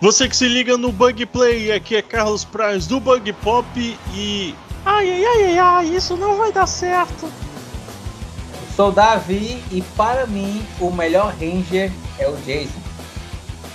Você 0.00 0.28
que 0.28 0.36
se 0.36 0.46
liga 0.46 0.78
no 0.78 0.92
Bug 0.92 1.26
Play, 1.26 1.72
aqui 1.72 1.96
é 1.96 2.02
Carlos 2.02 2.44
Praz 2.44 2.86
do 2.86 3.00
Bug 3.00 3.32
Pop 3.32 3.66
e. 4.14 4.54
Ai, 4.84 5.10
ai, 5.10 5.24
ai, 5.24 5.44
ai, 5.44 5.58
ai, 5.58 5.96
isso 5.96 6.16
não 6.16 6.36
vai 6.36 6.52
dar 6.52 6.66
certo. 6.66 7.28
Sou 8.76 8.92
Davi 8.92 9.60
e 9.72 9.82
para 9.96 10.24
mim 10.28 10.64
o 10.78 10.92
melhor 10.92 11.34
Ranger 11.40 11.90
é 12.16 12.28
o 12.28 12.36
Jason. 12.46 12.80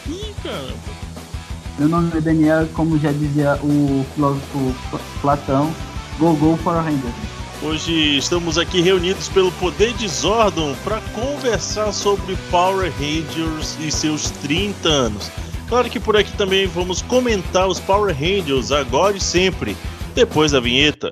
Ih, 0.08 0.34
caramba. 0.42 0.74
Meu 1.78 1.90
nome 1.90 2.18
é 2.18 2.22
Daniel, 2.22 2.70
como 2.74 2.98
já 2.98 3.12
dizia 3.12 3.60
o 3.62 4.06
filósofo 4.16 4.74
Platão, 5.22 5.76
go 6.20 6.34
go 6.36 6.56
for 6.64 6.78
a 6.78 6.82
Ranger. 6.82 7.12
Hoje 7.62 8.18
estamos 8.18 8.58
aqui 8.58 8.80
reunidos 8.80 9.28
pelo 9.28 9.52
Poder 9.54 9.92
de 9.94 10.08
Zordon 10.08 10.74
para 10.86 11.02
conversar 11.14 11.92
sobre 11.92 12.38
Power 12.50 12.94
Rangers 12.94 13.78
e 13.82 13.92
seus 13.92 14.30
30 14.30 14.88
anos. 14.88 15.30
Claro 15.74 15.90
que 15.90 16.00
por 16.00 16.16
aqui 16.16 16.32
também 16.38 16.68
vamos 16.68 17.02
comentar 17.02 17.68
os 17.68 17.80
Power 17.80 18.16
Rangers 18.16 18.72
agora 18.72 19.18
e 19.18 19.20
sempre, 19.20 19.76
depois 20.14 20.52
da 20.52 20.60
vinheta. 20.60 21.12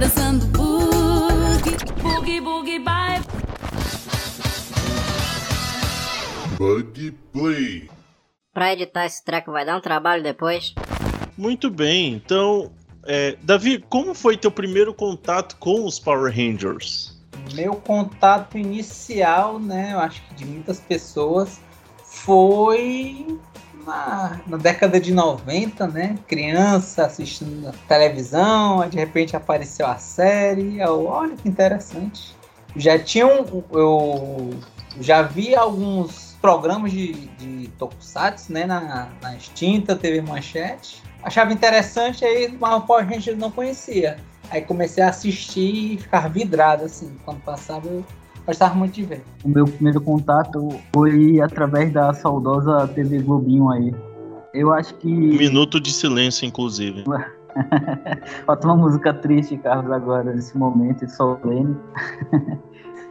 Dançando 0.00 0.46
boogie, 0.46 1.76
boogie, 2.02 2.40
boogie, 2.40 2.78
bye. 2.78 3.20
Bug 6.56 7.10
Play. 7.34 7.90
Pra 8.54 8.72
editar 8.72 9.04
esse 9.04 9.22
treco 9.22 9.52
vai 9.52 9.66
dar 9.66 9.76
um 9.76 9.80
trabalho 9.82 10.22
depois. 10.22 10.74
Muito 11.36 11.68
bem, 11.68 12.14
então, 12.14 12.72
é, 13.04 13.36
Davi, 13.42 13.84
como 13.90 14.14
foi 14.14 14.38
teu 14.38 14.50
primeiro 14.50 14.94
contato 14.94 15.54
com 15.56 15.84
os 15.84 15.98
Power 15.98 16.34
Rangers? 16.34 17.14
Meu 17.52 17.74
contato 17.74 18.56
inicial, 18.56 19.58
né, 19.58 19.92
eu 19.92 19.98
acho 20.00 20.22
que 20.22 20.34
de 20.34 20.46
muitas 20.46 20.80
pessoas, 20.80 21.60
foi 22.06 23.38
na, 23.88 24.40
na 24.46 24.56
década 24.58 25.00
de 25.00 25.12
90, 25.12 25.86
né? 25.88 26.18
Criança 26.26 27.06
assistindo 27.06 27.72
televisão, 27.88 28.86
de 28.88 28.98
repente 28.98 29.34
apareceu 29.34 29.86
a 29.86 29.96
série. 29.96 30.78
Eu, 30.78 31.06
olha 31.06 31.34
que 31.34 31.48
interessante. 31.48 32.36
Já 32.76 32.98
tinham. 32.98 33.64
Eu 33.72 34.50
já 35.00 35.22
vi 35.22 35.54
alguns 35.54 36.36
programas 36.40 36.92
de, 36.92 37.12
de 37.12 37.68
Tokusatsu, 37.78 38.52
né? 38.52 38.66
Na, 38.66 39.08
na 39.22 39.34
extinta 39.34 39.96
TV 39.96 40.20
Manchete. 40.20 41.02
Achava 41.22 41.52
interessante, 41.52 42.24
aí 42.24 42.54
mas 42.60 42.84
Power 42.84 43.08
Ranger 43.08 43.34
eu 43.34 43.38
não 43.38 43.50
conhecia. 43.50 44.18
Aí 44.50 44.62
comecei 44.62 45.02
a 45.02 45.08
assistir 45.08 45.94
e 45.94 45.98
ficar 45.98 46.28
vidrado, 46.28 46.84
assim. 46.84 47.16
Quando 47.24 47.40
passava, 47.40 47.86
eu 47.88 48.04
gostava 48.48 48.74
muito 48.74 48.94
de 48.94 49.04
ver. 49.04 49.22
O 49.44 49.48
meu 49.48 49.66
primeiro 49.66 50.00
contato 50.00 50.68
foi 50.92 51.38
através 51.40 51.92
da 51.92 52.12
saudosa 52.14 52.88
TV 52.88 53.20
Globinho 53.20 53.70
aí. 53.70 53.94
Eu 54.54 54.72
acho 54.72 54.94
que. 54.94 55.06
Minuto 55.06 55.78
de 55.78 55.92
silêncio, 55.92 56.46
inclusive. 56.46 57.04
Falta 58.46 58.66
uma 58.66 58.76
música 58.76 59.12
triste, 59.12 59.58
Carlos, 59.58 59.92
agora, 59.92 60.32
nesse 60.32 60.56
momento, 60.56 61.06
solene. 61.10 61.76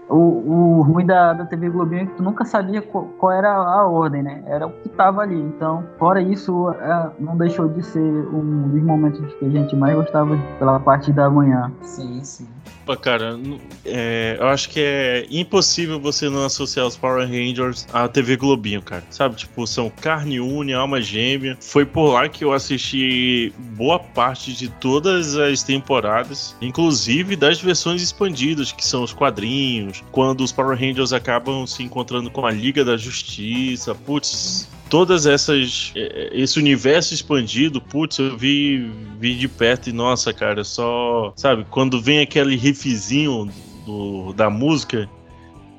o, 0.09 0.15
o 0.15 0.81
ruim 0.81 1.05
da, 1.05 1.33
da 1.33 1.45
TV 1.45 1.69
Globinho 1.69 2.03
é 2.03 2.05
que 2.05 2.13
tu 2.13 2.23
nunca 2.23 2.45
sabia 2.45 2.81
qual, 2.81 3.05
qual 3.17 3.31
era 3.31 3.53
a 3.53 3.87
ordem, 3.87 4.23
né? 4.23 4.43
Era 4.47 4.67
o 4.67 4.71
que 4.71 4.89
tava 4.89 5.21
ali. 5.21 5.39
Então, 5.39 5.83
fora 5.99 6.21
isso, 6.21 6.69
é, 6.69 7.09
não 7.19 7.37
deixou 7.37 7.67
de 7.67 7.83
ser 7.83 7.99
um 7.99 8.69
dos 8.69 8.81
momentos 8.81 9.33
que 9.35 9.45
a 9.45 9.49
gente 9.49 9.75
mais 9.75 9.95
gostava 9.95 10.37
pela 10.59 10.79
parte 10.79 11.11
da 11.11 11.29
manhã. 11.29 11.71
Sim, 11.81 12.23
sim. 12.23 12.47
Pô, 12.87 12.95
cara, 12.95 13.37
é, 13.83 14.37
eu 14.39 14.47
acho 14.47 14.69
que 14.69 14.79
é 14.79 15.27
impossível 15.29 15.99
você 15.99 16.29
não 16.29 16.45
associar 16.45 16.87
os 16.87 16.95
Power 16.95 17.27
Rangers 17.27 17.85
à 17.91 18.07
TV 18.07 18.37
Globinho, 18.37 18.81
cara. 18.81 19.03
Sabe, 19.09 19.35
tipo, 19.35 19.67
são 19.67 19.89
carne 19.89 20.39
única, 20.39 20.79
alma 20.79 21.01
gêmea. 21.01 21.57
Foi 21.59 21.85
por 21.85 22.13
lá 22.13 22.29
que 22.29 22.45
eu 22.45 22.53
assisti 22.53 23.53
boa 23.75 23.99
parte 23.99 24.53
de 24.53 24.69
todas 24.69 25.35
as 25.35 25.63
temporadas, 25.63 26.55
inclusive 26.61 27.35
das 27.35 27.59
versões 27.59 28.01
expandidas, 28.01 28.71
que 28.71 28.85
são 28.85 29.03
os 29.03 29.11
quadrinhos, 29.11 29.96
quando 30.11 30.41
os 30.41 30.51
Power 30.51 30.77
Rangers 30.77 31.13
acabam 31.13 31.65
se 31.65 31.83
encontrando 31.83 32.29
com 32.29 32.45
a 32.45 32.51
Liga 32.51 32.83
da 32.83 32.97
Justiça. 32.97 33.93
Putz, 33.93 34.67
todas 34.89 35.25
essas 35.25 35.91
eh, 35.95 36.29
esse 36.31 36.59
universo 36.59 37.13
expandido, 37.13 37.81
putz, 37.81 38.17
eu 38.19 38.37
vi 38.37 38.91
vi 39.19 39.35
de 39.35 39.47
perto 39.47 39.89
e 39.89 39.93
nossa, 39.93 40.31
cara, 40.33 40.63
só, 40.63 41.33
sabe, 41.35 41.65
quando 41.69 42.01
vem 42.01 42.19
aquele 42.19 42.55
riffzinho 42.55 43.49
do, 43.85 44.31
da 44.33 44.49
música, 44.49 45.09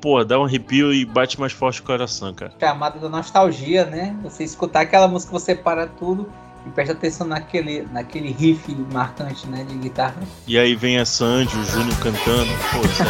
pô, 0.00 0.24
dá 0.24 0.38
um 0.38 0.44
arrepio 0.44 0.92
e 0.92 1.04
bate 1.04 1.38
mais 1.38 1.52
forte 1.52 1.80
o 1.80 1.84
coração, 1.84 2.34
cara. 2.34 2.52
chamada 2.58 2.98
da 2.98 3.08
nostalgia, 3.08 3.84
né? 3.84 4.16
Você 4.22 4.44
escutar 4.44 4.80
aquela 4.80 5.06
música, 5.06 5.32
você 5.32 5.54
para 5.54 5.86
tudo 5.86 6.28
e 6.68 6.70
presta 6.70 6.92
atenção 6.92 7.26
naquele, 7.26 7.88
naquele 7.90 8.30
riff 8.30 8.74
marcante, 8.92 9.46
né, 9.48 9.64
de 9.64 9.74
guitarra. 9.76 10.16
E 10.46 10.58
aí 10.58 10.74
vem 10.74 10.98
a 10.98 11.04
Sandy, 11.04 11.56
o 11.56 11.64
Júnior 11.64 11.98
cantando, 11.98 12.50
pô, 12.72 12.80
isso 12.86 13.02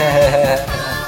é 0.00 0.98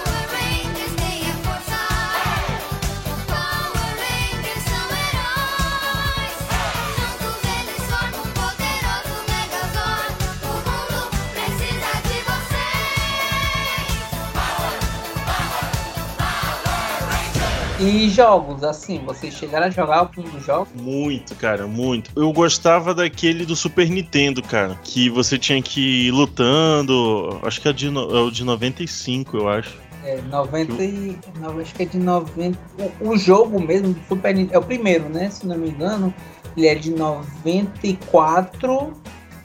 e 17.89 18.09
jogos, 18.09 18.63
assim, 18.63 19.01
vocês 19.05 19.35
chegaram 19.35 19.67
a 19.67 19.71
jogar 19.71 19.99
algum 19.99 20.23
dos 20.23 20.45
jogos? 20.45 20.69
Muito, 20.75 21.35
cara, 21.35 21.67
muito. 21.67 22.11
Eu 22.17 22.33
gostava 22.33 22.95
daquele 22.95 23.45
do 23.45 23.57
Super 23.57 23.89
Nintendo, 23.89 24.43
cara, 24.43 24.79
que 24.83 25.09
você 25.09 25.39
tinha 25.39 25.61
que 25.63 26.09
ir 26.09 26.11
lutando, 26.11 27.41
acho 27.43 27.61
que 27.61 27.69
é, 27.69 27.73
de, 27.73 27.87
é 27.87 27.91
o 27.91 28.31
de 28.31 28.45
95, 28.45 29.37
eu 29.37 29.49
acho. 29.49 29.85
É, 30.05 30.21
90 30.21 30.85
e. 30.85 31.19
acho 31.61 31.75
que 31.75 31.83
é 31.83 31.87
de 31.87 31.99
90. 31.99 32.59
O, 33.01 33.17
jogo 33.17 33.59
mesmo 33.59 33.97
Super 34.07 34.35
Nintendo. 34.35 34.55
É 34.55 34.59
o 34.59 34.63
primeiro, 34.63 35.09
né? 35.09 35.31
Se 35.31 35.47
não 35.47 35.57
me 35.57 35.71
engano. 35.71 36.13
Ele 36.57 36.67
é 36.67 36.75
de 36.75 36.91
94. 36.91 38.93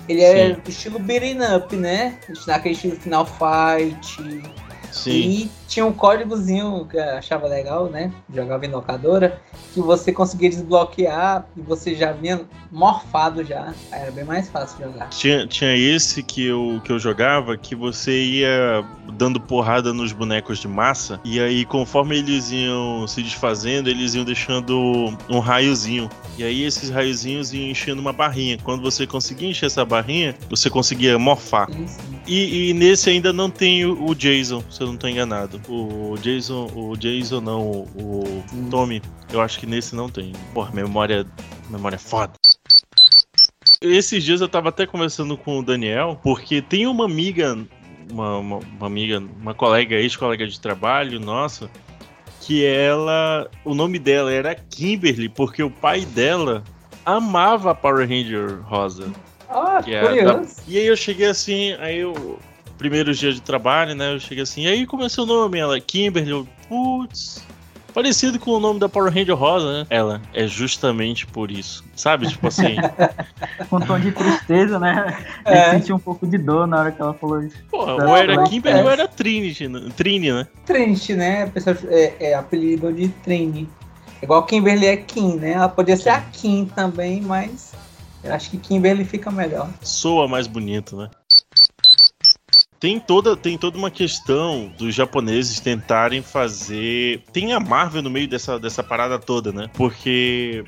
Ele 0.08 0.22
é 0.22 0.56
Sim. 0.56 0.62
estilo 0.68 1.00
beating 1.00 1.40
up, 1.56 1.76
né? 1.76 2.20
Naquele 2.46 2.76
estilo 2.76 2.96
Final 2.98 3.26
Fight. 3.26 4.18
Sim. 4.92 5.12
E 5.12 5.52
tinha 5.69 5.85
um 5.85 5.94
códigozinho 5.94 6.85
que 6.90 6.97
eu 6.97 7.18
achava 7.18 7.47
legal, 7.47 7.88
né? 7.88 8.12
Jogava 8.34 8.66
em 8.66 8.72
locadora, 8.72 9.40
que 9.74 9.80
você 9.80 10.12
conseguia 10.12 10.50
desbloquear 10.50 11.46
e 11.56 11.62
você 11.62 11.94
já 11.94 12.12
vinha 12.12 12.41
morfado 12.72 13.44
já. 13.44 13.74
Aí 13.91 14.02
Era 14.02 14.12
bem 14.12 14.24
mais 14.24 14.50
fácil 14.50 14.84
jogar. 14.84 15.09
Tinha, 15.09 15.46
tinha 15.46 15.75
esse 15.78 16.24
que 16.24 16.47
eu, 16.47 16.81
que 16.84 16.91
eu 16.91 16.97
jogava 16.97 17.56
que 17.56 17.75
você 17.75 18.19
ia 18.24 18.84
dando 19.13 19.40
porrada 19.40 19.94
nos 19.94 20.12
bonecos 20.12 20.58
de 20.58 20.68
massa 20.68 21.19
e 21.24 21.40
aí 21.40 21.63
conforme 21.66 22.18
eles 22.18 22.52
iam 22.52 23.08
se 23.08 23.22
desfazendo, 23.22 23.90
eles 23.90 24.16
iam 24.16 24.25
deixando 24.25 25.16
um 25.29 25.40
raiozinho. 25.40 26.09
E 26.38 26.44
aí 26.44 26.63
esses 26.63 26.90
raiozinhos 26.90 27.53
iam 27.53 27.69
enchendo 27.69 28.02
uma 28.02 28.13
barrinha. 28.13 28.58
Quando 28.63 28.81
você 28.81 29.06
conseguia 29.06 29.50
encher 29.50 29.68
essa 29.68 29.85
barrinha, 29.85 30.35
você 30.50 30.69
conseguia 30.69 31.19
morfar. 31.19 31.69
Sim, 31.72 31.88
sim. 31.88 32.19
E, 32.29 32.69
e 32.69 32.74
nesse 32.74 33.09
ainda 33.09 33.34
não 33.34 33.50
tem 33.50 33.85
o, 33.85 34.13
Jason, 34.13 34.63
se 34.69 34.81
eu 34.81 34.88
não 34.88 34.96
tô 34.96 35.08
enganado. 35.08 35.59
O 35.68 36.16
Jason, 36.18 36.70
o 36.75 36.96
Jason 36.96 37.42
não, 37.42 37.62
o, 37.96 38.44
o 38.53 38.70
Tommy, 38.70 39.02
eu 39.31 39.42
acho 39.42 39.59
que 39.59 39.66
nesse 39.66 39.96
não 39.96 40.09
tem. 40.09 40.34
Porra, 40.53 40.72
memória, 40.74 41.25
memória 41.70 41.96
é 41.96 42.00
foda. 42.00 42.34
Esses 43.81 44.24
dias 44.24 44.42
eu 44.42 44.50
tava 44.50 44.70
até 44.70 44.86
conversando 44.86 45.38
com 45.38 45.59
o 45.59 45.64
Daniel, 45.64 46.20
porque 46.22 46.62
tem 46.62 46.86
uma 46.86 47.06
amiga, 47.06 47.58
uma, 48.12 48.38
uma, 48.38 48.58
uma 48.58 48.88
amiga, 48.88 49.20
uma 49.20 49.53
colega, 49.53 49.96
ex-colega 49.96 50.46
de 50.47 50.59
trabalho 50.59 51.20
nossa, 51.20 51.70
que 52.41 52.66
ela, 52.66 53.50
o 53.64 53.74
nome 53.74 54.00
dela 54.00 54.31
era 54.31 54.56
Kimberly, 54.56 55.30
porque 55.30 55.64
o 55.64 55.70
pai 55.70 56.06
dela 56.06 56.64
amava 57.06 57.72
a 57.72 57.76
Power 57.76 58.08
Ranger 58.08 58.61
rosa. 58.64 59.11
Ah, 59.50 59.82
Que 59.84 59.96
é 59.96 60.02
curioso. 60.02 60.56
E 60.67 60.78
aí 60.78 60.85
eu 60.85 60.96
cheguei 60.96 61.28
assim, 61.28 61.73
aí 61.79 62.00
eu. 62.00 62.38
Primeiros 62.79 63.20
dias 63.20 63.35
de 63.35 63.41
trabalho, 63.41 63.93
né? 63.93 64.14
Eu 64.14 64.20
cheguei 64.20 64.41
assim, 64.41 64.64
e 64.64 64.67
aí 64.67 64.87
como 64.87 65.03
é 65.03 65.09
seu 65.09 65.26
nome? 65.26 65.59
Ela, 65.59 65.79
Kimberly, 65.79 66.31
eu, 66.31 66.47
putz. 66.67 67.43
Parecido 67.93 68.40
com 68.40 68.52
o 68.52 68.59
nome 68.59 68.79
da 68.79 68.87
Power 68.87 69.11
Ranger 69.14 69.35
Rosa, 69.35 69.79
né? 69.79 69.87
Ela, 69.90 70.22
é 70.34 70.47
justamente 70.47 71.28
por 71.28 71.52
isso. 71.52 71.84
Sabe? 71.96 72.28
Tipo 72.29 72.47
assim, 72.47 72.78
Com 73.70 73.78
um 73.78 73.79
tom 73.81 73.99
de 73.99 74.11
tristeza, 74.11 74.79
né? 74.79 75.17
É. 75.43 75.67
Eu 75.67 75.72
senti 75.72 75.91
um 75.93 75.99
pouco 75.99 76.26
de 76.26 76.37
dor 76.37 76.66
na 76.67 76.79
hora 76.79 76.91
que 76.91 77.02
ela 77.02 77.14
falou 77.14 77.43
isso. 77.43 77.58
porra, 77.70 77.97
Tá, 77.97 78.08
ou 78.08 78.16
era 78.16 78.43
Kimberly 78.43 78.79
é. 78.79 78.84
ou 78.84 78.90
era 78.90 79.08
Trinity, 79.08 79.67
né? 79.67 79.90
Trini, 79.97 80.32
né? 80.32 80.47
Trinity, 80.66 81.16
né? 81.16 81.43
A 81.43 81.47
pessoa 81.47 81.78
é, 81.90 82.14
é 82.32 82.34
apelido 82.35 82.93
de 82.93 83.09
Trini. 83.09 83.67
Igual 84.22 84.46
Kimberly 84.46 84.85
é 84.85 84.96
Kim, 84.96 85.35
né? 85.35 85.52
Ela 85.52 85.67
podia 85.67 85.97
ser 85.97 86.09
a 86.09 86.22
Kim 86.22 86.66
também, 86.66 87.20
mas 87.22 87.73
eu 88.23 88.34
acho 88.34 88.49
que 88.52 88.58
Kimberly 88.58 89.03
fica 89.03 89.32
melhor. 89.32 89.70
Soa 89.82 90.28
mais 90.28 90.46
bonito, 90.47 90.96
né? 90.96 91.09
Tem 92.79 92.99
toda, 92.99 93.35
tem 93.35 93.58
toda 93.58 93.78
uma 93.78 93.91
questão 93.91 94.72
dos 94.78 94.96
japoneses 94.96 95.59
tentarem 95.59 96.22
fazer. 96.22 97.22
Tem 97.34 97.53
a 97.53 97.59
Marvel 97.59 98.02
no 98.02 98.09
meio 98.09 98.28
dessa, 98.28 98.58
dessa 98.58 98.81
parada 98.81 99.20
toda, 99.20 99.52
né? 99.52 99.70
Porque 99.73 100.64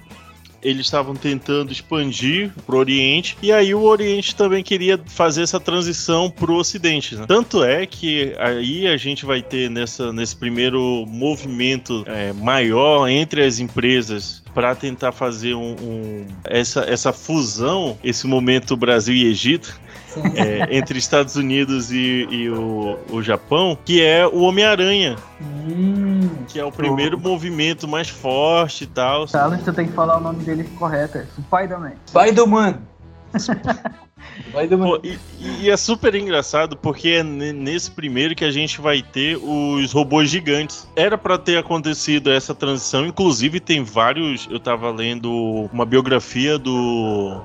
eles 0.63 0.85
estavam 0.85 1.15
tentando 1.15 1.71
expandir 1.71 2.51
pro 2.67 2.77
Oriente 2.77 3.35
e 3.41 3.51
aí 3.51 3.73
o 3.73 3.81
Oriente 3.81 4.35
também 4.35 4.61
queria 4.63 4.99
fazer 5.07 5.41
essa 5.41 5.59
transição 5.59 6.29
pro 6.29 6.53
Ocidente. 6.53 7.15
né? 7.15 7.25
Tanto 7.27 7.63
é 7.63 7.85
que 7.87 8.35
aí 8.37 8.85
a 8.87 8.95
gente 8.95 9.25
vai 9.25 9.41
ter 9.41 9.71
nessa, 9.71 10.13
nesse 10.13 10.35
primeiro 10.35 11.03
movimento 11.07 12.03
é, 12.05 12.31
maior 12.33 13.07
entre 13.07 13.43
as 13.43 13.57
empresas 13.59 14.43
para 14.53 14.75
tentar 14.75 15.11
fazer 15.11 15.55
um, 15.55 15.71
um- 15.81 16.27
essa, 16.43 16.81
essa 16.81 17.11
fusão, 17.11 17.97
esse 18.03 18.27
momento 18.27 18.77
Brasil 18.77 19.15
e 19.15 19.25
Egito. 19.25 19.79
É, 20.35 20.75
entre 20.77 20.97
Estados 20.99 21.35
Unidos 21.35 21.91
e, 21.91 22.27
e 22.29 22.49
o, 22.49 22.97
o 23.11 23.21
Japão, 23.23 23.77
que 23.85 24.01
é 24.03 24.25
o 24.27 24.41
Homem-Aranha, 24.41 25.15
Hum, 25.41 26.29
que 26.47 26.59
é 26.59 26.65
o 26.65 26.71
primeiro 26.71 27.19
movimento 27.19 27.87
mais 27.87 28.09
forte 28.09 28.83
e 28.83 28.87
tal. 28.87 29.27
Carlos, 29.27 29.61
tu 29.63 29.71
tem 29.73 29.87
que 29.87 29.93
falar 29.93 30.17
o 30.17 30.21
nome 30.21 30.43
dele 30.43 30.63
correto. 30.77 31.17
É 31.19 31.25
Spider-Man. 31.41 31.93
Spider-Man. 32.07 32.77
Spider-Man. 34.49 34.85
Pô, 34.85 34.99
e, 35.03 35.17
e 35.61 35.69
é 35.69 35.77
super 35.77 36.13
engraçado 36.15 36.75
porque 36.77 37.09
é 37.09 37.23
ne- 37.23 37.53
nesse 37.53 37.89
primeiro 37.91 38.35
que 38.35 38.45
a 38.45 38.51
gente 38.51 38.79
vai 38.81 39.01
ter 39.01 39.37
os 39.37 39.91
robôs 39.91 40.29
gigantes. 40.29 40.87
Era 40.95 41.17
pra 41.17 41.37
ter 41.37 41.57
acontecido 41.57 42.31
essa 42.31 42.53
transição, 42.53 43.05
inclusive 43.05 43.59
tem 43.59 43.83
vários. 43.83 44.47
Eu 44.51 44.59
tava 44.59 44.89
lendo 44.91 45.31
uma 45.73 45.85
biografia 45.85 46.57
do. 46.57 47.41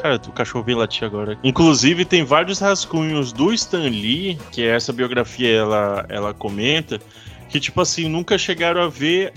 Cara, 0.00 0.20
o 0.26 0.32
cachorro 0.32 0.64
veio 0.64 0.78
latir 0.78 1.04
agora. 1.04 1.38
Inclusive, 1.42 2.04
tem 2.04 2.24
vários 2.24 2.58
rascunhos 2.58 3.32
do 3.32 3.52
Stan 3.52 3.88
Lee, 3.88 4.38
que 4.52 4.62
é 4.62 4.76
essa 4.76 4.92
biografia 4.92 5.52
ela, 5.52 6.06
ela 6.08 6.34
comenta, 6.34 7.00
que, 7.48 7.58
tipo 7.58 7.80
assim, 7.80 8.08
nunca 8.08 8.38
chegaram 8.38 8.82
a 8.82 8.88
ver 8.88 9.32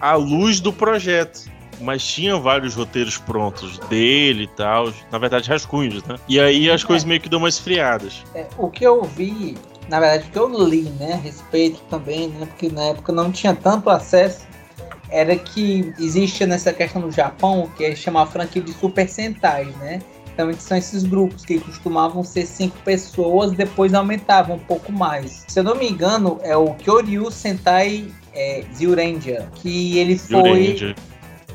a 0.00 0.14
luz 0.14 0.60
do 0.60 0.72
projeto. 0.72 1.50
Mas 1.80 2.04
tinha 2.04 2.36
vários 2.36 2.74
roteiros 2.74 3.16
prontos 3.16 3.78
dele 3.88 4.42
e 4.44 4.46
tal. 4.48 4.92
Na 5.10 5.16
verdade, 5.16 5.48
rascunhos, 5.48 6.04
né? 6.04 6.16
E 6.28 6.38
aí 6.38 6.70
as 6.70 6.84
coisas 6.84 7.06
meio 7.06 7.20
que 7.20 7.28
dão 7.28 7.38
umas 7.38 7.54
esfriadas. 7.54 8.22
É, 8.34 8.46
o 8.58 8.68
que 8.68 8.84
eu 8.84 9.02
vi, 9.02 9.56
na 9.88 9.98
verdade, 9.98 10.28
o 10.28 10.30
que 10.30 10.38
eu 10.38 10.68
li, 10.68 10.82
né, 11.00 11.14
a 11.14 11.16
respeito 11.16 11.80
também, 11.88 12.28
né, 12.28 12.44
porque 12.44 12.68
na 12.68 12.82
época 12.82 13.12
não 13.12 13.32
tinha 13.32 13.54
tanto 13.54 13.88
acesso, 13.88 14.46
era 15.10 15.36
que 15.36 15.92
existe 15.98 16.46
nessa 16.46 16.72
questão 16.72 17.02
do 17.02 17.10
Japão, 17.10 17.70
que 17.76 17.84
é 17.84 17.94
chamar 17.94 18.26
franquia 18.26 18.62
de 18.62 18.72
Super 18.72 19.08
Sentai, 19.08 19.66
né? 19.78 20.00
Então 20.32 20.52
são 20.54 20.76
esses 20.76 21.02
grupos 21.02 21.44
que 21.44 21.58
costumavam 21.58 22.24
ser 22.24 22.46
cinco 22.46 22.78
pessoas, 22.84 23.52
depois 23.52 23.92
aumentavam 23.92 24.56
um 24.56 24.60
pouco 24.60 24.90
mais. 24.92 25.44
Se 25.48 25.60
eu 25.60 25.64
não 25.64 25.74
me 25.74 25.88
engano, 25.90 26.38
é 26.42 26.56
o 26.56 26.74
Kyoryu 26.74 27.30
Sentai 27.30 28.06
é, 28.32 28.64
Zyuranger, 28.72 29.50
que 29.56 29.98
ele 29.98 30.16
foi 30.16 30.94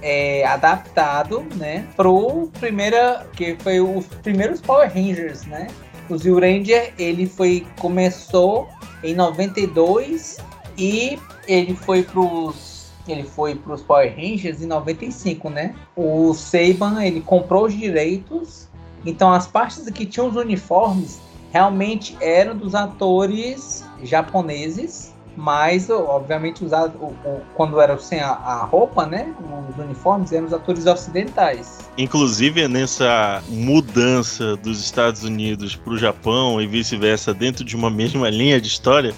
é, 0.01 0.45
adaptado, 0.45 1.45
né, 1.55 1.87
pro 1.95 2.49
primeira, 2.59 3.25
que 3.35 3.55
foi 3.59 3.79
os 3.79 4.05
primeiros 4.21 4.61
Power 4.61 4.91
Rangers, 4.93 5.45
né? 5.45 5.67
O 6.09 6.17
Zyuranger, 6.17 6.93
ele 6.99 7.25
foi 7.25 7.65
começou 7.79 8.69
em 9.03 9.15
92 9.15 10.37
e 10.77 11.17
ele 11.47 11.73
foi 11.73 12.03
pros 12.03 12.74
ele 13.11 13.23
foi 13.23 13.55
pros 13.55 13.81
Power 13.81 14.13
Rangers 14.15 14.61
em 14.61 14.67
95, 14.67 15.49
né? 15.49 15.75
O 15.95 16.33
Saban, 16.33 17.03
ele 17.03 17.21
comprou 17.21 17.65
os 17.65 17.73
direitos, 17.73 18.67
então 19.05 19.31
as 19.31 19.45
partes 19.47 19.89
que 19.91 20.05
tinham 20.05 20.27
os 20.29 20.35
uniformes 20.35 21.19
realmente 21.51 22.17
eram 22.19 22.55
dos 22.55 22.75
atores 22.75 23.85
japoneses, 24.03 25.13
mas 25.37 25.89
obviamente 25.89 26.63
usado 26.63 26.97
o- 26.97 27.13
o- 27.27 27.41
quando 27.55 27.79
era 27.79 27.97
sem 27.97 28.19
a, 28.21 28.29
a 28.31 28.63
roupa, 28.65 29.05
né? 29.05 29.33
Os 29.69 29.77
uniformes 29.83 30.31
eram 30.31 30.45
os 30.47 30.53
atores 30.53 30.85
ocidentais. 30.85 31.79
Inclusive 31.97 32.67
nessa 32.67 33.43
mudança 33.49 34.55
dos 34.57 34.79
Estados 34.79 35.23
Unidos 35.23 35.75
pro 35.75 35.97
Japão 35.97 36.61
e 36.61 36.67
vice-versa 36.67 37.33
dentro 37.33 37.63
de 37.65 37.75
uma 37.75 37.89
mesma 37.89 38.29
linha 38.31 38.59
de 38.61 38.67
história, 38.67 39.13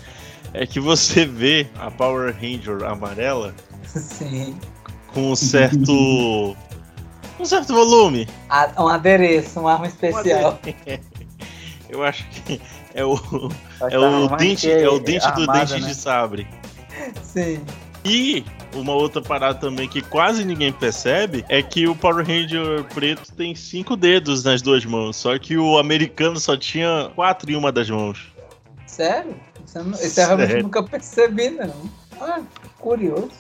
é 0.53 0.65
que 0.65 0.79
você 0.79 1.25
vê 1.25 1.67
a 1.79 1.91
Power 1.91 2.33
Ranger 2.33 2.83
amarela 2.89 3.53
Sim. 3.97 4.57
com 5.13 5.31
um 5.31 5.35
certo. 5.35 6.55
um 7.39 7.45
certo 7.45 7.73
volume. 7.73 8.27
A- 8.49 8.71
um 8.83 8.87
adereço, 8.87 9.59
uma 9.59 9.73
arma 9.73 9.87
especial. 9.87 10.59
Eu 11.89 12.03
acho 12.03 12.25
que 12.29 12.59
é 12.93 13.03
o, 13.05 13.15
Vai 13.79 13.93
é 13.93 13.97
tá 13.97 13.99
o 14.09 14.35
dente, 14.35 14.69
é 14.69 14.89
o 14.89 14.99
dente 14.99 15.25
do 15.31 15.41
armada, 15.43 15.59
dente 15.65 15.81
né? 15.81 15.87
de 15.87 15.95
sabre. 15.95 16.47
Sim. 17.23 17.61
E 18.03 18.43
uma 18.73 18.93
outra 18.93 19.21
parada 19.21 19.57
também 19.59 19.87
que 19.87 20.01
quase 20.01 20.43
ninguém 20.43 20.71
percebe 20.73 21.45
é 21.47 21.61
que 21.63 21.87
o 21.87 21.95
Power 21.95 22.25
Ranger 22.25 22.83
preto 22.93 23.31
tem 23.33 23.55
cinco 23.55 23.95
dedos 23.95 24.43
nas 24.43 24.61
duas 24.61 24.83
mãos, 24.85 25.15
só 25.15 25.37
que 25.39 25.57
o 25.57 25.77
americano 25.77 26.39
só 26.39 26.57
tinha 26.57 27.09
quatro 27.15 27.49
em 27.49 27.55
uma 27.55 27.71
das 27.71 27.89
mãos. 27.89 28.33
Sério? 28.85 29.35
Isso 29.65 29.77
eu, 29.77 29.83
não- 29.85 29.93
isso 29.99 30.19
eu 30.19 30.25
realmente 30.27 30.63
nunca 30.63 30.83
percebi, 30.83 31.49
não. 31.51 31.73
Ah, 32.19 32.41
curioso. 32.79 33.31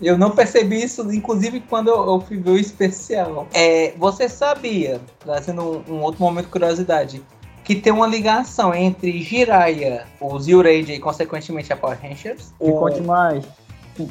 Eu 0.00 0.18
não 0.18 0.30
percebi 0.32 0.82
isso, 0.82 1.02
inclusive, 1.12 1.60
quando 1.60 1.88
eu, 1.88 2.04
eu 2.06 2.20
fui 2.20 2.36
ver 2.38 2.50
o 2.50 2.58
especial. 2.58 3.46
É, 3.54 3.92
você 3.96 4.28
sabia, 4.28 5.00
trazendo 5.20 5.82
um, 5.88 5.94
um 5.94 6.00
outro 6.02 6.20
momento 6.22 6.46
de 6.46 6.50
curiosidade, 6.50 7.22
que 7.62 7.74
tem 7.76 7.92
uma 7.92 8.06
ligação 8.06 8.74
entre 8.74 9.22
Jiraiya, 9.22 10.04
o 10.20 10.38
Zyuranger 10.38 10.96
e, 10.96 10.98
consequentemente, 10.98 11.72
a 11.72 11.76
Power 11.76 11.98
Rangers? 12.02 12.52
Me 12.60 12.70
O, 12.70 12.78
conte 12.78 13.00
mais. 13.00 13.44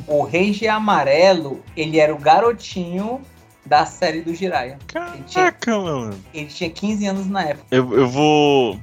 o 0.08 0.24
Ranger 0.24 0.74
amarelo, 0.74 1.60
ele 1.78 2.00
era 2.00 2.14
o 2.16 2.18
garotinho 2.18 3.22
da 3.66 3.86
série 3.86 4.22
do 4.22 4.34
Jiraiya. 4.34 4.80
Caraca, 4.88 5.78
mano. 5.80 6.16
Ele 6.34 6.48
tinha 6.48 6.70
15 6.70 7.06
anos 7.06 7.28
na 7.28 7.44
época. 7.44 7.66
Eu, 7.70 7.94
eu 7.94 8.08
vou. 8.08 8.80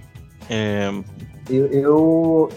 é, 0.49 0.91
Eu, 1.51 2.49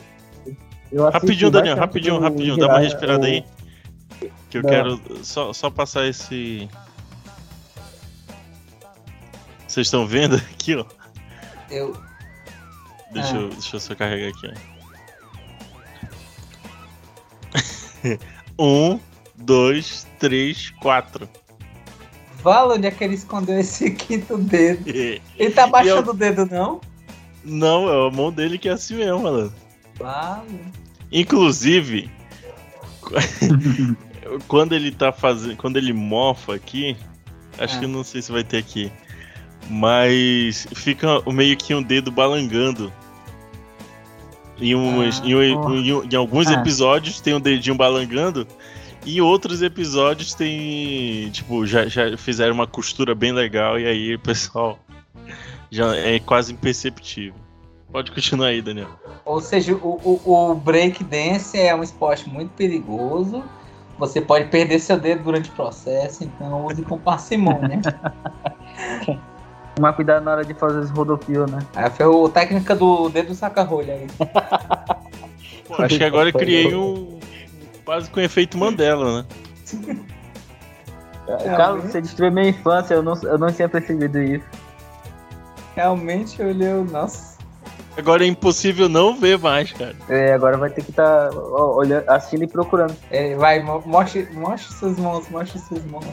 eu, 0.92 1.10
rapidinho, 1.10 1.50
Daniel, 1.50 1.78
rapidinho, 1.78 2.20
rapidinho, 2.20 2.58
dá 2.58 2.68
uma 2.68 2.80
respirada 2.80 3.24
o- 3.24 3.26
aí. 3.26 3.44
Que 4.54 4.58
eu 4.60 4.62
Não. 4.62 4.70
quero 4.70 5.26
só, 5.26 5.52
só 5.52 5.72
passar 5.72 6.06
esse. 6.06 6.70
Vocês 9.68 9.88
estão 9.88 10.06
vendo 10.06 10.36
aqui, 10.36 10.76
ó? 10.76 10.86
Eu, 11.72 11.98
Deixa, 13.12 13.36
Ah. 13.36 13.40
eu, 13.42 13.50
deixa 13.50 13.76
eu 13.76 13.80
só 13.80 13.96
carregar 13.96 14.30
aqui, 14.30 14.54
ó. 17.58 18.60
um, 18.64 19.00
dois, 19.36 20.06
três, 20.20 20.70
quatro. 20.70 21.28
Fala 22.44 22.76
onde 22.76 22.86
é 22.86 22.92
que 22.92 23.04
ele 23.04 23.16
escondeu 23.16 23.60
esse 23.60 23.90
quinto 23.90 24.38
dedo. 24.38 24.88
Ele 24.88 25.20
tá 25.56 25.64
E 25.64 25.66
eu- 25.66 25.72
baixando 25.72 26.12
o 26.12 26.14
dedo, 26.14 26.46
não? 26.46 26.80
Não, 27.44 27.90
é 27.90 28.08
a 28.08 28.12
mão 28.12 28.32
dele 28.32 28.60
que 28.60 28.70
é 28.70 28.74
assim 28.74 28.98
mesmo, 28.98 29.24
mano. 29.24 29.52
Fala. 29.96 30.46
Inclusive, 31.12 32.12
quando 34.48 34.74
ele 34.74 34.92
tá 34.92 35.12
fazendo. 35.12 35.56
Quando 35.58 35.78
ele 35.78 35.94
mofa 35.94 36.56
aqui, 36.56 36.96
acho 37.58 37.78
Ah. 37.78 37.80
que 37.80 37.88
não 37.88 38.04
sei 38.04 38.22
se 38.22 38.32
vai 38.32 38.44
ter 38.44 38.58
aqui. 38.58 38.92
Mas 39.70 40.68
fica 40.76 41.22
meio 41.32 41.56
que 41.56 41.74
um 41.74 41.82
dedo 41.82 42.12
balangando. 42.12 42.92
Em, 44.60 44.76
uns, 44.76 45.20
Ah, 45.22 45.26
em, 45.26 45.36
um- 45.36 45.44
em 45.44 45.94
um- 45.94 46.04
em 46.04 46.16
alguns 46.16 46.48
Ah. 46.48 46.54
episódios 46.54 47.20
tem 47.20 47.34
um 47.34 47.40
dedinho 47.40 47.76
balangando. 47.76 48.48
E 49.06 49.18
em 49.18 49.22
outros 49.22 49.62
episódios 49.62 50.34
tem. 50.34 51.30
Tipo, 51.32 51.66
já, 51.66 51.88
já 51.88 52.16
fizeram 52.18 52.54
uma 52.54 52.68
costura 52.68 53.14
bem 53.16 53.32
legal. 53.32 53.80
E 53.80 53.86
aí 53.86 54.18
pessoal 54.20 54.80
já 55.72 55.96
é 55.96 56.20
quase 56.20 56.54
imperceptível. 56.54 57.34
Pode 57.92 58.12
continuar 58.12 58.48
aí, 58.48 58.62
Daniel. 58.62 58.90
Ou 59.26 59.40
seja, 59.40 59.74
o, 59.76 60.00
o, 60.26 60.52
o 60.52 60.56
break 60.56 61.04
dance 61.04 61.58
é 61.60 61.76
um 61.76 61.84
esporte 61.84 62.28
muito 62.30 62.52
perigoso. 62.52 63.44
Você 64.00 64.20
pode 64.20 64.46
perder 64.50 64.80
seu 64.80 64.98
dedo 64.98 65.24
durante 65.24 65.50
o 65.50 65.54
processo, 65.54 66.24
então 66.24 66.66
use 66.66 66.82
com 66.82 66.98
parcimônia. 66.98 67.80
Tomar 69.76 69.94
cuidado 69.94 70.24
na 70.24 70.32
hora 70.34 70.46
de 70.46 70.54
fazer 70.54 70.80
os 70.80 70.90
rodopios, 70.92 71.50
né? 71.50 71.60
Aí 71.76 71.90
foi 71.90 72.06
a 72.06 72.30
técnica 72.30 72.76
do 72.76 73.10
dedo 73.10 73.34
saca-rolha 73.34 73.94
aí. 73.94 74.08
Pô, 75.68 75.82
acho 75.82 75.98
que 75.98 76.04
agora 76.04 76.30
eu 76.30 76.34
criei 76.34 76.74
um. 76.76 77.20
Quase 77.86 78.10
com 78.10 78.20
efeito 78.20 78.58
Mandela, 78.58 79.22
né? 79.22 79.26
É, 81.28 81.56
Carlos, 81.56 81.86
você 81.86 82.02
destruiu 82.02 82.32
minha 82.32 82.50
infância, 82.50 82.94
eu 82.94 83.02
não, 83.04 83.14
eu 83.24 83.38
não 83.38 83.52
tinha 83.52 83.68
percebido 83.68 84.22
isso. 84.22 84.46
Realmente 85.76 86.40
eu 86.42 86.50
olhei, 86.50 86.74
o- 86.74 86.84
nossa. 86.86 87.33
Agora 87.96 88.24
é 88.24 88.28
impossível 88.28 88.90
não 88.90 89.16
ver 89.16 89.38
mais, 89.38 89.72
cara. 89.72 89.96
É, 90.10 90.34
agora 90.34 90.58
vai 90.58 90.70
ter 90.70 90.84
que 90.84 90.90
estar 90.90 91.30
olhando, 91.32 92.10
assistindo 92.10 92.44
e 92.44 92.48
procurando. 92.48 92.96
É, 93.12 93.36
vai, 93.36 93.62
mo- 93.62 93.84
mostre, 93.86 94.28
mostre 94.34 94.74
suas 94.74 94.98
mãos, 94.98 95.30
mostre 95.30 95.60
suas 95.60 95.86
mãos. 95.86 96.04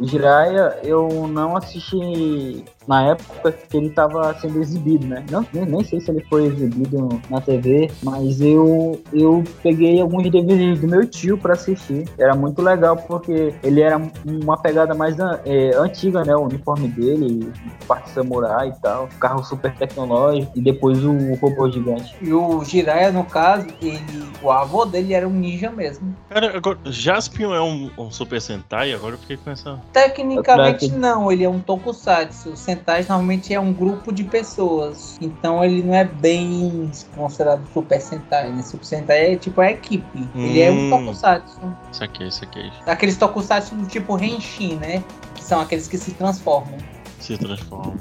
Jiraiya, 0.00 0.78
eu 0.82 1.26
não 1.26 1.56
assisti 1.56 2.64
na 2.88 3.10
época 3.10 3.52
que 3.52 3.76
ele 3.76 3.90
tava 3.90 4.34
sendo 4.40 4.60
exibido, 4.60 5.06
né? 5.06 5.24
Não, 5.30 5.46
nem, 5.52 5.66
nem 5.66 5.84
sei 5.84 6.00
se 6.00 6.10
ele 6.10 6.24
foi 6.28 6.46
exibido 6.46 7.20
na 7.28 7.40
TV, 7.40 7.90
mas 8.02 8.40
eu, 8.40 9.00
eu 9.12 9.44
peguei 9.62 10.00
alguns 10.00 10.30
DVDs 10.30 10.80
do 10.80 10.88
meu 10.88 11.06
tio 11.06 11.36
pra 11.36 11.52
assistir. 11.52 12.08
Era 12.18 12.34
muito 12.34 12.62
legal 12.62 12.96
porque 12.96 13.54
ele 13.62 13.82
era 13.82 14.00
uma 14.24 14.56
pegada 14.56 14.94
mais 14.94 15.16
é, 15.44 15.76
antiga, 15.76 16.24
né? 16.24 16.34
O 16.34 16.44
uniforme 16.44 16.88
dele, 16.88 17.52
parte 17.86 18.08
samurai 18.10 18.68
e 18.68 18.80
tal, 18.80 19.08
carro 19.20 19.44
super 19.44 19.74
tecnológico 19.74 20.52
e 20.56 20.60
depois 20.60 21.04
o 21.04 21.34
robô 21.34 21.70
gigante. 21.70 22.16
E 22.22 22.32
o 22.32 22.64
Jiraiya, 22.64 23.12
no 23.12 23.24
caso, 23.24 23.66
ele, 23.82 24.00
o 24.42 24.50
avô 24.50 24.86
dele 24.86 25.12
era 25.12 25.28
um 25.28 25.32
ninja 25.32 25.70
mesmo. 25.70 26.16
Cara, 26.30 26.56
agora, 26.56 26.78
Jaspion 26.86 27.54
é 27.54 27.60
um, 27.60 27.90
um 27.98 28.10
Super 28.10 28.40
Sentai? 28.40 28.92
Agora 28.92 29.14
eu 29.14 29.18
fiquei 29.18 29.36
com 29.36 29.50
essa. 29.50 29.78
Tecnicamente 29.92 30.90
não, 30.92 31.30
ele 31.30 31.44
é 31.44 31.48
um 31.48 31.60
tokusatsu. 31.60 32.50
O 32.50 32.56
Sentai 32.78 33.04
normalmente 33.08 33.52
é 33.52 33.60
um 33.60 33.72
grupo 33.72 34.12
de 34.12 34.24
pessoas. 34.24 35.18
Então 35.20 35.64
ele 35.64 35.82
não 35.82 35.94
é 35.94 36.04
bem 36.04 36.90
considerado 37.14 37.62
Super 37.74 38.00
Sentai, 38.00 38.50
né? 38.50 38.62
Super 38.62 38.84
Sentai 38.84 39.32
é 39.32 39.36
tipo 39.36 39.60
a 39.60 39.70
equipe. 39.70 40.28
Ele 40.34 40.60
é 40.60 40.70
um 40.70 40.86
Hum. 40.86 40.90
tokusatsu. 40.90 41.60
Isso 41.92 42.04
aqui, 42.04 42.24
isso 42.28 42.44
aqui. 42.44 42.72
Aqueles 42.86 43.16
tokusatsu 43.16 43.74
do 43.74 43.86
tipo 43.86 44.16
Henshin, 44.22 44.76
né? 44.76 45.02
Que 45.34 45.42
são 45.44 45.60
aqueles 45.60 45.88
que 45.88 45.98
se 45.98 46.12
transformam. 46.12 46.78
Se 47.18 47.36
transforma. 47.36 47.94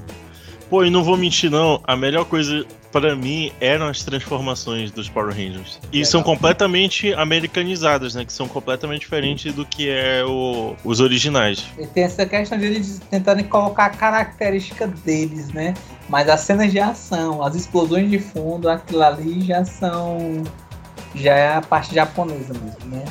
Pô, 0.69 0.83
e 0.83 0.89
não 0.89 1.03
vou 1.03 1.15
mentir, 1.17 1.49
não. 1.49 1.79
A 1.85 1.95
melhor 1.95 2.25
coisa 2.25 2.65
pra 2.91 3.15
mim 3.15 3.51
eram 3.59 3.87
as 3.87 4.03
transformações 4.03 4.91
dos 4.91 5.09
Power 5.09 5.29
Rangers. 5.33 5.79
E 5.91 5.97
Legal. 5.97 6.11
são 6.11 6.23
completamente 6.23 7.13
americanizadas, 7.13 8.15
né? 8.15 8.25
Que 8.25 8.33
são 8.33 8.47
completamente 8.47 9.01
diferentes 9.01 9.53
do 9.53 9.65
que 9.65 9.89
é 9.89 10.23
o- 10.25 10.75
os 10.83 10.99
originais. 10.99 11.65
E 11.77 11.85
tem 11.87 12.03
essa 12.03 12.25
questão 12.25 12.57
de 12.57 12.65
eles 12.65 12.99
tentarem 13.09 13.45
colocar 13.45 13.85
a 13.85 13.89
característica 13.89 14.87
deles, 14.87 15.49
né? 15.53 15.73
Mas 16.09 16.29
as 16.29 16.41
cenas 16.41 16.71
de 16.71 16.79
ação, 16.79 17.43
as 17.43 17.55
explosões 17.55 18.09
de 18.09 18.19
fundo, 18.19 18.69
aquilo 18.69 19.03
ali 19.03 19.41
já 19.41 19.63
são. 19.65 20.43
Já 21.15 21.33
é 21.35 21.55
a 21.55 21.61
parte 21.61 21.93
japonesa 21.95 22.53
mesmo, 22.53 22.95
né? 22.95 23.03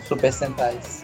Os 0.00 0.08
Super 0.08 0.32
Sentais. 0.32 1.03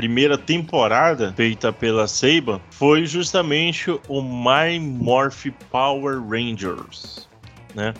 Primeira 0.00 0.38
temporada 0.38 1.30
feita 1.36 1.70
pela 1.70 2.08
Seiba 2.08 2.58
foi 2.70 3.04
justamente 3.04 3.90
o 4.08 4.22
My 4.22 4.80
Morph 4.80 5.48
Power 5.70 6.26
Rangers, 6.26 7.28
né? 7.74 7.92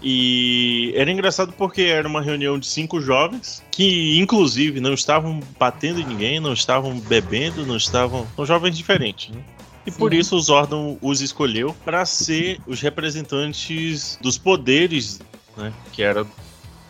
E 0.00 0.92
era 0.94 1.10
engraçado 1.10 1.52
porque 1.52 1.82
era 1.82 2.06
uma 2.06 2.22
reunião 2.22 2.56
de 2.56 2.68
cinco 2.68 3.00
jovens 3.00 3.64
que, 3.72 4.16
inclusive, 4.20 4.78
não 4.78 4.94
estavam 4.94 5.40
batendo 5.58 6.00
em 6.00 6.04
ninguém, 6.04 6.38
não 6.38 6.52
estavam 6.52 7.00
bebendo, 7.00 7.66
não 7.66 7.76
estavam. 7.76 8.28
São 8.36 8.46
jovens 8.46 8.76
diferentes, 8.76 9.34
né? 9.34 9.42
E 9.84 9.90
por 9.90 10.12
Sim. 10.12 10.18
isso 10.18 10.36
o 10.36 10.40
Zordon 10.40 10.96
os 11.02 11.20
escolheu 11.20 11.74
para 11.84 12.06
ser 12.06 12.60
os 12.64 12.80
representantes 12.80 14.16
dos 14.22 14.38
poderes, 14.38 15.18
né? 15.56 15.72
Que 15.92 16.04
era 16.04 16.24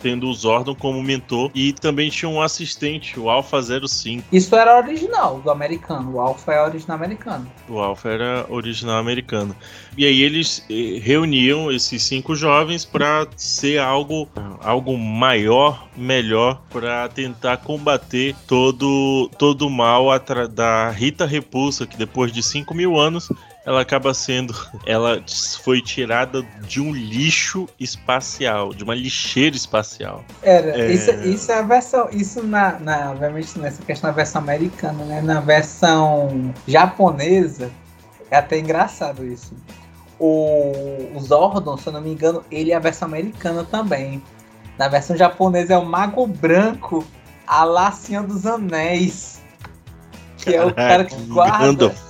tendo 0.03 0.29
o 0.29 0.35
Zordon 0.35 0.75
como 0.75 1.03
mentor 1.03 1.51
e 1.55 1.73
também 1.73 2.11
tinha 2.11 2.29
um 2.29 2.41
assistente, 2.41 3.19
o 3.19 3.31
Alpha 3.31 3.61
05. 3.63 4.25
Isso 4.33 4.55
era 4.57 4.79
original 4.79 5.41
do 5.41 5.51
americano. 5.51 6.15
O 6.15 6.21
Alpha 6.21 6.53
é 6.53 6.63
original 6.63 6.97
americano. 6.97 7.47
O 7.69 7.79
Alpha 7.79 8.09
era 8.09 8.47
original 8.49 8.99
americano. 8.99 9.55
E 9.97 10.05
aí 10.05 10.23
eles 10.23 10.65
eh, 10.71 10.99
reuniam 11.03 11.71
esses 11.71 12.03
cinco 12.03 12.35
jovens 12.35 12.85
para 12.85 13.27
ser 13.37 13.79
algo, 13.79 14.29
algo 14.63 14.97
maior, 14.97 15.89
melhor, 15.97 16.63
para 16.71 17.09
tentar 17.09 17.59
combater 17.59 18.35
todo, 18.47 19.31
todo 19.39 19.67
o 19.67 19.71
mal 19.71 20.09
da 20.53 20.91
Rita 20.91 21.27
Repulsa, 21.27 21.87
que 21.87 21.97
depois 21.97 22.33
de 22.33 22.43
5 22.43 22.75
mil 22.75 22.99
anos 22.99 23.31
ela 23.71 23.83
acaba 23.83 24.13
sendo. 24.13 24.53
Ela 24.85 25.23
foi 25.63 25.81
tirada 25.81 26.43
de 26.67 26.81
um 26.81 26.93
lixo 26.93 27.69
espacial, 27.79 28.75
de 28.75 28.83
uma 28.83 28.97
lixeira 28.97 29.55
espacial. 29.55 30.25
Era. 30.43 30.77
É. 30.77 30.91
Isso, 30.91 31.11
isso 31.21 31.53
é 31.53 31.61
a 31.61 31.63
versão. 31.63 32.09
Isso 32.11 32.43
na, 32.43 32.81
na. 32.81 33.13
Obviamente 33.13 33.57
nessa 33.61 33.81
questão 33.83 34.11
da 34.11 34.17
versão 34.17 34.43
americana, 34.43 35.05
né? 35.05 35.23
Na 35.23 35.41
versão 35.41 36.53
japonesa, 36.67 37.71
é 38.29 38.37
até 38.37 38.59
engraçado 38.59 39.25
isso. 39.25 39.55
O, 40.19 40.73
o 41.15 41.21
Zordon, 41.21 41.77
se 41.77 41.87
eu 41.87 41.93
não 41.93 42.01
me 42.01 42.11
engano, 42.11 42.45
ele 42.51 42.73
é 42.73 42.75
a 42.75 42.81
versão 42.81 43.07
americana 43.07 43.63
também. 43.63 44.21
Na 44.77 44.89
versão 44.89 45.17
japonesa 45.17 45.75
é 45.75 45.79
o 45.79 45.87
Mago 45.87 46.27
Branco, 46.27 47.07
a 47.47 47.63
Lacinha 47.63 48.23
dos 48.23 48.45
Anéis. 48.47 49.41
Que 50.39 50.57
é 50.57 50.65
o 50.65 50.75
cara 50.75 51.05
que 51.05 51.15
Caraca, 51.15 51.33
guarda. 51.33 51.67
Gandalf. 51.67 52.10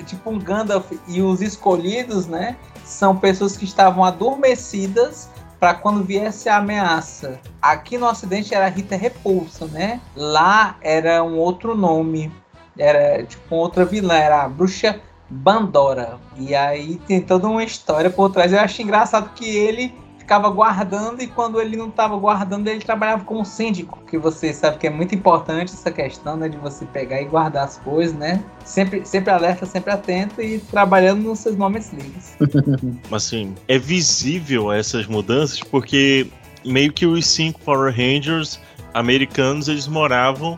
É 0.00 0.02
tipo 0.02 0.30
um 0.30 0.38
Gandalf. 0.38 0.90
E 1.06 1.20
os 1.20 1.42
escolhidos, 1.42 2.26
né? 2.26 2.56
São 2.84 3.16
pessoas 3.16 3.56
que 3.56 3.66
estavam 3.66 4.02
adormecidas 4.02 5.28
para 5.60 5.74
quando 5.74 6.02
viesse 6.02 6.48
a 6.48 6.56
ameaça. 6.56 7.38
Aqui 7.60 7.98
no 7.98 8.06
Ocidente 8.06 8.54
era 8.54 8.66
Rita 8.68 8.96
Repulsa, 8.96 9.66
né? 9.66 10.00
Lá 10.16 10.76
era 10.80 11.22
um 11.22 11.36
outro 11.36 11.76
nome. 11.76 12.32
Era 12.78 13.22
tipo 13.24 13.54
outra 13.54 13.84
vilã, 13.84 14.14
era 14.14 14.42
a 14.42 14.48
bruxa 14.48 14.98
Bandora. 15.28 16.18
E 16.38 16.54
aí 16.54 16.96
tem 17.06 17.20
toda 17.20 17.46
uma 17.46 17.62
história 17.62 18.08
por 18.08 18.30
trás. 18.30 18.54
Eu 18.54 18.60
acho 18.60 18.80
engraçado 18.80 19.34
que 19.34 19.44
ele 19.46 19.94
ficava 20.30 20.48
guardando 20.48 21.20
e 21.20 21.26
quando 21.26 21.60
ele 21.60 21.76
não 21.76 21.88
estava 21.88 22.16
guardando, 22.16 22.68
ele 22.68 22.78
trabalhava 22.78 23.24
como 23.24 23.44
síndico. 23.44 23.98
Que 24.08 24.16
você 24.16 24.52
sabe 24.52 24.78
que 24.78 24.86
é 24.86 24.90
muito 24.90 25.12
importante 25.12 25.72
essa 25.72 25.90
questão, 25.90 26.36
né? 26.36 26.48
De 26.48 26.56
você 26.56 26.84
pegar 26.84 27.20
e 27.20 27.24
guardar 27.24 27.64
as 27.64 27.78
coisas, 27.78 28.16
né? 28.16 28.40
Sempre, 28.64 29.04
sempre 29.04 29.32
alerta, 29.32 29.66
sempre 29.66 29.90
atento 29.92 30.40
e 30.40 30.60
trabalhando 30.60 31.24
nos 31.24 31.40
seus 31.40 31.56
momentos 31.56 31.90
livres. 31.92 32.36
assim, 33.10 33.56
é 33.66 33.76
visível 33.76 34.70
essas 34.70 35.04
mudanças 35.08 35.58
porque 35.58 36.28
meio 36.64 36.92
que 36.92 37.06
os 37.06 37.26
cinco 37.26 37.58
Power 37.62 37.92
Rangers 37.92 38.60
americanos 38.94 39.66
eles 39.66 39.88
moravam 39.88 40.56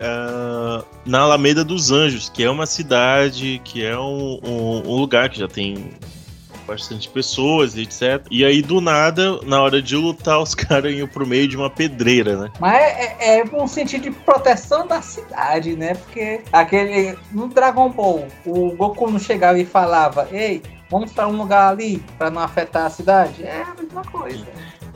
ah, 0.00 0.84
na 1.04 1.22
Alameda 1.22 1.64
dos 1.64 1.90
Anjos, 1.90 2.28
que 2.28 2.44
é 2.44 2.50
uma 2.50 2.66
cidade, 2.66 3.60
que 3.64 3.84
é 3.84 3.98
um, 3.98 4.38
um- 4.44 4.82
um 4.92 4.94
lugar 4.96 5.28
que 5.28 5.40
já 5.40 5.48
tem 5.48 5.90
bastante 6.68 7.08
pessoas, 7.08 7.76
etc. 7.76 8.24
E 8.30 8.44
aí 8.44 8.60
do 8.60 8.80
nada, 8.80 9.40
na 9.42 9.62
hora 9.62 9.80
de 9.80 9.96
lutar, 9.96 10.38
os 10.40 10.54
caras 10.54 10.92
iam 10.92 11.08
pro 11.08 11.26
meio 11.26 11.48
de 11.48 11.56
uma 11.56 11.70
pedreira, 11.70 12.36
né? 12.36 12.50
Mas 12.60 12.74
é, 12.74 13.16
é, 13.18 13.40
é 13.40 13.44
um 13.52 13.66
sentido 13.66 14.02
de 14.02 14.10
proteção 14.10 14.86
da 14.86 15.00
cidade, 15.00 15.74
né? 15.74 15.94
Porque 15.94 16.42
aquele. 16.52 17.18
No 17.32 17.48
Dragon 17.48 17.88
Ball, 17.88 18.28
o 18.44 18.72
Goku 18.72 19.10
não 19.10 19.18
chegava 19.18 19.58
e 19.58 19.64
falava, 19.64 20.28
ei, 20.30 20.62
vamos 20.90 21.12
para 21.12 21.26
um 21.26 21.36
lugar 21.36 21.72
ali 21.72 22.02
para 22.18 22.30
não 22.30 22.42
afetar 22.42 22.86
a 22.86 22.90
cidade. 22.90 23.42
É 23.42 23.62
a 23.62 23.74
mesma 23.80 24.02
coisa. 24.04 24.46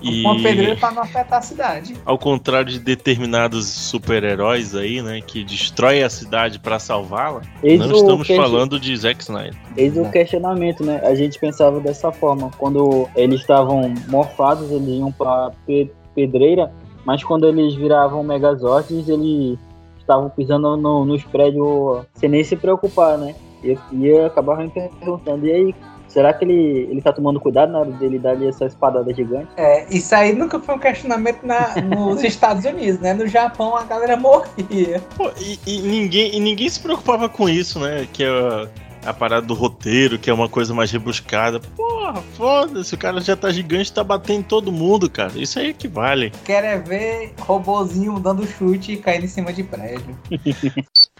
E 0.02 0.22
Uma 0.24 0.34
pedreira 0.42 0.76
para 0.76 0.90
não 0.92 1.02
afetar 1.02 1.38
a 1.38 1.42
cidade. 1.42 1.94
ao 2.04 2.18
contrário 2.18 2.70
de 2.70 2.78
determinados 2.78 3.66
super-heróis 3.68 4.74
aí, 4.74 5.00
né, 5.00 5.20
que 5.20 5.44
destrói 5.44 6.02
a 6.02 6.10
cidade 6.10 6.58
pra 6.58 6.78
salvá-la, 6.78 7.42
não 7.62 7.70
estamos 7.92 8.26
question- 8.26 8.42
falando 8.42 8.80
de 8.80 8.96
Zack 8.96 9.22
Snyder. 9.22 9.54
Eis 9.76 9.96
o 9.96 10.10
questionamento, 10.10 10.84
né? 10.84 11.00
A 11.04 11.14
gente 11.14 11.38
pensava 11.38 11.78
dessa 11.80 12.10
forma. 12.10 12.50
Quando 12.58 13.08
eles 13.14 13.40
estavam 13.40 13.94
morfados, 14.08 14.70
eles 14.70 14.88
iam 14.98 15.12
pra 15.12 15.52
pe- 15.66 15.90
pedreira, 16.14 16.72
mas 17.04 17.22
quando 17.22 17.46
eles 17.46 17.74
viravam 17.74 18.22
Megazords, 18.22 19.08
eles 19.08 19.58
estavam 19.98 20.28
pisando 20.30 20.76
no- 20.76 21.04
nos 21.04 21.22
prédios 21.24 22.04
sem 22.14 22.28
nem 22.28 22.42
se 22.42 22.56
preocupar, 22.56 23.16
né? 23.16 23.34
E, 23.62 23.78
e 23.92 24.06
eu 24.08 24.26
acabava 24.26 24.62
me 24.62 24.70
perguntando, 24.70 25.46
e 25.46 25.52
aí, 25.52 25.74
será 26.12 26.32
que 26.32 26.44
ele, 26.44 26.88
ele 26.90 27.00
tá 27.00 27.12
tomando 27.12 27.40
cuidado 27.40 27.72
na 27.72 27.80
hora 27.80 27.90
dele 27.92 28.18
dar 28.18 28.32
ali 28.32 28.46
essa 28.46 28.66
espadada 28.66 29.12
gigante? 29.14 29.48
É, 29.56 29.86
isso 29.94 30.14
aí 30.14 30.32
nunca 30.32 30.60
foi 30.60 30.74
um 30.74 30.78
questionamento 30.78 31.42
na- 31.44 31.74
nos 31.80 32.22
Estados 32.24 32.64
Unidos, 32.64 33.00
né? 33.00 33.14
No 33.14 33.26
Japão 33.26 33.76
a 33.76 33.84
galera 33.84 34.16
morria. 34.16 35.00
Pô, 35.16 35.30
e, 35.40 35.58
e 35.66 35.80
ninguém, 35.80 36.34
e 36.36 36.40
ninguém 36.40 36.68
se 36.68 36.80
preocupava 36.80 37.28
com 37.28 37.48
isso, 37.48 37.80
né? 37.80 38.06
Que 38.12 38.24
é 38.24 38.28
a, 38.28 38.68
a 39.10 39.14
parada 39.14 39.46
do 39.46 39.54
roteiro, 39.54 40.18
que 40.18 40.28
é 40.28 40.34
uma 40.34 40.48
coisa 40.48 40.74
mais 40.74 40.90
rebuscada. 40.90 41.60
Porra, 41.76 42.20
foda-se, 42.36 42.94
o 42.94 42.98
cara 42.98 43.20
já 43.20 43.34
tá 43.34 43.50
gigante, 43.50 43.92
tá 43.92 44.04
batendo 44.04 44.40
em 44.40 44.42
todo 44.42 44.70
mundo, 44.70 45.08
cara. 45.08 45.32
Isso 45.36 45.58
aí 45.58 45.70
é 45.70 45.72
que 45.72 45.88
vale. 45.88 46.30
Quer 46.44 46.64
é 46.64 46.78
ver 46.78 47.32
robozinho 47.40 48.18
dando 48.20 48.46
chute 48.46 48.92
e 48.92 48.96
caindo 48.96 49.24
em 49.24 49.28
cima 49.28 49.52
de 49.52 49.62
prédio. 49.62 50.16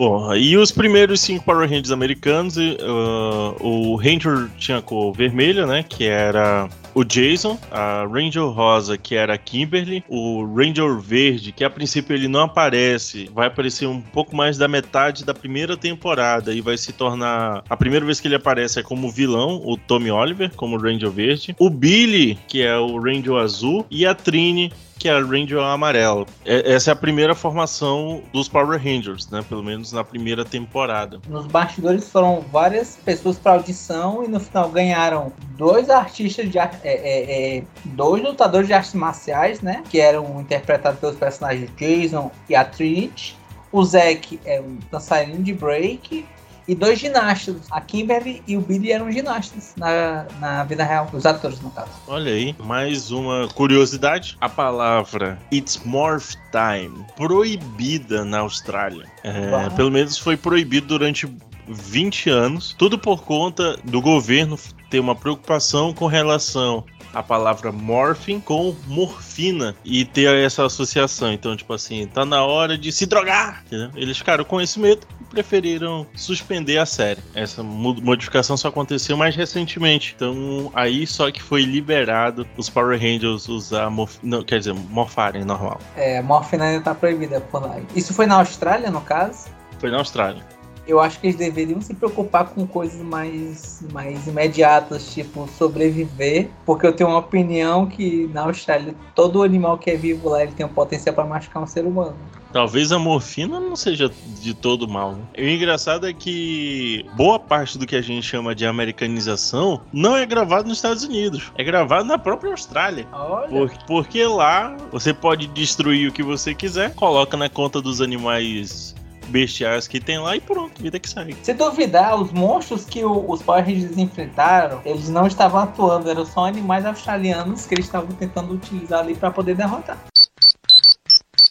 Bom, 0.00 0.34
e 0.34 0.56
os 0.56 0.72
primeiros 0.72 1.20
cinco 1.20 1.44
Power 1.44 1.68
Rangers 1.68 1.90
americanos, 1.90 2.56
ah, 2.56 3.54
o 3.60 3.96
Ranger 3.96 4.48
tinha 4.56 4.80
cor 4.80 5.12
vermelha, 5.12 5.66
né? 5.66 5.82
Que 5.86 6.06
era 6.06 6.70
o 6.94 7.04
Jason, 7.04 7.58
a 7.70 8.06
Ranger 8.10 8.44
rosa, 8.44 8.96
que 8.96 9.14
era 9.14 9.34
a 9.34 9.36
Kimberly, 9.36 10.02
o 10.08 10.42
Ranger 10.56 10.98
verde, 10.98 11.52
que 11.52 11.62
a 11.62 11.68
princípio 11.68 12.16
ele 12.16 12.28
não 12.28 12.40
aparece, 12.40 13.28
vai 13.34 13.48
aparecer 13.48 13.86
um 13.86 14.00
pouco 14.00 14.34
mais 14.34 14.56
da 14.56 14.66
metade 14.66 15.22
da 15.22 15.34
primeira 15.34 15.76
temporada 15.76 16.54
e 16.54 16.62
vai 16.62 16.78
se 16.78 16.94
tornar. 16.94 17.62
A 17.68 17.76
primeira 17.76 18.06
vez 18.06 18.20
que 18.20 18.26
ele 18.26 18.36
aparece 18.36 18.80
é 18.80 18.82
como 18.82 19.10
vilão, 19.10 19.60
o 19.66 19.76
Tommy 19.76 20.10
Oliver, 20.10 20.50
como 20.56 20.78
Ranger 20.78 21.10
verde, 21.10 21.54
o 21.58 21.68
Billy, 21.68 22.38
que 22.48 22.62
é 22.62 22.74
o 22.74 22.98
Ranger 22.98 23.34
azul, 23.34 23.84
e 23.90 24.06
a 24.06 24.14
Trini, 24.14 24.72
que 25.00 25.08
é 25.08 25.12
a 25.12 25.24
Ranger 25.24 25.58
amarela. 25.58 26.26
É- 26.44 26.74
essa 26.74 26.90
é 26.90 26.92
a 26.92 26.96
primeira 26.96 27.34
formação 27.34 28.22
dos 28.34 28.48
Power 28.48 28.78
Rangers, 28.78 29.30
né? 29.30 29.42
Pelo 29.48 29.64
menos 29.64 29.92
na 29.92 30.04
primeira 30.04 30.44
temporada. 30.44 31.18
Nos 31.26 31.46
bastidores 31.46 32.08
foram 32.10 32.44
várias 32.52 32.98
pessoas 33.02 33.38
para 33.38 33.52
audição 33.52 34.22
e 34.22 34.28
no 34.28 34.38
final 34.38 34.68
ganharam 34.68 35.32
dois 35.56 35.88
artistas 35.88 36.50
de 36.50 36.58
é, 36.58 36.70
é, 36.84 37.56
é, 37.56 37.62
dois 37.86 38.22
lutadores 38.22 38.66
de 38.66 38.74
artes 38.74 38.92
marciais, 38.92 39.62
né? 39.62 39.82
Que 39.88 39.98
eram 39.98 40.38
interpretados 40.38 41.00
pelos 41.00 41.16
personagens 41.16 41.70
Jason 41.78 42.30
e 42.46 42.54
a 42.54 42.62
Trinity. 42.62 43.38
O 43.72 43.82
Zack 43.82 44.38
é 44.44 44.60
um 44.60 44.78
dançarino 44.90 45.42
de 45.42 45.54
break. 45.54 46.26
E 46.70 46.74
dois 46.76 47.00
ginastas. 47.00 47.56
A 47.68 47.80
Kimberly 47.80 48.44
e 48.46 48.56
o 48.56 48.60
Billy 48.60 48.92
eram 48.92 49.10
ginastas 49.10 49.74
na, 49.76 50.24
na 50.38 50.62
vida 50.62 50.84
real. 50.84 51.10
Os 51.12 51.26
atores, 51.26 51.60
no 51.60 51.68
caso. 51.72 51.90
Olha 52.06 52.30
aí, 52.30 52.54
mais 52.60 53.10
uma 53.10 53.48
curiosidade. 53.48 54.38
A 54.40 54.48
palavra 54.48 55.36
It's 55.52 55.80
Morph 55.84 56.36
Time, 56.52 57.04
proibida 57.16 58.24
na 58.24 58.38
Austrália. 58.38 59.04
É, 59.24 59.68
pelo 59.70 59.90
menos 59.90 60.16
foi 60.16 60.36
proibido 60.36 60.86
durante 60.86 61.28
20 61.66 62.30
anos. 62.30 62.72
Tudo 62.78 62.96
por 62.96 63.24
conta 63.24 63.76
do 63.82 64.00
governo 64.00 64.56
ter 64.88 65.00
uma 65.00 65.16
preocupação 65.16 65.92
com 65.92 66.06
relação 66.06 66.84
à 67.12 67.20
palavra 67.20 67.72
morphine 67.72 68.40
com 68.40 68.76
morfina 68.86 69.74
e 69.84 70.04
ter 70.04 70.32
essa 70.36 70.64
associação. 70.64 71.32
Então, 71.32 71.56
tipo 71.56 71.72
assim, 71.72 72.06
tá 72.06 72.24
na 72.24 72.44
hora 72.44 72.78
de 72.78 72.92
se 72.92 73.06
drogar. 73.06 73.64
entendeu? 73.66 73.90
Eles 73.96 74.18
ficaram 74.18 74.44
com 74.44 74.60
esse 74.60 74.78
medo 74.78 75.04
preferiram 75.30 76.06
suspender 76.14 76.78
a 76.78 76.84
série. 76.84 77.20
Essa 77.34 77.62
mo- 77.62 78.00
modificação 78.02 78.56
só 78.56 78.68
aconteceu 78.68 79.16
mais 79.16 79.34
recentemente. 79.34 80.12
Então, 80.16 80.70
aí 80.74 81.06
só 81.06 81.30
que 81.30 81.42
foi 81.42 81.62
liberado 81.62 82.46
os 82.56 82.68
Power 82.68 82.98
Rangers 83.00 83.48
usar 83.48 83.88
morf... 83.88 84.18
não, 84.22 84.42
quer 84.42 84.58
dizer, 84.58 84.74
morfarem 84.74 85.44
normal. 85.44 85.80
É, 85.96 86.20
morfina 86.20 86.64
ainda 86.64 86.84
tá 86.84 86.94
proibida 86.94 87.40
por 87.40 87.62
lá. 87.62 87.76
Isso 87.94 88.12
foi 88.12 88.26
na 88.26 88.36
Austrália, 88.36 88.90
no 88.90 89.00
caso? 89.00 89.48
Foi 89.78 89.90
na 89.90 89.98
Austrália. 89.98 90.44
Eu 90.90 90.98
acho 90.98 91.20
que 91.20 91.28
eles 91.28 91.36
deveriam 91.36 91.80
se 91.80 91.94
preocupar 91.94 92.48
com 92.48 92.66
coisas 92.66 93.00
mais, 93.00 93.84
mais 93.92 94.26
imediatas, 94.26 95.14
tipo 95.14 95.48
sobreviver, 95.56 96.48
porque 96.66 96.84
eu 96.84 96.92
tenho 96.92 97.10
uma 97.10 97.20
opinião 97.20 97.86
que 97.86 98.28
na 98.34 98.42
Austrália 98.42 98.92
todo 99.14 99.42
animal 99.44 99.78
que 99.78 99.88
é 99.88 99.96
vivo 99.96 100.28
lá 100.30 100.42
ele 100.42 100.50
tem 100.52 100.66
um 100.66 100.68
potencial 100.68 101.14
para 101.14 101.24
machucar 101.24 101.62
um 101.62 101.66
ser 101.66 101.86
humano. 101.86 102.16
Talvez 102.52 102.90
a 102.90 102.98
morfina 102.98 103.60
não 103.60 103.76
seja 103.76 104.10
de 104.40 104.52
todo 104.52 104.88
mal. 104.88 105.12
Né? 105.12 105.22
E 105.38 105.44
o 105.44 105.48
engraçado 105.48 106.08
é 106.08 106.12
que 106.12 107.06
boa 107.16 107.38
parte 107.38 107.78
do 107.78 107.86
que 107.86 107.94
a 107.94 108.02
gente 108.02 108.26
chama 108.26 108.52
de 108.56 108.66
americanização 108.66 109.80
não 109.92 110.16
é 110.16 110.26
gravado 110.26 110.66
nos 110.68 110.78
Estados 110.78 111.04
Unidos, 111.04 111.52
é 111.56 111.62
gravado 111.62 112.04
na 112.04 112.18
própria 112.18 112.50
Austrália. 112.50 113.06
Olha, 113.12 113.48
Por- 113.48 113.70
porque 113.86 114.24
lá 114.24 114.76
você 114.90 115.14
pode 115.14 115.46
destruir 115.46 116.08
o 116.08 116.12
que 116.12 116.24
você 116.24 116.52
quiser, 116.52 116.92
coloca 116.96 117.36
na 117.36 117.48
conta 117.48 117.80
dos 117.80 118.00
animais 118.00 118.94
bestiais 119.30 119.86
que 119.88 120.00
tem 120.00 120.18
lá 120.18 120.36
e 120.36 120.40
pronto, 120.40 120.82
vida 120.82 120.98
que 120.98 121.08
segue. 121.08 121.36
se 121.42 121.54
duvidar, 121.54 122.20
os 122.20 122.30
monstros 122.32 122.84
que 122.84 123.04
o- 123.04 123.30
os 123.30 123.42
Power 123.42 123.64
Rangers 123.64 123.96
enfrentaram, 123.96 124.80
eles 124.84 125.08
não 125.08 125.26
estavam 125.26 125.60
atuando, 125.60 126.10
eram 126.10 126.26
só 126.26 126.46
animais 126.46 126.84
australianos 126.84 127.66
que 127.66 127.74
eles 127.74 127.86
estavam 127.86 128.08
tentando 128.12 128.52
utilizar 128.52 129.00
ali 129.00 129.14
para 129.14 129.30
poder 129.30 129.54
derrotar. 129.54 129.98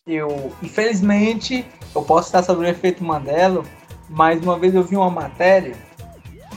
Eu, 0.06 0.52
infelizmente, 0.64 1.66
eu 1.96 2.02
posso 2.02 2.28
estar 2.28 2.44
sobre 2.44 2.66
o 2.66 2.70
efeito 2.70 3.04
Mandela, 3.04 3.64
mas 4.10 4.42
uma 4.42 4.58
vez 4.58 4.74
eu 4.74 4.84
vi 4.84 4.96
uma 4.96 5.10
matéria 5.10 5.76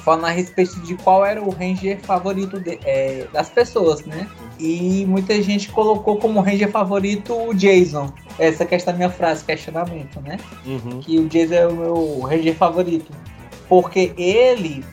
falando 0.05 0.25
a 0.27 0.31
respeito 0.31 0.81
de 0.81 0.97
qual 0.97 1.25
era 1.25 1.41
o 1.41 1.51
Ranger 1.51 2.01
favorito 2.01 2.59
de- 2.59 2.79
é, 2.85 3.27
das 3.33 3.49
pessoas, 3.51 4.05
né? 4.05 4.27
E 4.63 5.05
muita 5.07 5.43
gente 5.43 5.69
colocou 5.71 6.19
como 6.19 6.41
Ranger 6.41 6.71
favorito 6.71 7.35
o 7.35 7.53
Jason. 7.53 8.13
Essa 8.39 8.65
que 8.65 8.77
é 8.77 8.83
a 8.87 8.93
minha 8.93 9.11
frase, 9.11 9.45
questionamento, 9.45 10.21
né? 10.21 10.39
Uhum. 10.65 11.01
que 11.01 11.19
o 11.19 11.29
Jason 11.29 11.55
é 11.55 11.67
o 11.67 11.77
meu 11.77 12.21
Ranger 12.21 12.55
favorito. 12.55 13.11
Porque 13.69 14.13
ele, 14.17 14.85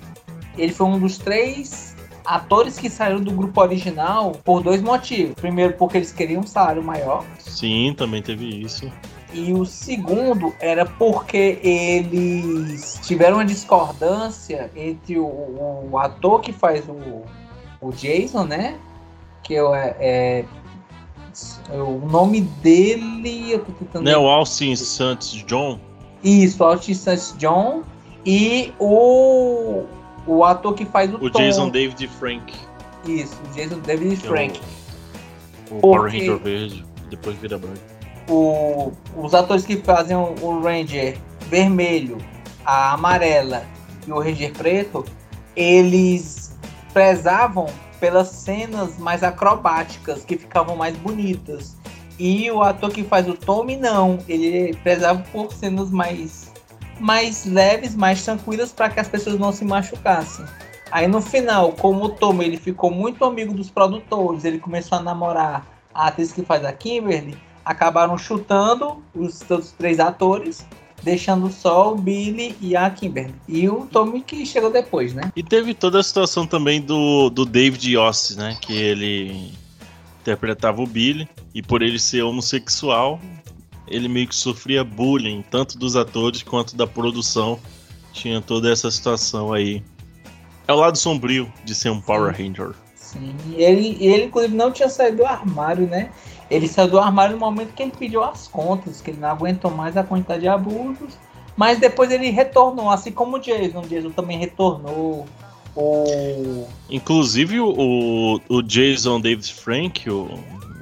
ele 0.58 0.74
foi 0.74 0.88
um 0.88 0.98
dos 0.98 1.20
três 1.20 1.96
atores 2.26 2.80
que 2.80 2.90
saíram 2.90 3.22
do 3.22 3.32
grupo 3.32 3.62
original 3.62 4.32
por 4.44 4.64
dois 4.64 4.82
motivos. 4.82 5.36
Primeiro, 5.36 5.74
porque 5.74 5.98
eles 5.98 6.12
queriam 6.12 6.42
um 6.42 6.48
salário 6.48 6.84
maior. 6.84 7.24
Sim, 7.38 7.94
também 7.96 8.24
teve 8.24 8.48
isso. 8.48 8.92
E 9.32 9.54
o 9.54 9.66
segundo 9.66 10.52
era 10.60 10.84
porque 10.84 11.60
eles 11.62 13.00
tiveram 13.04 13.38
uma 13.38 13.46
discordância 13.46 14.72
entre 14.76 15.20
o, 15.20 15.88
o 15.92 15.98
ator 16.00 16.42
que 16.42 16.52
faz 16.52 16.90
o, 16.90 17.22
o 17.80 17.92
Jason, 17.92 18.46
né? 18.46 18.80
Que 19.44 19.56
é, 19.56 19.96
é- 20.00 20.46
o 21.72 22.06
nome 22.10 22.42
dele. 22.42 23.52
Eu 23.52 23.60
tô 23.60 23.72
tentando 23.74 24.04
Né, 24.04 24.18
o 24.18 24.28
Austin 24.28 24.76
Santos 24.76 25.44
John, 25.48 25.80
Isso, 26.24 26.64
Autista 26.64 27.16
John 27.38 27.84
e 28.26 28.74
o, 28.80 29.84
o 30.28 30.44
ator 30.44 30.74
que 30.74 30.86
faz 30.86 31.14
o, 31.14 31.18
o 31.18 31.30
Tom. 31.32 31.40
Jason 31.40 31.70
David 31.70 32.08
Frank, 32.08 32.54
Isso, 33.06 33.38
o 33.50 33.54
Jason 33.56 33.80
David 33.80 34.18
que 34.18 34.28
Frank. 34.28 34.60
é 34.60 35.74
o, 35.74 35.78
o 35.78 35.82
Power 35.82 36.12
Ranger 36.12 36.38
verde, 36.40 36.86
depois 37.10 37.38
vira 37.38 37.58
branco. 37.58 37.80
O, 38.28 38.92
os 39.16 39.34
atores 39.34 39.66
que 39.66 39.78
fazem 39.78 40.16
o, 40.16 40.36
o 40.42 40.62
Ranger 40.62 41.18
vermelho, 41.50 42.18
a 42.66 42.94
amarela 42.94 43.64
e 44.06 44.12
o 44.12 44.20
Ranger 44.20 44.52
preto, 44.54 45.06
eles 45.56 46.56
prezavam 46.94 47.68
pelas 48.00 48.30
cenas 48.30 48.98
mais 48.98 49.24
acrobáticas, 49.24 50.24
que 50.24 50.38
ficavam 50.38 50.76
mais 50.76 50.96
bonitas. 50.98 51.76
E 52.18 52.50
o 52.52 52.62
ator 52.62 52.92
que 52.92 53.04
faz 53.04 53.28
o 53.28 53.34
Tommy, 53.34 53.76
não. 53.76 54.20
Ele 54.28 54.76
prezava 54.84 55.24
por 55.32 55.54
cenas 55.54 55.90
mais, 55.90 56.52
mais 57.00 57.46
leves, 57.46 57.96
mais 57.96 58.24
tranquilas, 58.24 58.72
para 58.72 58.90
que 58.90 59.00
as 59.00 59.08
pessoas 59.08 59.40
não 59.40 59.52
se 59.52 59.64
machucassem. 59.64 60.46
Aí 60.92 61.08
no 61.08 61.22
final, 61.22 61.74
como 61.74 62.06
o 62.06 62.10
Tommy 62.10 62.46
ele 62.46 62.58
ficou 62.58 62.90
muito 62.90 63.24
amigo 63.24 63.54
dos 63.54 63.70
produtores, 63.70 64.44
ele 64.44 64.60
começou 64.60 64.98
a 64.98 65.02
namorar 65.02 65.66
a 65.94 66.08
atriz 66.08 66.32
que 66.32 66.44
faz 66.44 66.66
a 66.66 66.74
Kimberly, 66.74 67.38
acabaram 67.64 68.18
chutando 68.18 69.04
os 69.14 69.40
outros 69.50 69.72
três 69.74 70.00
atores, 70.00 70.66
deixando 71.04 71.52
só 71.52 71.94
o 71.94 71.98
Billy 71.98 72.56
e 72.62 72.76
a 72.76 72.90
Kimberly. 72.90 73.34
E 73.48 73.68
o 73.70 73.86
Tommy 73.86 74.22
que 74.22 74.46
chegou 74.46 74.72
depois, 74.72 75.14
né? 75.14 75.32
E 75.36 75.44
teve 75.44 75.74
toda 75.74 76.00
a 76.00 76.04
situação 76.04 76.46
também 76.46 76.82
do, 76.82 77.30
do 77.30 77.46
David 77.46 77.96
Yost, 77.96 78.36
né? 78.36 78.58
Que 78.62 78.74
ele 78.74 79.54
interpretava 80.22 80.82
o 80.82 80.88
Billy 80.88 81.28
e 81.54 81.62
por 81.62 81.82
ele 81.82 82.00
ser 82.00 82.22
homossexual, 82.22 83.20
ele 83.88 84.08
meio 84.08 84.28
que 84.28 84.36
sofria 84.36 84.84
bullying, 84.84 85.44
tanto 85.50 85.78
dos 85.78 85.96
atores 85.96 86.44
quanto 86.44 86.76
da 86.76 86.86
produção. 86.86 87.60
Tinha 88.14 88.42
toda 88.42 88.72
essa 88.72 88.90
situação 88.92 89.54
aí. 89.54 89.84
É 90.68 90.74
o 90.74 90.76
lado 90.76 90.98
sombrio 90.98 91.52
de 91.64 91.74
ser 91.74 91.90
um 91.90 92.02
Power 92.02 92.36
Ranger. 92.36 92.74
Sim, 92.96 93.36
ele, 93.56 93.98
ele 94.00 94.26
inclusive 94.26 94.56
não 94.56 94.72
tinha 94.72 94.88
saído 94.88 95.18
do 95.18 95.26
armário, 95.26 95.88
né? 95.88 96.12
Ele 96.50 96.68
saiu 96.68 96.88
do 96.88 97.00
armário 97.00 97.36
no 97.36 97.40
momento 97.40 97.74
que 97.74 97.84
ele 97.84 97.94
pediu 97.98 98.24
as 98.24 98.48
contas, 98.48 99.02
que 99.02 99.12
ele 99.12 99.20
não 99.20 99.30
aguentou 99.30 99.70
mais 99.70 99.96
a 99.96 100.04
quantidade 100.04 100.42
de 100.42 100.48
abusos. 100.48 101.18
Mas 101.56 101.80
depois 101.80 102.12
ele 102.12 102.30
retornou, 102.30 102.90
assim 102.90 103.12
como 103.12 103.38
o 103.38 103.40
Jason. 103.40 103.82
O 103.82 103.88
Jason 103.88 104.12
também 104.12 104.38
retornou. 104.38 105.28
O... 105.76 106.68
Inclusive 106.90 107.60
o, 107.60 108.40
o 108.50 108.62
Jason 108.64 109.22
David 109.22 109.54
Frank, 109.54 110.10
o, 110.10 110.28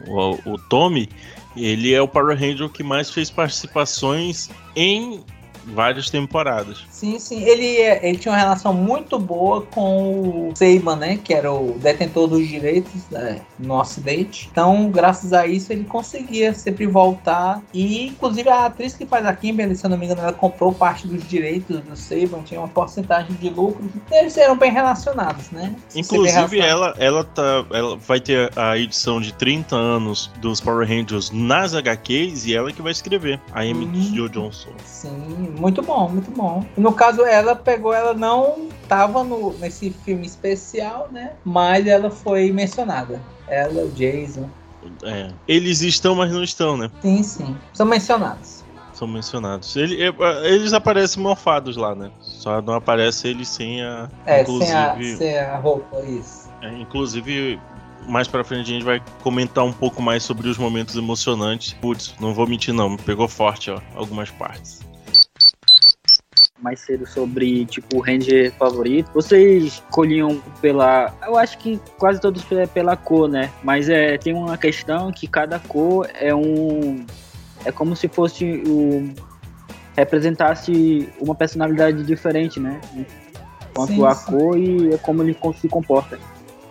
o, 0.08 0.54
o 0.54 0.58
Tommy, 0.70 1.10
ele 1.56 1.94
é 1.94 2.02
o 2.02 2.08
Power 2.08 2.38
Ranger 2.38 2.70
que 2.70 2.84
mais 2.84 3.10
fez 3.10 3.30
participações 3.30 4.50
em 4.76 5.24
várias 5.66 6.10
temporadas. 6.10 6.86
Sim, 6.98 7.20
sim. 7.20 7.44
Ele, 7.44 7.78
ele 8.02 8.18
tinha 8.18 8.32
uma 8.32 8.40
relação 8.40 8.74
muito 8.74 9.20
boa 9.20 9.62
com 9.62 10.50
o 10.50 10.52
Seiban, 10.56 10.96
né? 10.96 11.20
Que 11.24 11.32
era 11.32 11.52
o 11.54 11.78
detentor 11.78 12.28
dos 12.28 12.48
direitos 12.48 13.08
né, 13.12 13.40
no 13.60 13.80
Ocidente. 13.80 14.50
Então, 14.52 14.90
graças 14.90 15.32
a 15.32 15.46
isso, 15.46 15.72
ele 15.72 15.84
conseguia 15.84 16.56
sempre 16.56 16.88
voltar. 16.88 17.62
E, 17.72 18.08
inclusive, 18.08 18.50
a 18.50 18.66
atriz 18.66 18.96
que 18.96 19.06
faz 19.06 19.28
a 19.28 19.34
Kimberly, 19.34 19.76
se 19.76 19.86
eu 19.86 19.92
não 19.92 19.98
me 19.98 20.06
engano, 20.06 20.22
ela 20.22 20.34
comprou 20.34 20.74
parte 20.74 21.08
dos 21.08 21.28
direitos 21.28 21.80
do 21.82 21.96
Seiban, 21.96 22.42
tinha 22.42 22.60
uma 22.60 22.68
porcentagem 22.68 23.36
de 23.36 23.52
lucro. 23.52 23.88
Eles 24.12 24.36
eram 24.36 24.58
bem 24.58 24.72
relacionados, 24.72 25.52
né? 25.52 25.76
Inclusive, 25.96 26.60
ela, 26.60 26.96
ela, 26.98 27.24
tá, 27.24 27.64
ela 27.74 27.96
vai 27.96 28.20
ter 28.20 28.52
a 28.58 28.76
edição 28.76 29.22
de 29.22 29.32
30 29.36 29.76
anos 29.76 30.32
dos 30.42 30.60
Power 30.60 30.88
Rangers 30.88 31.30
nas 31.30 31.76
HQs 31.76 32.48
e 32.48 32.56
ela 32.56 32.72
que 32.72 32.82
vai 32.82 32.92
escrever, 32.92 33.40
a 33.54 33.62
Amy 33.62 33.86
Hum. 33.86 34.16
Jo 34.16 34.28
Johnson. 34.30 34.70
Sim, 34.84 35.54
muito 35.60 35.84
bom, 35.84 36.10
muito 36.10 36.32
bom. 36.32 36.66
No 36.76 36.87
caso, 36.94 37.22
ela 37.24 37.56
pegou, 37.56 37.94
ela 37.94 38.14
não 38.14 38.70
tava 38.88 39.24
no, 39.24 39.54
nesse 39.60 39.90
filme 39.90 40.26
especial, 40.26 41.10
né? 41.12 41.34
Mas 41.44 41.86
ela 41.88 42.10
foi 42.10 42.52
mencionada. 42.52 43.22
Ela, 43.48 43.84
o 43.84 43.90
Jason. 43.92 44.50
É. 45.04 45.30
Eles 45.48 45.82
estão, 45.82 46.16
mas 46.16 46.32
não 46.32 46.44
estão, 46.44 46.78
né? 46.78 46.90
Sim, 47.02 47.24
sim. 47.24 47.58
São 47.74 47.86
mencionados. 47.86 48.64
São 48.94 49.08
mencionados. 49.08 49.76
Ele- 49.76 50.02
é, 50.02 50.14
eles 50.52 50.74
aparecem 50.74 51.22
morfados 51.22 51.76
lá, 51.78 51.94
né? 51.94 52.10
Só 52.22 52.62
não 52.62 52.74
aparece 52.74 53.28
eles 53.28 53.48
sem 53.48 53.84
a. 53.84 54.10
É, 54.26 54.42
inclusive, 54.42 54.72
sem, 54.74 54.76
a, 54.76 55.18
sem 55.18 55.40
a 55.40 55.58
roupa, 55.58 56.00
isso. 56.02 56.50
é, 56.62 56.74
inclusive, 56.80 57.60
mais 58.08 58.28
pra 58.28 58.44
frente 58.44 58.72
a 58.72 58.74
gente 58.74 58.86
vai 58.86 59.02
comentar 59.22 59.64
um 59.64 59.74
pouco 59.74 60.02
mais 60.02 60.24
sobre 60.24 60.48
os 60.48 60.58
momentos 60.58 60.96
emocionantes. 60.96 61.74
Putz, 61.74 62.16
não 62.20 62.34
vou 62.34 62.48
mentir 62.48 62.74
não, 62.74 62.90
me 62.92 62.98
pegou 62.98 63.28
forte, 63.28 63.70
ó, 63.70 63.80
algumas 63.96 64.32
partes. 64.32 64.80
Mais 66.60 66.80
cedo 66.80 67.06
sobre, 67.06 67.66
tipo, 67.66 67.98
o 67.98 68.00
Ranger 68.00 68.52
favorito. 68.54 69.12
Vocês 69.14 69.64
escolhiam 69.64 70.42
pela. 70.62 71.14
Eu 71.26 71.38
acho 71.38 71.58
que 71.58 71.80
quase 71.98 72.20
todos 72.20 72.50
é 72.52 72.66
pela 72.66 72.96
cor, 72.96 73.30
né? 73.30 73.52
Mas 73.64 73.90
é, 73.90 74.18
tem 74.18 74.34
uma 74.34 74.58
questão 74.58 75.12
que 75.12 75.28
cada 75.28 75.60
cor 75.60 76.10
é 76.14 76.34
um. 76.34 77.06
É 77.66 77.72
como 77.72 77.96
se 77.96 78.08
fosse 78.08 78.64
o. 78.66 79.14
representasse 79.96 81.10
uma 81.20 81.36
personalidade 81.36 82.04
diferente, 82.04 82.60
né? 82.60 82.80
Quanto 83.74 83.94
Sim, 83.94 84.06
a 84.06 84.16
sim. 84.16 84.32
cor 84.32 84.58
e 84.58 84.94
é 84.94 84.98
como 84.98 85.22
ele 85.22 85.38
se 85.60 85.68
comporta. 85.68 86.20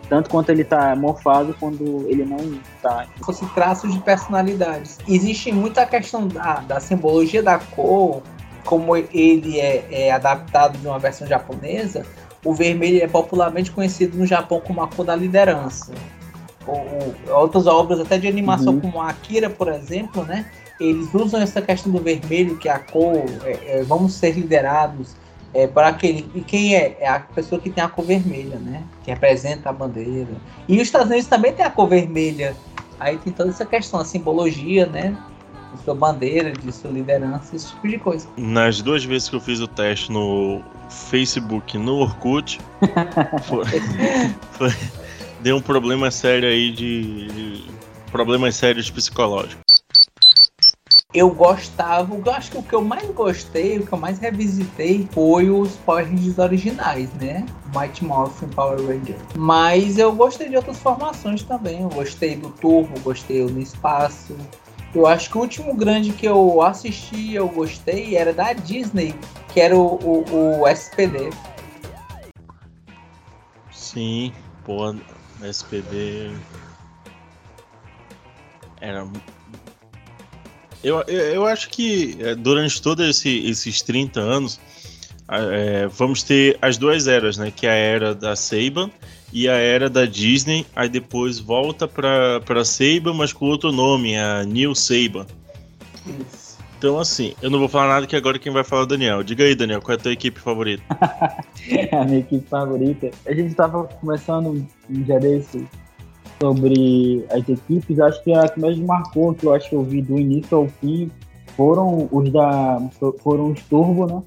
Tanto 0.09 0.31
quanto 0.31 0.51
ele 0.51 0.63
tá 0.63 0.95
morfado, 0.95 1.55
quando 1.59 2.07
ele 2.09 2.25
não 2.25 2.61
tá. 2.81 3.07
fosse 3.25 3.45
traços 3.47 3.93
de 3.93 3.99
personalidades. 4.01 4.99
Existe 5.09 5.51
muita 5.51 5.85
questão 5.85 6.29
da, 6.29 6.61
da 6.61 6.79
simbologia 6.79 7.43
da 7.43 7.59
cor, 7.59 8.23
como 8.67 8.95
ele 8.97 9.59
é, 9.59 9.87
é 9.91 10.11
adaptado 10.11 10.77
de 10.77 10.87
uma 10.87 10.99
versão 10.99 11.27
japonesa. 11.27 12.05
O 12.45 12.53
vermelho 12.53 13.03
é 13.03 13.09
popularmente 13.09 13.71
conhecido 13.71 14.19
no 14.19 14.27
Japão 14.27 14.61
como 14.61 14.83
a 14.83 14.89
cor 14.89 15.07
da 15.07 15.17
liderança. 15.17 15.93
O- 16.67 16.73
o- 16.73 17.15
outras 17.35 17.67
obras 17.67 18.01
até 18.01 18.19
de 18.19 18.27
animação, 18.29 18.75
Uhum. 18.75 18.81
como 18.81 19.01
Akira, 19.01 19.49
por 19.49 19.69
exemplo, 19.69 20.25
né? 20.25 20.47
Eles 20.79 21.09
usam 21.15 21.41
essa 21.41 21.63
questão 21.63 21.91
do 21.91 22.01
vermelho, 22.03 22.57
que 22.59 22.69
é 22.69 22.73
a 22.73 22.79
cor, 22.79 23.25
é, 23.45 23.79
é, 23.79 23.83
vamos 23.85 24.13
ser 24.15 24.33
liderados 24.33 25.15
é, 25.55 25.67
para 25.67 25.89
aquele. 25.89 26.29
E 26.35 26.41
quem 26.43 26.75
é? 26.77 26.99
É 27.01 27.09
a 27.09 27.19
pessoa 27.21 27.59
que 27.61 27.71
tem 27.71 27.83
a 27.83 27.89
cor 27.89 28.05
vermelha, 28.05 28.57
né? 28.59 28.83
Que 29.03 29.11
representa 29.11 29.71
a 29.71 29.73
bandeira. 29.73 30.29
E 30.69 30.77
os 30.77 30.83
Estados 30.83 31.09
Unidos 31.09 31.27
também 31.29 31.53
tem 31.53 31.65
a 31.65 31.71
cor 31.71 31.89
vermelha. 31.89 32.55
Aí 33.01 33.17
tem 33.19 33.33
toda 33.33 33.49
essa 33.51 33.65
questão, 33.65 33.99
a 34.01 34.05
simbologia, 34.05 34.85
né? 34.87 35.17
De 35.77 35.85
sua 35.85 35.95
bandeira, 35.95 36.53
de 36.53 36.73
sua 36.73 36.91
liderança, 36.91 37.55
esse 37.55 37.69
tipo 37.73 37.89
de 37.89 37.99
coisa. 37.99 38.27
Nas 38.37 38.81
duas 38.83 39.05
vezes 39.05 39.29
que 39.29 39.37
eu 39.37 39.41
fiz 39.41 39.61
o 39.61 39.69
teste 39.69 40.11
no 40.11 40.61
Facebook 40.89 41.77
no 41.79 41.97
Orkut, 41.97 42.61
foi, 43.45 43.65
foi- 44.53 44.75
deu 45.41 45.57
um 45.57 45.61
problema 45.63 46.11
sério 46.11 46.49
aí 46.49 46.71
de, 46.71 47.27
de 47.29 47.65
problemas 48.11 48.57
sérios 48.57 48.91
psicológicos. 48.91 49.65
Eu 51.15 51.31
gostava, 51.31 52.15
eu 52.15 52.33
acho 52.33 52.51
que 52.51 52.59
o 52.59 52.63
que 52.63 52.75
eu 52.75 52.83
mais 52.83 53.09
gostei, 53.13 53.79
o 53.79 53.87
que 53.87 53.93
eu 53.93 53.99
mais 53.99 54.19
revisitei 54.19 55.09
foi 55.13 55.49
os 55.49 55.71
Power 55.77 56.05
Rangers 56.07 56.37
originais, 56.39 57.11
né? 57.15 57.47
Mighty 57.75 58.05
Morphin 58.05 58.49
Power 58.49 58.79
Ranger. 58.87 59.17
Mas 59.35 59.97
eu 59.97 60.13
gostei 60.13 60.51
de 60.51 60.57
outras 60.57 60.79
formações 60.79 61.43
também. 61.43 61.81
Eu 61.81 61.89
gostei 61.89 62.37
do 62.37 62.51
Turbo, 62.51 63.01
gostei 63.01 63.47
do 63.47 63.59
Espaço. 63.59 64.37
Eu 64.97 65.07
acho 65.07 65.29
que 65.29 65.37
o 65.37 65.43
último 65.43 65.75
grande 65.75 66.11
que 66.11 66.27
eu 66.27 66.63
assisti 66.63 67.35
eu 67.35 67.47
gostei 67.51 68.17
era 68.17 68.33
da 68.33 68.55
Disney, 68.55 69.15
que 69.53 69.61
era 69.61 69.77
o, 69.77 69.97
o, 70.03 70.61
o 70.63 70.69
SPD. 70.69 71.29
Sim, 73.71 74.33
pô, 74.65 74.95
SPD. 75.43 76.31
Era. 78.81 79.07
Eu, 80.83 81.03
eu, 81.03 81.21
eu 81.35 81.47
acho 81.47 81.69
que 81.69 82.17
é, 82.19 82.35
durante 82.35 82.81
todos 82.81 83.07
esse, 83.07 83.47
esses 83.51 83.83
30 83.83 84.19
anos, 84.19 84.59
é, 85.29 85.89
vamos 85.89 86.23
ter 86.23 86.57
as 86.63 86.79
duas 86.79 87.07
eras, 87.07 87.37
né? 87.37 87.53
Que 87.55 87.67
é 87.67 87.71
a 87.71 87.75
era 87.75 88.15
da 88.15 88.35
Seiban 88.35 88.91
e 89.37 89.51
a 89.51 89.53
era 89.53 89.91
da 89.91 90.07
Disney. 90.07 90.65
Aí 90.75 90.89
depois 90.89 91.39
volta 91.39 91.87
pra, 91.87 92.41
pra 92.41 92.65
Seiban, 92.65 93.13
mas 93.13 93.35
com 93.35 93.45
outro 93.45 93.71
nome, 93.71 94.17
a 94.17 94.43
New 94.45 94.75
Seiban. 94.75 95.27
Isso. 96.07 96.57
Então, 96.79 96.99
assim, 96.99 97.35
eu 97.43 97.51
não 97.51 97.59
vou 97.59 97.69
falar 97.69 97.89
nada 97.89 98.07
que 98.07 98.17
agora 98.17 98.39
quem 98.39 98.51
vai 98.51 98.65
falar 98.65 98.83
é 98.83 98.85
o 98.85 98.89
Daniel. 98.89 99.23
Diga 99.23 99.45
aí, 99.45 99.55
Daniel, 99.55 99.83
qual 99.83 99.95
é 99.95 99.99
a 99.99 100.03
tua 100.03 100.13
equipe 100.13 100.41
favorita? 100.41 100.83
a 101.93 102.05
minha 102.05 102.21
equipe 102.21 102.49
favorita. 102.49 103.11
A 103.27 103.35
gente 103.35 103.55
tava 103.55 103.85
conversando 103.85 104.67
um 104.89 105.03
dia 105.03 105.21
desse 105.21 105.67
sobre 106.41 107.27
as 107.31 107.47
equipes. 107.47 108.01
Acho 108.01 108.25
que 108.25 108.33
a 108.33 108.49
que 108.49 108.59
mais 108.59 108.79
marcou, 108.79 109.35
que 109.35 109.45
eu 109.45 109.53
acho 109.53 109.69
que 109.69 109.75
eu 109.75 109.83
vi 109.83 110.01
do 110.01 110.19
início 110.19 110.57
ao 110.57 110.69
fim, 110.81 111.11
foram 111.57 112.09
os 112.11 112.33
da. 112.33 112.81
foram 113.23 113.53
os 113.53 113.63
Turbo, 113.65 114.07
né? 114.07 114.23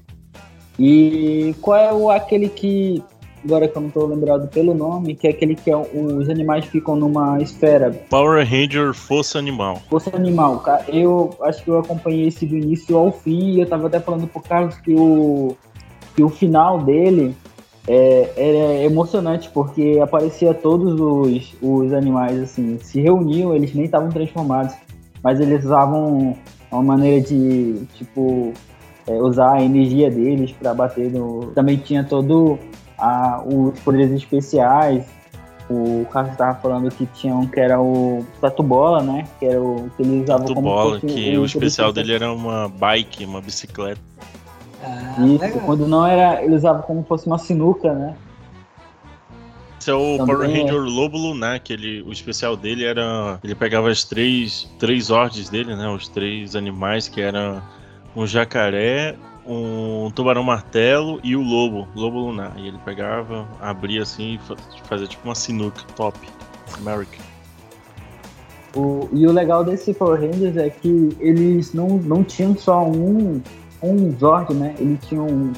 E 0.78 1.54
qual 1.60 1.76
é 1.76 1.92
o, 1.92 2.10
aquele 2.10 2.48
que. 2.48 3.02
Agora 3.44 3.66
que 3.66 3.76
eu 3.76 3.82
não 3.82 3.90
tô 3.90 4.06
lembrado 4.06 4.48
pelo 4.48 4.74
nome, 4.74 5.14
que 5.14 5.26
é 5.26 5.30
aquele 5.30 5.54
que 5.54 5.70
é, 5.70 5.76
os 5.76 6.28
animais 6.28 6.66
ficam 6.66 6.94
numa 6.94 7.40
esfera. 7.40 7.90
Power 8.10 8.46
Ranger 8.46 8.92
Força 8.92 9.38
Animal. 9.38 9.80
Força 9.88 10.14
Animal, 10.14 10.58
cara. 10.60 10.84
Eu 10.88 11.34
acho 11.42 11.64
que 11.64 11.70
eu 11.70 11.78
acompanhei 11.78 12.28
esse 12.28 12.44
do 12.44 12.56
início 12.56 12.96
ao 12.96 13.10
fim 13.10 13.52
e 13.52 13.60
eu 13.60 13.66
tava 13.66 13.86
até 13.86 13.98
falando 13.98 14.26
pro 14.26 14.42
Carlos 14.42 14.76
que 14.76 14.94
o, 14.94 15.56
que 16.14 16.22
o 16.22 16.28
final 16.28 16.80
dele 16.82 17.34
é, 17.88 18.30
era 18.36 18.84
emocionante, 18.84 19.48
porque 19.52 19.98
aparecia 20.02 20.52
todos 20.52 21.00
os, 21.00 21.54
os 21.62 21.92
animais, 21.92 22.38
assim, 22.38 22.78
se 22.78 23.00
reuniam, 23.00 23.54
eles 23.54 23.74
nem 23.74 23.86
estavam 23.86 24.10
transformados, 24.10 24.74
mas 25.22 25.40
eles 25.40 25.64
usavam 25.64 26.36
uma 26.70 26.82
maneira 26.82 27.20
de, 27.20 27.86
tipo, 27.94 28.52
é, 29.06 29.14
usar 29.14 29.54
a 29.54 29.62
energia 29.62 30.10
deles 30.10 30.52
para 30.52 30.72
bater 30.72 31.10
no... 31.10 31.46
Também 31.54 31.78
tinha 31.78 32.04
todo 32.04 32.58
a, 33.00 33.42
os 33.44 33.78
poderes 33.80 34.12
especiais, 34.12 35.04
o 35.70 36.04
Carlos 36.10 36.32
estava 36.32 36.58
falando 36.60 36.90
que 36.90 37.06
tinha 37.06 37.34
um 37.34 37.46
que 37.46 37.60
era 37.60 37.80
o 37.80 38.26
Tatu 38.40 38.62
Bola, 38.62 39.02
né? 39.02 39.26
Que 39.38 39.46
era 39.46 39.60
o 39.60 39.88
que 39.96 40.02
ele 40.02 40.22
usava 40.22 40.40
Tatu 40.40 40.54
como 40.54 40.68
Bola, 40.68 41.00
fosse 41.00 41.14
que 41.14 41.38
o 41.38 41.44
especial 41.44 41.92
dele 41.92 42.14
era 42.14 42.32
uma 42.32 42.68
bike, 42.68 43.24
uma 43.24 43.40
bicicleta. 43.40 44.00
Ah, 44.82 45.14
Isso, 45.24 45.44
legal. 45.44 45.60
quando 45.64 45.86
não 45.86 46.04
era, 46.04 46.42
ele 46.42 46.56
usava 46.56 46.82
como 46.82 47.04
fosse 47.04 47.26
uma 47.26 47.38
sinuca, 47.38 47.92
né? 47.92 48.16
Esse 49.80 49.90
é 49.90 49.94
o 49.94 50.18
Também 50.18 50.36
Power 50.36 50.50
é. 50.50 50.60
Ranger 50.60 50.80
Lobo 50.80 51.16
Lunar, 51.16 51.60
que 51.60 51.72
ele, 51.72 52.02
o 52.02 52.12
especial 52.12 52.56
dele 52.56 52.84
era. 52.84 53.38
Ele 53.42 53.54
pegava 53.54 53.88
as 53.88 54.04
três, 54.04 54.68
três 54.78 55.10
ordens 55.10 55.48
dele, 55.48 55.74
né? 55.74 55.88
Os 55.88 56.08
três 56.08 56.54
animais, 56.54 57.08
que 57.08 57.20
eram 57.20 57.62
um 58.14 58.26
jacaré, 58.26 59.16
um 59.46 60.10
tubarão 60.14 60.42
martelo 60.42 61.20
e 61.22 61.34
o 61.34 61.42
lobo, 61.42 61.88
lobo 61.94 62.18
lunar. 62.18 62.52
E 62.56 62.68
ele 62.68 62.78
pegava, 62.84 63.46
abria 63.60 64.02
assim 64.02 64.34
e 64.34 64.38
fa- 64.38 64.56
fazia 64.84 65.06
tipo 65.06 65.26
uma 65.26 65.34
sinuca. 65.34 65.82
Top. 65.96 66.18
American. 66.78 67.20
O, 68.74 69.08
e 69.12 69.26
o 69.26 69.32
legal 69.32 69.64
desse 69.64 69.92
Power 69.92 70.20
Rangers 70.20 70.56
é 70.56 70.70
que 70.70 71.16
eles 71.18 71.74
não, 71.74 71.88
não 71.98 72.22
tinham 72.22 72.56
só 72.56 72.84
um, 72.86 73.42
um 73.82 74.16
Zord, 74.18 74.54
né? 74.54 74.74
Eles 74.78 74.98
tinham. 75.06 75.52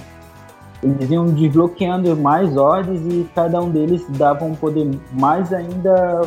Eles 0.83 1.11
iam 1.11 1.27
desbloqueando 1.27 2.16
mais 2.16 2.55
Zords 2.55 3.01
e 3.07 3.29
cada 3.37 3.61
um 3.61 3.71
deles 3.71 4.05
dava 4.18 4.45
um 4.45 4.55
poder 4.55 4.90
mais 5.12 5.53
ainda 5.53 6.23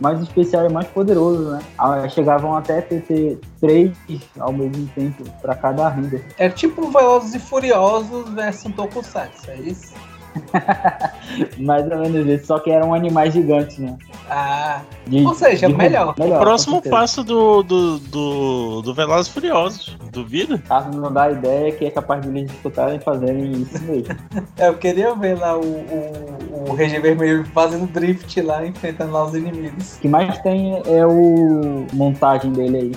mais 0.00 0.20
especial 0.20 0.66
e 0.68 0.72
mais 0.72 0.86
poderoso, 0.88 1.50
né? 1.50 1.60
Ah, 1.78 2.08
Chegavam 2.08 2.56
até 2.56 2.78
a 2.78 2.82
ter, 2.82 3.02
ter 3.02 3.38
três 3.60 3.96
ao 4.38 4.52
mesmo 4.52 4.88
tempo 4.94 5.24
para 5.42 5.54
cada 5.54 5.88
Ranger. 5.88 6.24
É 6.38 6.48
tipo 6.48 6.90
Velozes 6.90 7.34
e 7.34 7.38
Furiosos 7.38 8.28
versus 8.30 8.74
Tokusatsu, 8.74 9.50
é 9.50 9.56
isso? 9.56 9.94
Mais 11.58 11.90
ou 11.90 11.98
menos 11.98 12.26
isso, 12.26 12.46
só 12.46 12.58
que 12.58 12.70
eram 12.70 12.92
animais 12.94 13.32
gigantes, 13.32 13.78
né? 13.78 13.96
Ah, 14.28 14.80
De- 15.06 15.24
Ou 15.26 15.34
seja, 15.34 15.66
de- 15.68 15.74
melhor. 15.74 16.14
com 16.14 16.38
Próximo 16.38 16.74
certeza. 16.76 16.94
passo 16.96 17.24
do, 17.24 17.62
do, 17.62 17.98
do, 17.98 18.82
do 18.82 18.94
Velozes 18.94 19.26
e 19.28 19.32
Furiosos. 19.34 19.96
Duvida? 20.12 20.58
Carlos 20.58 20.96
não 20.96 21.12
dá 21.12 21.30
ideia 21.30 21.72
que 21.72 21.84
é 21.84 21.90
capaz 21.90 22.22
de 22.22 22.28
eles 22.28 22.50
escutarem 22.50 22.96
e 22.96 23.00
fazerem 23.00 23.52
isso 23.52 23.82
mesmo. 23.84 24.14
eu 24.58 24.74
queria 24.76 25.14
ver 25.14 25.38
lá 25.38 25.56
o, 25.56 25.60
o, 25.64 26.70
o 26.70 26.74
Ranger 26.74 27.00
Vermelho 27.02 27.44
fazendo 27.46 27.86
drift 27.86 28.40
lá, 28.42 28.64
enfrentando 28.66 29.12
lá 29.12 29.24
os 29.24 29.34
inimigos. 29.34 29.96
O 29.96 30.00
que 30.00 30.08
mais 30.08 30.38
tem 30.38 30.82
é 30.86 31.06
o 31.06 31.86
montagem 31.92 32.52
dele 32.52 32.76
aí. 32.76 32.92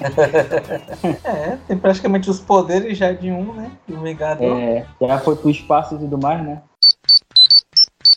É, 1.24 1.56
tem 1.66 1.76
praticamente 1.78 2.28
os 2.30 2.40
poderes 2.40 2.96
já 2.98 3.12
de 3.12 3.30
um, 3.30 3.52
né? 3.54 3.70
Do 3.88 4.00
Vingador. 4.00 4.58
É, 4.58 4.84
já 5.00 5.18
foi 5.18 5.36
pro 5.36 5.50
espaço 5.50 5.94
e 5.94 5.98
tudo 5.98 6.18
mais, 6.18 6.42
né? 6.44 6.59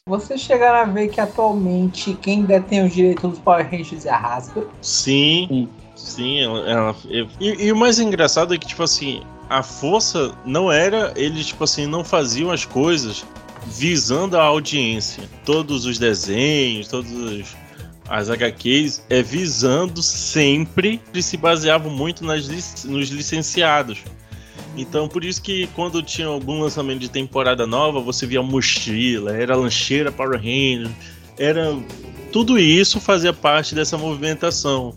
Vocês 0.09 0.41
chegaram 0.41 0.79
a 0.79 0.93
ver 0.93 1.07
que 1.07 1.21
atualmente 1.21 2.13
quem 2.21 2.43
detém 2.43 2.85
os 2.85 2.93
direitos 2.93 3.29
dos 3.31 3.39
Power 3.39 3.65
Rangers 3.71 4.05
é 4.05 4.09
a 4.09 4.17
Hasbro. 4.17 4.69
Sim. 4.81 5.47
Sim. 5.49 5.69
Sim, 5.95 6.41
ela, 6.41 6.69
ela- 6.69 6.95
eu- 7.09 7.27
e, 7.39 7.67
e 7.67 7.71
o 7.71 7.75
mais 7.77 7.99
engraçado 7.99 8.53
é 8.53 8.57
que, 8.57 8.67
tipo 8.67 8.83
assim, 8.83 9.21
a 9.49 9.63
força 9.63 10.35
não 10.43 10.69
era. 10.69 11.13
Eles, 11.15 11.45
tipo 11.47 11.63
assim, 11.63 11.85
não 11.87 12.03
faziam 12.03 12.51
as 12.51 12.65
coisas 12.65 13.23
visando 13.65 14.37
a 14.37 14.43
audiência. 14.43 15.23
Todos 15.45 15.85
os 15.85 15.97
desenhos, 15.97 16.89
todos 16.89 17.09
os- 17.13 17.55
as 18.09 18.29
HQs, 18.29 19.03
é 19.09 19.21
visando 19.21 20.01
sempre. 20.01 20.99
Eles 21.13 21.25
se 21.25 21.37
baseavam 21.37 21.89
muito 21.89 22.25
nas, 22.25 22.45
nos 22.83 23.07
licenciados. 23.09 23.99
Então, 24.75 25.07
por 25.07 25.23
isso 25.23 25.41
que 25.41 25.67
quando 25.67 26.01
tinha 26.01 26.27
algum 26.27 26.61
lançamento 26.61 26.99
de 26.99 27.09
temporada 27.09 27.67
nova, 27.67 27.99
você 27.99 28.25
via 28.25 28.41
mochila, 28.41 29.35
era 29.35 29.55
lancheira 29.55 30.11
Power 30.11 30.37
Ranger, 30.37 30.91
Era 31.37 31.77
tudo 32.31 32.57
isso 32.57 32.99
fazia 32.99 33.31
parte 33.31 33.75
dessa 33.75 33.97
movimentação. 33.97 34.95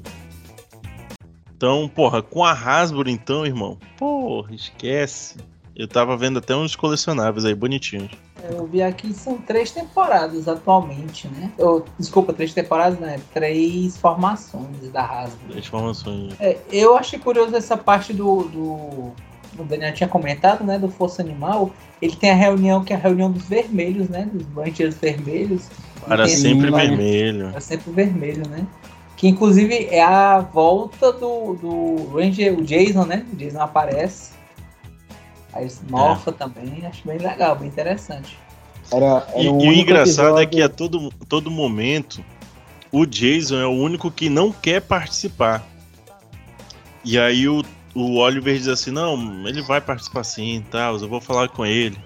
Então, 1.54 1.88
porra, 1.88 2.22
com 2.22 2.44
a 2.44 2.52
Hasbro 2.52 3.08
então, 3.08 3.44
irmão, 3.44 3.78
porra, 3.98 4.54
esquece. 4.54 5.36
Eu 5.74 5.86
tava 5.86 6.16
vendo 6.16 6.38
até 6.38 6.56
uns 6.56 6.74
colecionáveis 6.74 7.44
aí 7.44 7.54
bonitinhos. 7.54 8.10
Eu 8.50 8.66
vi 8.66 8.82
aqui 8.82 9.12
são 9.12 9.38
três 9.38 9.70
temporadas 9.70 10.48
atualmente, 10.48 11.28
né? 11.28 11.52
Ou, 11.58 11.84
desculpa, 11.98 12.32
três 12.32 12.54
temporadas, 12.54 12.98
né? 12.98 13.20
Três 13.34 13.96
formações 13.96 14.90
da 14.90 15.04
Hasbro. 15.04 15.58
Informações. 15.58 16.34
É, 16.40 16.58
eu 16.70 16.96
achei 16.96 17.18
curioso 17.18 17.54
essa 17.54 17.76
parte 17.76 18.12
do, 18.12 18.44
do. 18.44 19.12
O 19.58 19.64
Daniel 19.64 19.92
tinha 19.92 20.08
comentado, 20.08 20.64
né? 20.64 20.78
Do 20.78 20.88
Força 20.88 21.22
Animal. 21.22 21.70
Ele 22.00 22.14
tem 22.14 22.30
a 22.30 22.34
reunião 22.34 22.84
que 22.84 22.92
é 22.92 22.96
a 22.96 22.98
reunião 22.98 23.30
dos 23.30 23.44
vermelhos, 23.48 24.08
né? 24.08 24.28
Dos 24.32 24.46
Rangers 24.54 24.96
vermelhos. 24.96 25.68
Para 26.06 26.28
sempre 26.28 26.70
vermelho. 26.70 27.52
É 27.54 27.60
sempre 27.60 27.90
vermelho, 27.92 28.48
né? 28.48 28.66
Que 29.16 29.28
inclusive 29.28 29.86
é 29.90 30.02
a 30.02 30.40
volta 30.40 31.12
do, 31.12 31.54
do 31.54 32.14
Ranger, 32.14 32.58
o 32.58 32.62
Jason, 32.62 33.04
né? 33.06 33.24
O 33.32 33.36
Jason 33.36 33.60
aparece. 33.60 34.32
Aí 35.52 35.62
ele 35.62 35.70
se 35.70 35.80
morfa 35.90 36.30
também. 36.32 36.84
Acho 36.86 37.06
bem 37.06 37.18
legal, 37.18 37.56
bem 37.56 37.68
interessante. 37.68 38.38
Era, 38.92 39.26
era 39.34 39.40
E, 39.42 39.46
e 39.46 39.48
o 39.48 39.72
engraçado 39.72 40.38
é 40.38 40.42
episódio- 40.42 40.48
que 40.50 40.62
a 40.62 40.68
todo, 40.68 41.10
todo 41.28 41.50
momento 41.50 42.22
o 42.92 43.04
Jason 43.06 43.56
é 43.58 43.66
o 43.66 43.70
único 43.72 44.10
que 44.10 44.28
não 44.28 44.52
quer 44.52 44.80
participar. 44.82 45.66
E 47.04 47.18
aí 47.18 47.48
o, 47.48 47.64
o 47.96 48.18
Oliver 48.18 48.54
diz 48.54 48.68
assim, 48.68 48.90
não, 48.90 49.48
ele 49.48 49.62
vai 49.62 49.80
participar 49.80 50.22
sim, 50.22 50.62
tal, 50.70 50.98
eu 50.98 51.08
vou 51.08 51.20
falar 51.20 51.48
com 51.48 51.64
ele. 51.64 51.96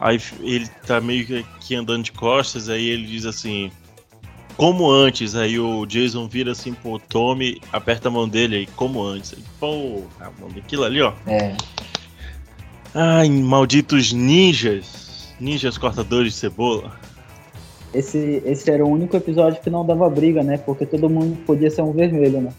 Aí 0.00 0.20
ele 0.40 0.68
tá 0.86 1.00
meio 1.00 1.44
que 1.60 1.74
andando 1.74 2.04
de 2.04 2.12
costas, 2.12 2.68
aí 2.68 2.86
ele 2.86 3.06
diz 3.06 3.26
assim, 3.26 3.70
como 4.56 4.88
antes, 4.88 5.34
aí 5.34 5.58
o 5.58 5.84
Jason 5.84 6.28
vira 6.28 6.52
assim 6.52 6.72
pro 6.72 6.98
Tommy, 6.98 7.60
aperta 7.72 8.06
a 8.06 8.10
mão 8.10 8.28
dele 8.28 8.56
aí, 8.56 8.66
como 8.66 9.02
antes. 9.02 9.34
Aí, 9.34 9.42
Porra, 9.58 10.32
mano, 10.40 10.54
aquilo 10.58 10.84
ali, 10.84 11.02
ó. 11.02 11.12
É. 11.26 11.56
Ai, 12.94 13.28
malditos 13.28 14.12
ninjas. 14.12 15.34
Ninjas 15.40 15.76
cortadores 15.76 16.34
de 16.34 16.38
cebola. 16.38 16.92
Esse, 17.92 18.40
esse 18.44 18.70
era 18.70 18.84
o 18.84 18.88
único 18.88 19.16
episódio 19.16 19.60
que 19.60 19.68
não 19.68 19.84
dava 19.84 20.08
briga, 20.08 20.42
né? 20.42 20.56
Porque 20.58 20.86
todo 20.86 21.10
mundo 21.10 21.36
podia 21.44 21.70
ser 21.70 21.82
um 21.82 21.92
vermelho, 21.92 22.42
né? 22.42 22.52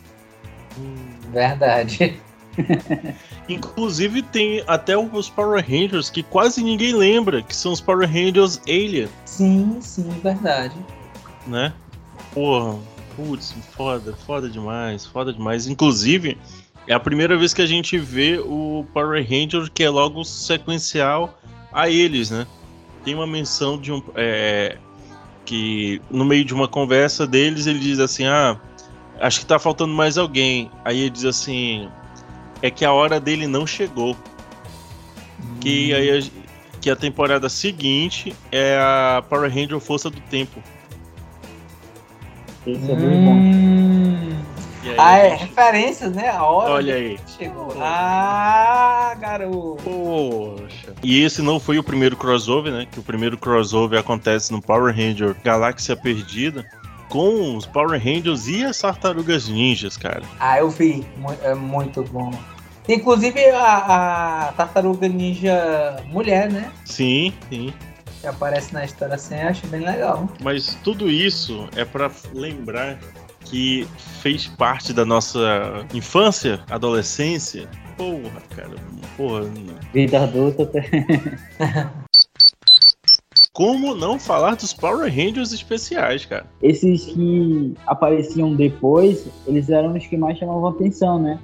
Verdade. 1.32 2.20
Inclusive 3.50 4.22
tem 4.22 4.64
até 4.68 4.98
os 4.98 5.30
Power 5.30 5.64
Rangers 5.64 6.10
que 6.10 6.24
quase 6.24 6.64
ninguém 6.64 6.94
lembra, 6.94 7.42
que 7.42 7.56
são 7.56 7.72
os 7.72 7.82
Power 7.82 8.08
Rangers 8.08 8.62
Alien, 8.68 9.10
Sim, 9.26 9.78
sim, 9.82 10.10
verdade. 10.24 10.76
né? 11.48 11.74
Porra, 12.34 12.80
putz, 13.16 13.54
foda, 13.76 14.14
foda 14.26 14.50
demais, 14.50 15.06
foda 15.06 15.34
demais. 15.34 15.68
Inclusive, 15.68 16.38
é 16.88 16.94
a 16.94 17.00
primeira 17.00 17.38
vez 17.38 17.54
que 17.54 17.62
a 17.62 17.66
gente 17.66 17.98
vê 17.98 18.40
o 18.40 18.86
Power 18.94 19.24
Ranger 19.24 19.70
que 19.72 19.84
é 19.84 19.90
logo 19.90 20.24
sequencial 20.24 21.38
a 21.72 21.90
eles, 21.90 22.30
né? 22.32 22.48
Tem 23.04 23.14
uma 23.14 23.28
menção 23.28 23.78
de 23.80 23.92
um. 23.92 24.02
é, 24.16 24.78
que 25.46 26.02
no 26.10 26.24
meio 26.24 26.46
de 26.46 26.54
uma 26.54 26.68
conversa 26.68 27.28
deles 27.28 27.68
ele 27.68 27.80
diz 27.80 28.00
assim: 28.00 28.26
Ah, 28.26 28.58
acho 29.20 29.40
que 29.42 29.46
tá 29.46 29.60
faltando 29.60 29.94
mais 29.94 30.18
alguém. 30.18 30.72
Aí 30.86 31.02
ele 31.02 31.10
diz 31.10 31.26
assim: 31.26 31.90
É 32.64 32.72
que 32.72 32.84
a 32.84 32.92
hora 32.94 33.20
dele 33.20 33.46
não 33.46 33.68
chegou. 33.68 34.16
Que 35.60 35.94
aí 35.94 36.18
a, 36.18 36.24
que 36.82 36.90
a 36.90 36.96
temporada 36.96 37.48
seguinte 37.50 38.34
é 38.52 38.78
a 38.80 39.22
Power 39.30 39.50
Ranger 39.54 39.80
Força 39.80 40.10
do 40.10 40.20
Tempo. 40.22 40.60
Esse 42.66 42.92
é 42.92 42.96
bem 42.96 43.26
bom. 43.26 43.34
Hum. 43.34 44.40
E 44.84 44.90
aí 44.90 44.96
Ah, 44.98 45.18
é, 45.18 45.30
gente- 45.38 45.42
referências, 45.50 46.12
né? 46.14 46.30
A 46.30 46.44
hora 46.44 46.72
Olha 46.72 46.96
aí. 46.96 47.20
chegou. 47.38 47.74
Ah, 47.80 49.14
garoto. 49.20 49.84
Poxa. 49.84 50.94
E 51.04 51.22
esse 51.24 51.42
não 51.42 51.60
foi 51.60 51.78
o 51.78 51.84
primeiro 51.84 52.16
crossover, 52.16 52.72
né? 52.72 52.88
Que 52.90 53.00
o 53.00 53.04
primeiro 53.04 53.38
crossover 53.38 54.00
acontece 54.00 54.52
no 54.52 54.62
Power 54.62 54.96
Ranger 54.96 55.36
Galáxia 55.44 55.96
Perdida. 55.96 56.66
Com 57.10 57.56
os 57.56 57.66
Power 57.66 58.02
Rangers 58.02 58.48
e 58.48 58.64
as 58.64 58.80
Tartarugas 58.80 59.48
Ninjas, 59.48 59.96
cara. 59.98 60.24
Ah, 60.40 60.58
eu 60.60 60.70
vi. 60.70 61.06
É 61.44 61.54
muito 61.54 62.02
bom. 62.04 62.32
Inclusive 62.88 63.50
a, 63.52 64.48
a 64.48 64.54
tartaruga 64.54 65.08
ninja 65.08 65.98
mulher, 66.08 66.52
né? 66.52 66.72
Sim, 66.86 67.34
sim. 67.50 67.74
Que 68.22 68.28
aparece 68.28 68.74
na 68.74 68.84
história 68.84 69.16
assim, 69.16 69.36
eu 69.36 69.48
acho 69.48 69.68
bem 69.68 69.82
legal. 69.82 70.30
Mas 70.42 70.78
tudo 70.84 71.10
isso 71.10 71.68
é 71.76 71.86
pra 71.86 72.12
lembrar 72.34 73.00
que 73.46 73.88
fez 74.22 74.48
parte 74.48 74.94
da 74.94 75.06
nossa 75.06 75.86
infância, 75.94 76.62
adolescência. 76.70 77.68
Porra, 77.98 78.42
cara. 78.56 78.76
Porra. 79.16 79.44
Vida 79.94 80.24
adulta 80.24 80.64
até. 80.64 80.90
Como 83.54 83.94
não 83.94 84.18
falar 84.18 84.56
dos 84.56 84.74
Power 84.74 85.14
Rangers 85.14 85.52
especiais, 85.54 86.26
cara? 86.26 86.48
Esses 86.60 87.06
que 87.06 87.76
apareciam 87.86 88.56
depois, 88.56 89.28
eles 89.46 89.70
eram 89.70 89.94
os 89.94 90.08
que 90.08 90.18
mais 90.18 90.40
chamavam 90.40 90.70
atenção, 90.70 91.22
né? 91.22 91.40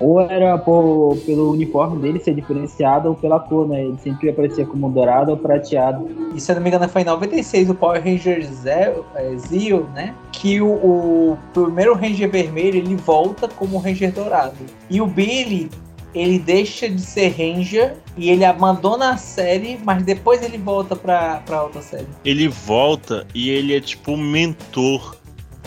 Ou 0.00 0.20
era 0.20 0.56
por, 0.56 1.16
pelo 1.26 1.52
uniforme 1.52 2.00
dele 2.00 2.18
ser 2.18 2.34
diferenciado 2.34 3.10
ou 3.10 3.14
pela 3.14 3.38
cor, 3.38 3.68
né? 3.68 3.84
Ele 3.84 3.98
sempre 4.02 4.30
aparecia 4.30 4.64
como 4.64 4.88
dourado 4.90 5.30
ou 5.30 5.36
prateado. 5.36 6.08
E 6.34 6.40
se 6.40 6.50
eu 6.50 6.56
não 6.56 6.62
me 6.62 6.70
engano 6.70 6.88
foi 6.88 7.02
em 7.02 7.04
96 7.04 7.70
o 7.70 7.74
Power 7.74 8.02
Ranger 8.02 8.42
Zeo, 8.42 9.04
é, 9.14 9.36
Zeo, 9.36 9.86
né? 9.94 10.14
Que 10.32 10.60
o, 10.60 10.68
o 10.68 11.38
primeiro 11.52 11.94
Ranger 11.94 12.30
vermelho 12.30 12.78
ele 12.78 12.96
volta 12.96 13.46
como 13.46 13.76
Ranger 13.78 14.12
dourado. 14.12 14.56
E 14.88 15.02
o 15.02 15.06
Billy, 15.06 15.68
ele 16.14 16.38
deixa 16.38 16.88
de 16.88 17.00
ser 17.00 17.28
Ranger 17.28 17.96
e 18.16 18.30
ele 18.30 18.44
abandona 18.44 19.10
a 19.10 19.16
série, 19.16 19.78
mas 19.84 20.02
depois 20.02 20.42
ele 20.42 20.58
volta 20.58 20.96
pra, 20.96 21.42
pra 21.46 21.62
outra 21.62 21.82
série. 21.82 22.06
Ele 22.24 22.48
volta 22.48 23.26
e 23.34 23.50
ele 23.50 23.74
é 23.74 23.80
tipo 23.80 24.12
um 24.12 24.16
mentor. 24.16 25.16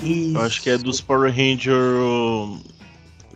Isso. 0.02 0.38
Eu 0.38 0.42
acho 0.42 0.62
que 0.62 0.70
é 0.70 0.78
dos 0.78 1.00
Power 1.00 1.32
Ranger 1.32 1.76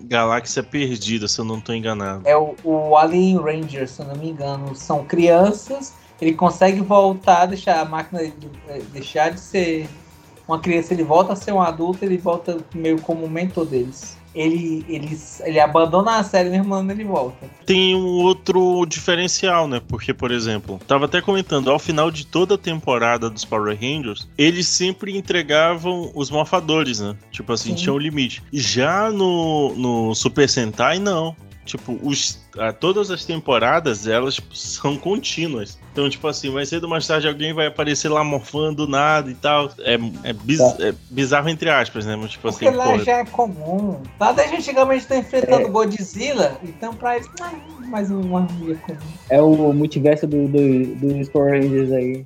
Galáxia 0.01 0.63
Perdida, 0.63 1.27
se 1.27 1.39
eu 1.39 1.45
não 1.45 1.59
tô 1.59 1.73
enganado. 1.73 2.27
É 2.27 2.35
o, 2.37 2.55
o 2.63 2.95
Alien 2.97 3.37
Ranger, 3.37 3.87
se 3.87 4.01
eu 4.01 4.05
não 4.07 4.15
me 4.15 4.29
engano. 4.29 4.75
São 4.75 5.05
crianças. 5.05 5.93
Ele 6.21 6.33
consegue 6.33 6.81
voltar, 6.81 7.45
deixar 7.45 7.79
a 7.79 7.85
máquina 7.85 8.23
de- 8.25 8.81
deixar 8.91 9.31
de 9.31 9.39
ser 9.39 9.87
uma 10.47 10.59
criança, 10.59 10.93
ele 10.93 11.03
volta 11.03 11.33
a 11.33 11.35
ser 11.35 11.51
um 11.51 11.61
adulto, 11.61 12.03
ele 12.05 12.17
volta 12.17 12.57
meio 12.73 13.01
como 13.01 13.27
mentor 13.29 13.65
deles. 13.65 14.16
Ele, 14.37 14.85
ele, 14.87 15.19
ele 15.43 15.59
abandona 15.59 16.17
a 16.17 16.23
série 16.23 16.49
mesmo 16.49 16.69
quando 16.69 16.91
ele 16.91 17.03
volta. 17.03 17.49
Tem 17.65 17.95
um 17.95 18.05
outro 18.05 18.85
diferencial, 18.85 19.67
né? 19.67 19.81
Porque, 19.87 20.13
por 20.13 20.31
exemplo, 20.31 20.79
tava 20.87 21.05
até 21.05 21.21
comentando, 21.21 21.71
ao 21.71 21.79
final 21.79 22.11
de 22.11 22.25
toda 22.25 22.53
a 22.53 22.57
temporada 22.57 23.29
dos 23.29 23.43
Power 23.43 23.75
Rangers, 23.75 24.29
eles 24.37 24.67
sempre 24.67 25.17
entregavam 25.17 26.11
os 26.13 26.29
morfadores, 26.29 26.99
né? 26.99 27.15
Tipo 27.31 27.53
assim, 27.53 27.69
Sim. 27.69 27.75
tinha 27.75 27.93
um 27.93 27.97
limite. 27.97 28.43
Já 28.53 29.09
no, 29.09 29.73
no 29.75 30.13
Super 30.13 30.47
Sentai, 30.47 30.99
não. 30.99 31.35
Tipo, 31.67 31.99
os, 32.01 32.39
ah, 32.57 32.71
todas 32.71 33.11
as 33.11 33.25
temporadas, 33.25 34.07
elas 34.07 34.39
são 34.53 34.97
contínuas. 34.97 35.77
Então, 35.91 36.09
tipo 36.09 36.25
assim, 36.27 36.49
mais 36.49 36.69
cedo 36.69 36.85
ou 36.85 36.89
mais 36.89 37.05
tarde 37.05 37.27
alguém 37.27 37.53
vai 37.53 37.67
aparecer 37.67 38.07
lá 38.09 38.23
morfando 38.23 38.85
do 38.85 38.87
nada 38.87 39.29
e 39.29 39.35
tal. 39.35 39.69
É, 39.79 39.95
é, 40.23 40.33
biz- 40.33 40.57
Tá. 40.57 40.87
é 40.87 40.93
bizarro 41.09 41.49
entre 41.49 41.69
aspas, 41.69 42.05
né? 42.05 42.15
Mas, 42.15 42.31
tipo 42.31 42.49
Porque 42.49 42.67
assim, 42.67 42.75
lá 42.77 42.85
porra, 42.85 43.03
já 43.03 43.17
é 43.17 43.25
comum. 43.25 44.01
Lá 44.19 44.31
desde 44.31 44.55
antigamente 44.55 45.05
tá 45.05 45.17
enfrentando 45.17 45.69
Godzilla, 45.69 46.57
então 46.63 46.93
pra 46.93 47.15
eles, 47.17 47.27
ah, 47.41 47.51
mais 47.87 48.09
uma 48.09 48.41
mídia 48.41 48.75
comum. 48.85 48.97
É 49.29 49.41
o 49.41 49.73
multiverso 49.73 50.25
do, 50.25 50.47
do- 50.47 50.95
dos 50.95 51.29
Power 51.29 51.61
Rangers 51.61 51.91
aí. 51.91 52.25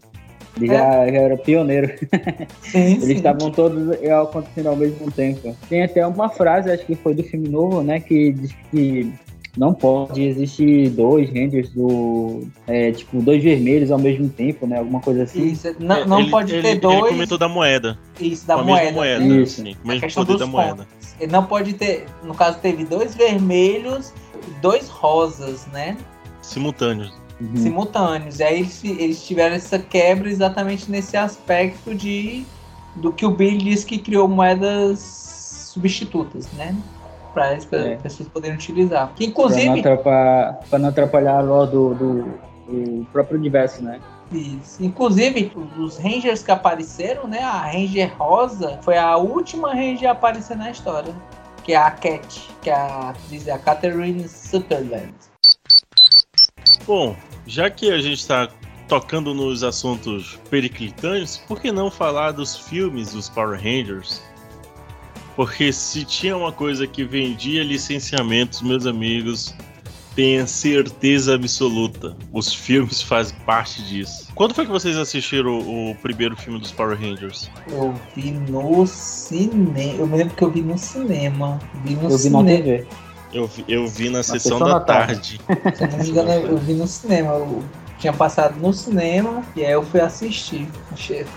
Ele 0.58 0.68
já, 0.68 0.74
já 1.08 1.18
era 1.18 1.38
pioneiro. 1.38 1.88
Sim, 2.62 2.96
Eles 2.96 3.08
estavam 3.10 3.50
todos 3.52 3.90
acontecendo 4.22 4.68
ao 4.68 4.76
mesmo 4.76 5.10
tempo. 5.10 5.56
Tem 5.70 5.82
até 5.84 6.06
uma 6.06 6.28
frase, 6.28 6.70
acho 6.70 6.86
que 6.86 6.94
foi 6.94 7.14
do 7.14 7.24
filme 7.24 7.48
novo, 7.48 7.82
né? 7.82 8.02
Que 8.02 8.34
diz 8.34 8.52
que 8.70 9.14
não 9.58 9.74
pode 9.74 10.22
existir 10.24 10.90
dois 10.92 11.30
Rangers 11.30 11.70
do. 11.70 12.48
É, 12.68 12.92
tipo, 12.92 13.22
dois 13.22 13.44
vermelhos 13.44 13.92
ao 13.92 14.00
mesmo 14.00 14.30
tempo, 14.30 14.66
né? 14.66 14.78
Alguma 14.80 15.02
coisa 15.02 15.24
assim. 15.24 15.48
Isso, 15.48 15.76
não, 15.80 15.96
é, 15.98 16.06
não 16.06 16.20
ele- 16.22 16.30
pode 16.32 16.54
ele- 16.54 16.62
ter 16.62 16.68
Ele 16.70 16.80
dois. 16.80 17.10
comentou 17.10 17.38
da 17.38 17.50
moeda. 17.50 18.00
Isso, 18.20 18.48
da 18.48 18.58
moeda. 18.64 18.92
moeda. 18.92 19.24
Isso. 19.26 19.62
Sim, 19.64 19.76
A 19.86 20.00
questão 20.00 20.24
poder 20.26 20.34
dos 20.38 20.40
da 20.40 20.48
moeda. 20.48 20.76
pontos. 20.86 21.16
Ele 21.20 21.32
não 21.32 21.46
pode 21.46 21.74
ter. 21.74 22.06
No 22.24 22.34
caso, 22.34 22.60
teve 22.60 22.86
dois 22.86 23.14
vermelhos 23.16 24.14
e 24.48 24.52
dois 24.62 24.88
rosas, 24.88 25.68
né? 25.68 25.98
Simultâneos. 26.42 27.14
Uhum. 27.40 27.56
Simultâneos. 27.58 28.40
E 28.40 28.44
aí 28.44 28.60
eles, 28.60 28.84
eles 28.84 29.26
tiveram 29.26 29.56
essa 29.56 29.78
quebra 29.78 30.30
exatamente 30.30 30.90
nesse 30.90 31.18
aspecto 31.18 31.94
de 31.94 32.46
do 32.96 33.12
que 33.12 33.26
o 33.26 33.32
Billy 33.32 33.58
disse 33.58 33.86
que 33.86 33.98
criou 33.98 34.28
moedas 34.28 35.00
substitutas, 35.74 36.48
né? 36.58 36.76
Para 37.34 37.52
as 37.56 37.72
É. 37.72 37.96
pessoas 37.96 38.28
poderem 38.30 38.56
utilizar. 38.56 39.08
Que 39.16 39.26
Pra 39.32 39.44
não 39.44 39.50
inclusive. 39.50 39.80
atrapalhar, 39.80 40.60
não 40.80 40.90
atrapalhar 40.90 41.38
a 41.38 41.42
lore 41.42 41.72
do, 41.72 41.94
do, 41.96 42.24
do 42.68 43.06
próprio 43.12 43.38
universo, 43.38 43.84
né? 43.84 44.00
Isso. 44.32 44.84
Inclusive, 44.84 45.52
os 45.78 45.98
Rangers 45.98 46.42
que 46.44 46.52
apareceram, 46.52 47.28
né? 47.28 47.40
A 47.44 47.60
Ranger 47.72 48.14
Rosa 48.18 48.80
foi 48.82 48.98
a 48.98 49.16
última 49.18 49.74
Ranger 49.74 50.10
a 50.10 50.12
aparecer 50.14 50.56
na 50.58 50.72
história. 50.72 51.14
Que 51.64 51.74
é 51.74 51.78
a 51.78 51.92
Cat, 51.92 52.50
que 52.62 52.70
é 52.70 52.74
a 52.74 53.10
atriz 53.10 53.48
é 53.48 53.52
a 53.52 53.60
Catherine 53.60 54.28
Sutherland. 54.28 55.14
Bom, 56.88 57.16
já 57.46 57.70
que 57.70 57.92
a 57.92 58.00
gente 58.00 58.20
está 58.20 58.48
tocando 58.88 59.34
nos 59.34 59.64
assuntos 59.64 60.40
periclitantes, 60.50 61.38
por 61.48 61.62
que 61.62 61.72
não 61.72 61.92
falar 61.92 62.32
dos 62.32 62.58
filmes 62.58 63.14
dos 63.14 63.30
Power 63.30 63.58
Rangers? 63.62 64.22
Porque 65.36 65.72
se 65.72 66.04
tinha 66.04 66.36
uma 66.36 66.52
coisa 66.52 66.86
que 66.86 67.04
vendia 67.04 67.64
licenciamentos, 67.64 68.62
meus 68.62 68.86
amigos, 68.86 69.56
tenha 70.16 70.46
certeza 70.46 71.36
absoluta, 71.36 72.16
os 72.34 72.54
filmes 72.54 73.02
fazem 73.04 73.36
parte 73.46 73.82
disso. 73.84 74.28
Quando 74.36 74.54
foi 74.54 74.66
que 74.66 74.72
vocês 74.72 74.98
assistiram 74.98 75.60
o, 75.60 75.92
o 75.92 75.96
primeiro 75.96 76.36
filme 76.36 76.60
dos 76.60 76.72
Power 76.72 77.00
Rangers? 77.00 77.50
Eu 77.70 77.94
vi 78.16 78.32
no 78.32 78.86
cinema. 78.88 79.80
Eu 79.98 80.08
me 80.08 80.18
lembro 80.18 80.36
que 80.36 80.44
eu 80.44 80.52
vi 80.52 80.62
no 80.62 80.78
cinema. 80.78 81.60
Vi 81.86 81.96
no 81.96 82.10
Eu 82.10 82.18
vi 82.18 82.30
na 82.30 82.40
cinema. 82.40 82.46
TV. 82.46 82.88
Eu 83.34 83.48
vi, 83.48 83.66
eu 83.68 83.88
vi 83.88 84.10
na 84.10 84.24
sessão 84.24 84.58
sessão 84.58 84.60
da 84.60 84.74
da 84.74 84.80
tarde. 84.82 85.40
tarde. 85.48 85.78
Se 85.78 85.84
eu 85.84 85.88
não 85.90 85.98
me 86.00 86.10
engano, 86.10 86.32
eu 86.32 86.58
vi 86.58 86.74
no 86.74 86.88
cinema. 86.88 87.34
Eu 87.34 87.64
tinha 88.02 88.12
passado 88.12 88.60
no 88.60 88.74
cinema 88.74 89.44
e 89.56 89.64
aí 89.64 89.72
eu 89.72 89.84
fui 89.84 90.02
assistir. 90.02 90.68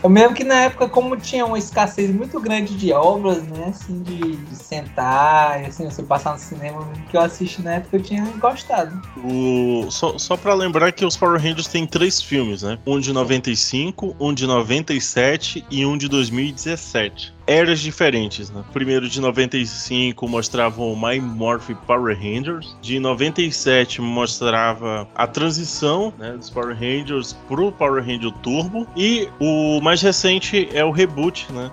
Eu 0.03 0.09
me 0.09 0.21
lembro 0.21 0.35
que 0.35 0.45
na 0.45 0.63
época, 0.63 0.89
como 0.89 1.15
tinha 1.17 1.45
uma 1.45 1.59
escassez 1.59 2.11
muito 2.11 2.41
grande 2.41 2.75
de 2.75 2.91
obras, 2.93 3.43
né? 3.43 3.67
Assim, 3.69 4.03
de, 4.03 4.37
de 4.37 4.57
sentar, 4.57 5.63
e 5.63 5.67
assim, 5.67 5.85
você 5.85 6.03
passar 6.03 6.33
no 6.33 6.39
cinema, 6.39 6.89
que 7.11 7.17
eu 7.17 7.21
assisti 7.21 7.61
na 7.61 7.75
época 7.75 7.97
eu 7.99 8.03
tinha 8.03 8.25
gostado. 8.39 9.01
O, 9.23 9.91
só, 9.91 10.17
só 10.17 10.37
pra 10.37 10.55
lembrar 10.55 10.91
que 10.91 11.05
os 11.05 11.17
Power 11.17 11.41
Rangers 11.41 11.69
tem 11.69 11.87
três 11.87 12.23
filmes, 12.23 12.63
né? 12.63 12.79
Um 12.87 12.99
de 12.99 13.13
95, 13.13 14.17
um 14.19 14.33
de 14.33 14.47
97 14.47 15.65
e 15.71 15.85
um 15.85 15.99
de 15.99 16.09
2017. 16.09 17.34
Eras 17.47 17.81
diferentes, 17.81 18.51
né? 18.51 18.65
Primeiro 18.73 19.07
de 19.07 19.21
95 19.21 20.27
mostrava 20.27 20.81
o 20.81 20.97
My 20.97 21.21
Morph 21.21 21.71
Power 21.87 22.17
Rangers. 22.17 22.75
De 22.81 22.99
97 22.99 24.01
mostrava 24.01 25.07
a 25.15 25.27
transição 25.27 26.13
né, 26.19 26.33
dos 26.33 26.49
Power 26.49 26.75
Rangers 26.75 27.35
pro 27.47 27.71
Power 27.71 28.03
Ranger 28.03 28.33
Turbo. 28.43 28.87
E 28.97 29.29
o 29.39 29.79
mais 29.83 30.01
recente 30.01 30.69
é 30.73 30.83
o 30.83 30.91
reboot, 30.91 31.53
né? 31.53 31.71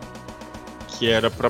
Que 0.88 1.10
era 1.10 1.32
pra 1.32 1.50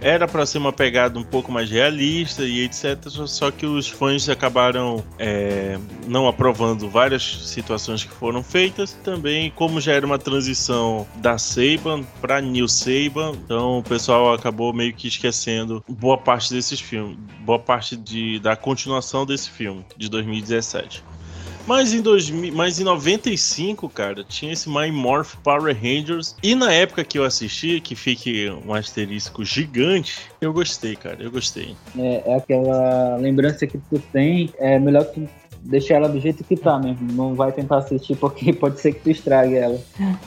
era 0.00 0.26
para 0.26 0.44
ser 0.46 0.58
uma 0.58 0.72
pegada 0.72 1.18
um 1.18 1.22
pouco 1.22 1.50
mais 1.50 1.70
realista 1.70 2.44
e 2.44 2.62
etc. 2.62 3.08
Só 3.26 3.50
que 3.50 3.66
os 3.66 3.88
fãs 3.88 4.28
acabaram 4.28 5.04
é, 5.18 5.78
não 6.06 6.26
aprovando 6.28 6.88
várias 6.88 7.22
situações 7.48 8.04
que 8.04 8.12
foram 8.12 8.42
feitas. 8.42 8.92
Também, 9.04 9.50
como 9.50 9.80
já 9.80 9.92
era 9.92 10.06
uma 10.06 10.18
transição 10.18 11.06
da 11.16 11.38
Saban 11.38 12.02
para 12.20 12.40
New 12.40 12.68
Saban, 12.68 13.32
então 13.44 13.78
o 13.78 13.82
pessoal 13.82 14.32
acabou 14.32 14.72
meio 14.72 14.92
que 14.94 15.08
esquecendo 15.08 15.84
boa 15.88 16.18
parte 16.18 16.52
desses 16.52 16.80
filmes, 16.80 17.18
boa 17.40 17.58
parte 17.58 17.96
de, 17.96 18.38
da 18.40 18.56
continuação 18.56 19.24
desse 19.24 19.50
filme 19.50 19.84
de 19.96 20.08
2017. 20.08 21.02
Mas 21.66 21.92
em, 21.92 22.00
2000, 22.00 22.54
mas 22.54 22.78
em 22.78 22.84
95, 22.84 23.88
cara, 23.88 24.22
tinha 24.22 24.52
esse 24.52 24.68
My 24.68 24.90
Morph 24.90 25.34
Power 25.42 25.74
Rangers. 25.74 26.36
E 26.42 26.54
na 26.54 26.72
época 26.72 27.04
que 27.04 27.18
eu 27.18 27.24
assisti, 27.24 27.80
que 27.80 27.94
fique 27.94 28.48
um 28.66 28.72
asterisco 28.72 29.44
gigante, 29.44 30.20
eu 30.40 30.52
gostei, 30.52 30.94
cara. 30.94 31.16
Eu 31.20 31.30
gostei. 31.30 31.74
É, 31.98 32.22
é 32.24 32.36
aquela 32.36 33.16
lembrança 33.16 33.66
que 33.66 33.78
tu 33.78 33.98
tem, 34.12 34.52
é 34.58 34.78
melhor 34.78 35.04
que 35.06 35.20
tu 35.20 35.28
deixar 35.66 35.96
ela 35.96 36.08
do 36.08 36.20
jeito 36.20 36.44
que 36.44 36.56
tá 36.56 36.78
mesmo. 36.78 37.12
Não 37.12 37.34
vai 37.34 37.52
tentar 37.52 37.78
assistir 37.78 38.16
porque 38.16 38.52
pode 38.54 38.80
ser 38.80 38.92
que 38.92 39.00
tu 39.00 39.10
estrague 39.10 39.56
ela. 39.56 39.80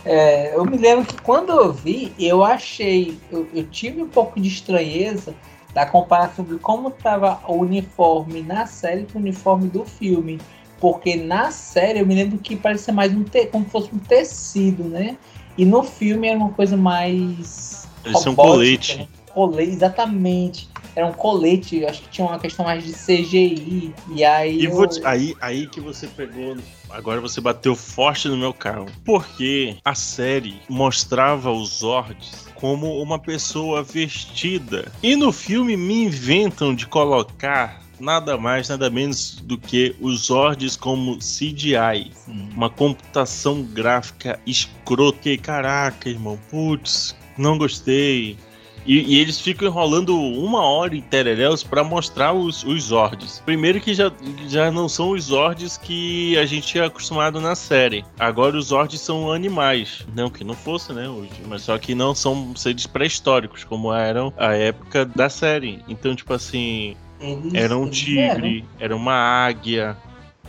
É, 0.05 0.55
eu 0.55 0.65
me 0.65 0.77
lembro 0.77 1.05
que 1.05 1.19
quando 1.21 1.51
eu 1.51 1.71
vi, 1.71 2.13
eu 2.19 2.43
achei. 2.43 3.17
Eu, 3.31 3.47
eu 3.53 3.63
tive 3.65 4.01
um 4.01 4.07
pouco 4.07 4.39
de 4.39 4.47
estranheza 4.47 5.33
da 5.73 5.85
comparação 5.85 6.43
de 6.43 6.57
como 6.57 6.89
estava 6.89 7.39
o 7.47 7.53
uniforme 7.53 8.41
na 8.41 8.65
série 8.65 9.05
com 9.05 9.19
o 9.19 9.21
uniforme 9.21 9.67
do 9.67 9.85
filme. 9.85 10.39
Porque 10.79 11.15
na 11.15 11.51
série 11.51 11.99
eu 11.99 12.05
me 12.05 12.15
lembro 12.15 12.37
que 12.37 12.55
parecia 12.55 12.93
mais 12.93 13.11
um 13.13 13.23
te, 13.23 13.45
como 13.47 13.65
se 13.65 13.71
fosse 13.71 13.89
um 13.93 13.99
tecido, 13.99 14.83
né? 14.83 15.17
E 15.57 15.65
no 15.65 15.83
filme 15.83 16.27
era 16.27 16.37
uma 16.37 16.51
coisa 16.51 16.77
mais. 16.77 17.87
São 18.03 18.31
robótica, 18.33 18.43
colete. 18.53 18.97
né? 18.97 19.07
Colete, 19.33 19.71
exatamente. 19.71 20.69
Era 20.95 21.05
um 21.05 21.13
colete, 21.13 21.85
acho 21.85 22.01
que 22.01 22.09
tinha 22.09 22.25
uma 22.27 22.39
questão 22.39 22.65
mais 22.65 22.83
de 22.83 22.93
CGI. 22.93 23.93
E 24.15 24.23
aí. 24.23 24.61
E 24.61 24.65
eu- 24.65 24.87
te- 24.87 25.05
aí, 25.05 25.35
aí 25.41 25.67
que 25.67 25.79
você 25.81 26.07
pegou. 26.07 26.55
Agora 26.89 27.19
você 27.21 27.39
bateu 27.39 27.75
forte 27.75 28.27
no 28.27 28.37
meu 28.37 28.53
carro. 28.53 28.85
Porque 29.05 29.75
a 29.85 29.93
série 29.93 30.61
mostrava 30.69 31.51
os 31.51 31.79
Zords 31.79 32.47
como 32.55 33.01
uma 33.01 33.19
pessoa 33.19 33.83
vestida. 33.83 34.91
E 35.03 35.15
no 35.15 35.31
filme 35.31 35.77
me 35.77 36.05
inventam 36.05 36.73
de 36.73 36.87
colocar 36.87 37.81
nada 37.99 38.37
mais, 38.37 38.69
nada 38.69 38.89
menos 38.89 39.39
do 39.43 39.57
que 39.57 39.95
os 39.99 40.27
Zords 40.27 40.75
como 40.75 41.17
CGI. 41.17 42.11
Uma 42.27 42.69
computação 42.69 43.63
gráfica 43.63 44.39
escrota. 44.45 45.19
Que, 45.21 45.37
Caraca, 45.37 46.09
irmão, 46.09 46.39
putz, 46.49 47.15
não 47.37 47.57
gostei. 47.57 48.37
E, 48.85 49.15
e 49.15 49.19
eles 49.19 49.39
ficam 49.39 49.67
enrolando 49.67 50.19
uma 50.19 50.63
hora 50.63 50.95
em 50.95 51.01
Tereréus 51.01 51.63
pra 51.63 51.83
mostrar 51.83 52.33
os, 52.33 52.63
os 52.63 52.85
Zords. 52.85 53.41
Primeiro 53.45 53.79
que 53.79 53.93
já, 53.93 54.11
já 54.47 54.71
não 54.71 54.89
são 54.89 55.11
os 55.11 55.25
Zords 55.25 55.77
que 55.77 56.37
a 56.37 56.45
gente 56.45 56.79
é 56.79 56.85
acostumado 56.85 57.39
na 57.39 57.55
série. 57.55 58.03
Agora 58.17 58.57
os 58.57 58.67
Zords 58.67 58.99
são 59.01 59.31
animais. 59.31 60.05
Não 60.15 60.29
que 60.29 60.43
não 60.43 60.55
fosse, 60.55 60.93
né? 60.93 61.07
Hoje, 61.07 61.31
mas 61.47 61.63
só 61.63 61.77
que 61.77 61.93
não 61.93 62.15
são 62.15 62.55
seres 62.55 62.87
pré-históricos, 62.87 63.63
como 63.63 63.93
eram 63.93 64.33
a 64.37 64.53
época 64.53 65.05
da 65.05 65.29
série. 65.29 65.83
Então, 65.87 66.15
tipo 66.15 66.33
assim, 66.33 66.95
eles- 67.19 67.53
era 67.53 67.77
um 67.77 67.85
eles 67.85 67.97
tigre, 67.97 68.65
era 68.79 68.95
uma 68.95 69.13
águia, 69.13 69.97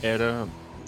era. 0.03 0.47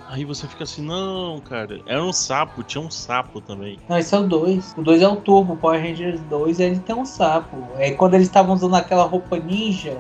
Aí 0.09 0.25
você 0.27 0.47
fica 0.47 0.65
assim, 0.65 0.83
não, 0.83 1.41
cara. 1.41 1.81
Era 1.87 2.03
um 2.05 2.13
sapo, 2.13 2.63
tinha 2.63 2.83
um 2.83 2.91
sapo 2.91 3.41
também. 3.41 3.79
Não, 3.89 3.97
esse 3.97 4.15
é 4.15 4.19
o 4.19 4.27
2. 4.29 4.75
O 4.77 4.83
2 4.83 5.01
é 5.01 5.09
o 5.09 5.17
Turbo, 5.17 5.55
o 5.55 5.57
Power 5.57 5.81
Rangers 5.83 6.21
2 6.29 6.61
ele 6.61 6.79
tem 6.81 6.95
um 6.95 7.07
sapo. 7.07 7.57
É 7.79 7.93
quando 7.93 8.15
eles 8.15 8.27
estavam 8.27 8.55
usando 8.55 8.75
aquela 8.77 9.05
roupa 9.05 9.39
ninja. 9.39 9.97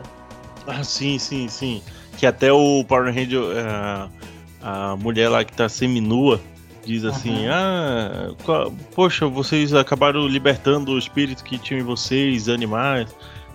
Ah, 0.66 0.84
sim, 0.84 1.18
sim, 1.18 1.48
sim. 1.48 1.82
Que 2.18 2.26
até 2.26 2.52
o 2.52 2.84
Power 2.84 3.06
Ranger, 3.14 3.40
a, 3.66 4.08
a 4.92 4.96
mulher 4.96 5.30
lá 5.30 5.42
que 5.44 5.52
tá 5.54 5.66
seminua, 5.66 6.38
diz 6.84 7.04
assim: 7.06 7.46
Ah, 7.48 8.32
qual- 8.44 8.70
poxa, 8.94 9.26
vocês 9.26 9.72
acabaram 9.72 10.26
libertando 10.28 10.92
o 10.92 10.98
espírito 10.98 11.42
que 11.42 11.56
tinha 11.56 11.80
em 11.80 11.84
vocês, 11.84 12.50
animais. 12.50 13.08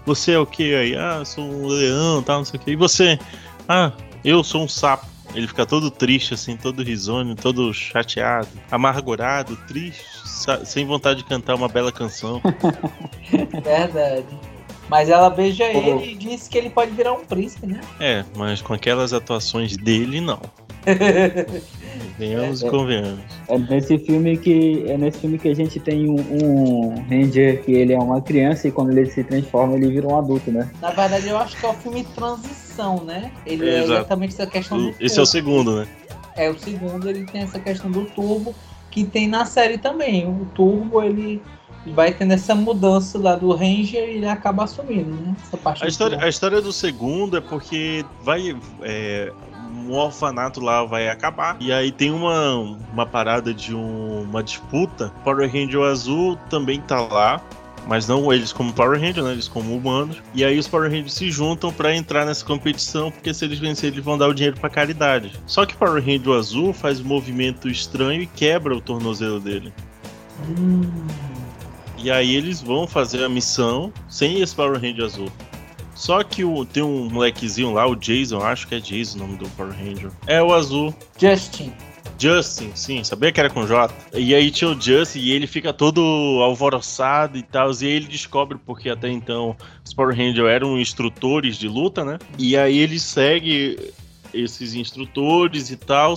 Você 0.08 0.32
é 0.32 0.40
o 0.40 0.46
que 0.46 0.74
aí? 0.74 0.96
Ah, 0.96 1.26
sou 1.26 1.44
um 1.44 1.68
leão, 1.68 2.24
tal, 2.24 2.38
não 2.38 2.46
sei 2.46 2.58
o 2.58 2.64
que. 2.64 2.72
E 2.72 2.76
você? 2.78 3.20
Ah, 3.68 3.92
eu 4.24 4.42
sou 4.42 4.64
um 4.64 4.68
sapo. 4.68 5.06
Ele 5.36 5.46
fica 5.46 5.66
todo 5.66 5.92
triste, 5.92 6.34
assim, 6.34 6.56
todo 6.56 6.82
risonho, 6.82 7.36
todo 7.36 7.74
chateado, 7.74 8.48
amargurado, 8.72 9.58
triste, 9.68 10.06
sem 10.64 10.86
vontade 10.86 11.24
de 11.24 11.26
cantar 11.26 11.56
uma 11.56 11.68
bela 11.68 11.92
canção. 11.92 12.42
Verdade. 13.62 14.26
Mas 14.88 15.10
ela 15.10 15.30
beija 15.30 15.66
ele 15.66 16.12
e 16.12 16.16
diz 16.16 16.48
que 16.48 16.58
ele 16.58 16.70
pode 16.70 16.92
virar 16.92 17.12
um 17.12 17.26
príncipe, 17.26 17.68
né? 17.68 17.82
É, 18.00 18.24
mas 18.38 18.62
com 18.62 18.74
aquelas 18.74 19.12
atuações 19.12 19.76
dele, 19.76 20.22
não. 20.22 20.40
Venhamos 22.18 22.62
e 22.62 22.66
É. 22.68 22.70
convenhamos. 22.70 23.20
É 23.48 23.58
nesse 23.58 23.98
filme 24.00 24.38
que 24.38 24.86
é 24.88 24.98
nesse 24.98 25.20
filme 25.20 25.38
que 25.38 25.48
a 25.50 25.56
gente 25.56 25.80
tem 25.80 26.10
um, 26.10 26.16
um 26.20 26.96
Ranger 27.10 27.64
que 27.64 27.72
ele 27.74 27.94
é 27.94 28.00
uma 28.00 28.22
criança 28.22 28.68
e 28.68 28.72
quando 28.72 28.92
ele 28.92 29.10
se 29.10 29.24
transforma 29.24 29.76
ele 29.76 29.90
vira 29.90 30.08
um 30.08 30.18
adulto, 30.18 30.52
né? 30.52 30.70
Na 30.82 30.90
verdade, 30.92 31.28
eu 31.28 31.38
acho 31.38 31.56
que 31.58 31.66
é 31.66 31.70
o 31.70 31.74
filme 31.74 32.04
transição, 32.16 33.04
né? 33.04 33.32
Ele 33.46 33.70
é 33.70 33.78
Exato. 33.80 33.92
exatamente 33.94 34.34
essa 34.34 34.48
questão 34.48 34.78
do 34.78 34.90
Esse 35.00 35.20
é 35.20 35.22
o 35.22 35.26
turbo. 35.26 35.26
segundo, 35.28 35.76
né? 35.78 35.88
É 36.36 36.50
o 36.50 36.58
segundo, 36.60 37.10
ele 37.10 37.26
tem 37.26 37.42
essa 37.42 37.60
questão 37.60 37.90
do 37.90 38.06
turbo, 38.06 38.54
que 38.92 39.04
tem 39.04 39.28
na 39.28 39.46
série 39.46 39.78
também. 39.78 40.28
O 40.28 40.46
turbo, 40.54 41.02
ele 41.02 41.42
vai 41.88 42.12
tendo 42.14 42.34
essa 42.34 42.54
mudança 42.54 43.18
lá 43.18 43.36
do 43.36 43.52
Ranger 43.56 44.04
e 44.08 44.18
ele 44.18 44.28
acaba 44.28 44.64
assumindo, 44.66 45.12
né? 45.16 45.36
Essa 45.42 45.58
parte 45.58 45.84
A 45.84 45.88
história, 45.88 46.12
turbo. 46.14 46.26
a 46.26 46.30
história 46.30 46.62
do 46.62 46.72
segundo 46.74 47.38
é 47.38 47.42
porque 47.42 48.04
vai. 48.24 48.56
É, 48.82 49.32
um 49.88 49.96
orfanato 49.96 50.60
lá 50.60 50.84
vai 50.86 51.10
acabar. 51.10 51.58
E 51.60 51.72
aí 51.72 51.92
tem 51.92 52.12
uma, 52.12 52.56
uma 52.94 53.06
parada 53.06 53.54
de 53.54 53.74
um- 53.76 54.22
uma 54.24 54.44
disputa. 54.44 55.12
Power 55.24 55.50
Ranger 55.52 55.82
Azul 55.82 56.38
também 56.50 56.80
tá 56.82 57.00
lá. 57.02 57.42
Mas 57.90 58.06
não 58.06 58.34
eles 58.34 58.52
como 58.52 58.74
Power 58.74 59.00
Ranger, 59.00 59.24
né? 59.24 59.32
Eles 59.32 59.48
como 59.48 59.74
humanos. 59.74 60.18
E 60.36 60.44
aí 60.44 60.60
os 60.60 60.68
Power 60.68 60.90
Rangers 60.92 61.14
se 61.14 61.32
juntam 61.32 61.72
pra 61.72 61.96
entrar 61.96 62.26
nessa 62.26 62.44
competição, 62.44 63.10
porque 63.10 63.34
se 63.34 63.46
eles 63.46 63.60
vencerem, 63.60 63.94
eles 63.96 64.04
vão 64.04 64.18
dar 64.18 64.28
o 64.28 64.34
dinheiro 64.34 64.60
pra 64.60 64.70
caridade. 64.70 65.32
Só 65.46 65.66
que 65.66 65.74
Power 65.74 66.04
Ranger 66.04 66.34
Azul 66.34 66.74
faz 66.74 67.00
um 67.00 67.06
movimento 67.06 67.70
estranho 67.70 68.22
e 68.24 68.28
quebra 68.28 68.76
o 68.76 68.82
tornozelo 68.82 69.40
dele. 69.40 69.74
Hum, 70.50 70.82
E 71.98 72.12
aí 72.12 72.36
eles 72.36 72.62
vão 72.62 72.86
fazer 72.86 73.24
a 73.24 73.30
missão 73.30 73.92
sem 74.10 74.42
esse 74.42 74.54
Power 74.54 74.74
Ranger 74.82 75.06
azul. 75.06 75.30
Só 75.98 76.24
que 76.24 76.46
o, 76.46 76.64
tem 76.64 76.84
um 76.84 77.10
molequezinho 77.10 77.74
lá, 77.74 77.88
o 77.88 77.96
Jason, 77.96 78.40
acho 78.40 78.68
que 78.68 78.76
é 78.76 78.80
Jason 78.80 79.18
o 79.18 79.22
nome 79.22 79.38
do 79.38 79.50
Power 79.50 79.74
Ranger. 79.74 80.12
É 80.28 80.42
o 80.42 80.54
azul. 80.54 80.96
Justin. 81.20 81.74
Justin, 82.20 82.72
sim, 82.76 83.04
sabia 83.04 83.32
que 83.32 83.40
era 83.40 83.50
com 83.50 83.66
J. 83.66 83.94
E 84.14 84.34
aí 84.34 84.52
tinha 84.52 84.70
o 84.70 84.80
Justin 84.80 85.20
e 85.20 85.32
ele 85.32 85.48
fica 85.48 85.74
todo 85.74 86.00
alvoroçado 86.44 87.36
e 87.38 87.42
tal. 87.42 87.72
E 87.82 87.86
aí 87.86 87.92
ele 87.92 88.06
descobre, 88.06 88.60
porque 88.64 88.90
até 88.90 89.10
então 89.10 89.58
os 89.84 89.92
Power 89.92 90.16
Rangers 90.16 90.48
eram 90.48 90.80
instrutores 90.80 91.58
de 91.58 91.68
luta, 91.68 92.06
né? 92.06 92.20
E 92.38 92.56
aí 92.56 92.78
ele 92.78 93.00
segue 93.00 93.92
esses 94.32 94.76
instrutores 94.76 95.72
e 95.72 95.78
tal. 95.78 96.14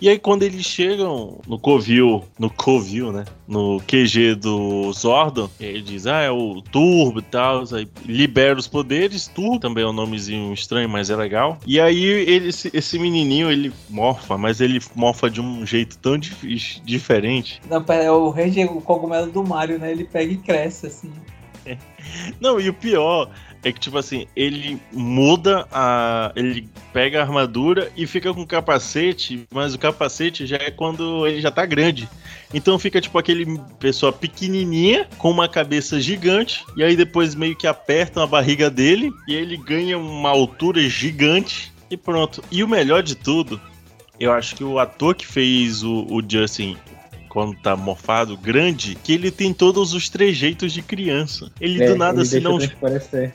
E 0.00 0.08
aí 0.08 0.18
quando 0.18 0.42
eles 0.42 0.66
chegam 0.66 1.40
no 1.46 1.58
Covil, 1.58 2.24
no 2.38 2.50
Covil, 2.50 3.12
né? 3.12 3.24
No 3.46 3.80
QG 3.80 4.34
do 4.34 4.92
Zordon, 4.92 5.48
ele 5.60 5.82
diz, 5.82 6.06
ah, 6.06 6.20
é 6.20 6.30
o 6.30 6.60
Turbo 6.60 7.20
e 7.20 7.22
tal, 7.22 7.62
aí 7.72 7.88
libera 8.04 8.58
os 8.58 8.66
poderes, 8.66 9.28
Turbo 9.28 9.58
também 9.58 9.84
é 9.84 9.86
um 9.86 9.92
nomezinho 9.92 10.52
estranho, 10.52 10.88
mas 10.88 11.10
é 11.10 11.16
legal. 11.16 11.58
E 11.66 11.80
aí 11.80 12.04
ele, 12.04 12.48
esse, 12.48 12.98
menininho, 12.98 13.50
ele 13.50 13.72
morfa, 13.88 14.36
mas 14.36 14.60
ele 14.60 14.80
morfa 14.94 15.30
de 15.30 15.40
um 15.40 15.64
jeito 15.64 15.96
tão 15.98 16.18
dif- 16.18 16.80
diferente. 16.84 17.60
Não, 17.70 17.82
pera, 17.82 18.04
é 18.04 18.10
o 18.10 18.30
Ranger, 18.30 18.76
o 18.76 18.80
cogumelo 18.80 19.30
do 19.30 19.44
Mario, 19.44 19.78
né? 19.78 19.90
Ele 19.90 20.04
pega 20.04 20.32
e 20.32 20.36
cresce, 20.36 20.86
assim. 20.86 21.12
Não, 22.40 22.60
e 22.60 22.68
o 22.68 22.74
pior 22.74 23.30
é 23.64 23.72
que, 23.72 23.80
tipo 23.80 23.96
assim, 23.96 24.26
ele 24.36 24.78
muda 24.92 25.66
a. 25.72 26.30
Ele 26.36 26.68
pega 26.92 27.18
a 27.18 27.22
armadura 27.22 27.90
e 27.96 28.06
fica 28.06 28.32
com 28.32 28.42
o 28.42 28.46
capacete, 28.46 29.46
mas 29.50 29.74
o 29.74 29.78
capacete 29.78 30.46
já 30.46 30.56
é 30.56 30.70
quando 30.70 31.26
ele 31.26 31.40
já 31.40 31.50
tá 31.50 31.64
grande. 31.64 32.08
Então 32.52 32.78
fica 32.78 33.00
tipo 33.00 33.18
aquele 33.18 33.58
pessoa 33.80 34.12
pequenininha 34.12 35.08
com 35.16 35.30
uma 35.30 35.48
cabeça 35.48 35.98
gigante, 35.98 36.64
e 36.76 36.84
aí 36.84 36.94
depois 36.94 37.34
meio 37.34 37.56
que 37.56 37.66
apertam 37.66 38.22
a 38.22 38.26
barriga 38.26 38.70
dele 38.70 39.10
e 39.26 39.34
ele 39.34 39.56
ganha 39.56 39.98
uma 39.98 40.28
altura 40.28 40.80
gigante 40.88 41.72
e 41.90 41.96
pronto. 41.96 42.44
E 42.52 42.62
o 42.62 42.68
melhor 42.68 43.02
de 43.02 43.14
tudo, 43.14 43.60
eu 44.20 44.30
acho 44.30 44.54
que 44.54 44.62
o 44.62 44.78
ator 44.78 45.14
que 45.14 45.26
fez 45.26 45.82
o, 45.82 46.06
o 46.10 46.22
Justin 46.26 46.76
quando 47.34 47.52
tá 47.56 47.76
morfado, 47.76 48.36
grande, 48.38 48.94
que 48.94 49.12
ele 49.12 49.28
tem 49.30 49.52
todos 49.52 49.92
os 49.92 50.08
trejeitos 50.08 50.72
de 50.72 50.80
criança. 50.80 51.50
Ele 51.60 51.82
É, 51.82 51.88
do 51.88 51.96
nada 51.96 52.12
ele 52.12 52.22
assim 52.22 52.40
deixa 52.40 52.48
não. 52.48 52.58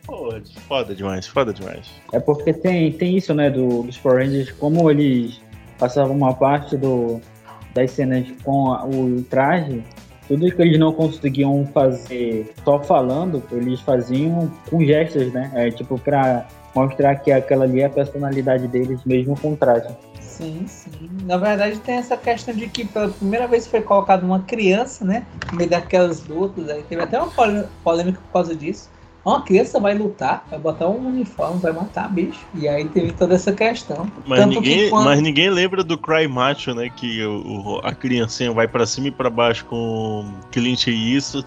Pô, 0.07 0.33
foda 0.69 0.95
demais, 0.95 1.27
foda 1.27 1.53
demais. 1.53 1.85
É 2.13 2.19
porque 2.19 2.53
tem, 2.53 2.93
tem 2.93 3.17
isso, 3.17 3.33
né, 3.33 3.49
do, 3.49 3.83
dos 3.83 3.97
Power 3.97 4.25
Rangers, 4.25 4.51
como 4.53 4.89
eles 4.89 5.41
passavam 5.77 6.15
uma 6.15 6.33
parte 6.33 6.77
do, 6.77 7.19
das 7.73 7.91
cenas 7.91 8.25
com 8.43 8.71
a- 8.71 8.85
o 8.85 9.21
traje, 9.29 9.83
tudo 10.29 10.49
que 10.49 10.61
eles 10.61 10.79
não 10.79 10.93
conseguiam 10.93 11.67
fazer 11.73 12.53
só 12.63 12.79
falando, 12.81 13.43
eles 13.51 13.81
faziam 13.81 14.49
com 14.69 14.83
gestos, 14.85 15.31
né? 15.33 15.51
É, 15.53 15.71
tipo, 15.71 15.99
pra 15.99 16.47
mostrar 16.73 17.15
que 17.17 17.31
aquela 17.33 17.65
ali 17.65 17.81
é 17.81 17.85
a 17.85 17.89
personalidade 17.89 18.65
deles, 18.69 19.01
mesmo 19.05 19.37
com 19.39 19.53
o 19.53 19.57
traje. 19.57 19.87
Sim, 20.39 20.65
sim. 20.67 21.09
Na 21.23 21.35
verdade, 21.35 21.79
tem 21.79 21.95
essa 21.95 22.15
questão 22.15 22.53
de 22.55 22.69
que 22.69 22.85
pela 22.85 23.09
primeira 23.09 23.45
vez 23.45 23.67
foi 23.67 23.81
colocada 23.81 24.25
uma 24.25 24.39
criança, 24.39 25.03
né? 25.03 25.25
No 25.51 25.57
meio 25.57 25.69
daquelas 25.69 26.25
lutas. 26.25 26.69
Aí 26.69 26.81
teve 26.83 27.01
até 27.01 27.21
uma 27.21 27.29
polêmica 27.83 28.21
por 28.21 28.31
causa 28.31 28.55
disso. 28.55 28.89
Uma 29.25 29.41
criança 29.41 29.81
vai 29.81 29.93
lutar, 29.97 30.45
vai 30.49 30.57
botar 30.57 30.87
um 30.87 31.07
uniforme, 31.09 31.59
vai 31.59 31.73
matar 31.73 32.09
bicho. 32.09 32.39
E 32.55 32.69
aí 32.69 32.87
teve 32.87 33.11
toda 33.11 33.35
essa 33.35 33.51
questão. 33.51 34.09
Mas 34.25 34.39
Tanto 34.39 34.61
que 34.61 34.69
ninguém, 34.69 34.89
quando- 34.89 35.03
mas 35.03 35.21
ninguém 35.21 35.49
lembra 35.49 35.83
do 35.83 35.97
Cry 35.97 36.25
Macho, 36.25 36.73
né? 36.73 36.89
Que 36.89 37.21
o, 37.25 37.81
a 37.83 37.93
criancinha 37.93 38.53
vai 38.53 38.65
pra 38.65 38.85
cima 38.85 39.09
e 39.09 39.11
pra 39.11 39.29
baixo 39.29 39.65
com 39.65 40.25
Clint 40.51 40.87
e 40.87 41.15
isso, 41.15 41.43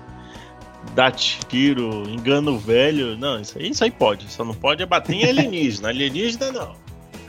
dá 0.95 1.11
tiro, 1.11 2.03
engana 2.11 2.51
o 2.51 2.59
velho. 2.59 3.17
Não, 3.17 3.41
isso 3.41 3.59
aí, 3.59 3.71
isso 3.71 3.83
aí 3.83 3.91
pode. 3.91 4.31
Só 4.31 4.45
não 4.45 4.55
pode 4.55 4.83
é 4.83 4.87
bater 4.87 5.15
em 5.15 5.25
alienígena. 5.25 5.89
alienígena 5.89 6.53
não. 6.53 6.82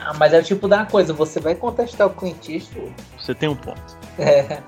Ah, 0.05 0.13
mas 0.17 0.33
é 0.33 0.39
o 0.39 0.43
tipo 0.43 0.67
da 0.67 0.85
coisa, 0.85 1.13
você 1.13 1.39
vai 1.39 1.55
contestar 1.55 2.07
o 2.07 2.09
Clint 2.09 2.49
Eastwood. 2.49 2.93
Você 3.17 3.33
tem 3.33 3.49
um 3.49 3.55
ponto. 3.55 3.81
É. 4.19 4.61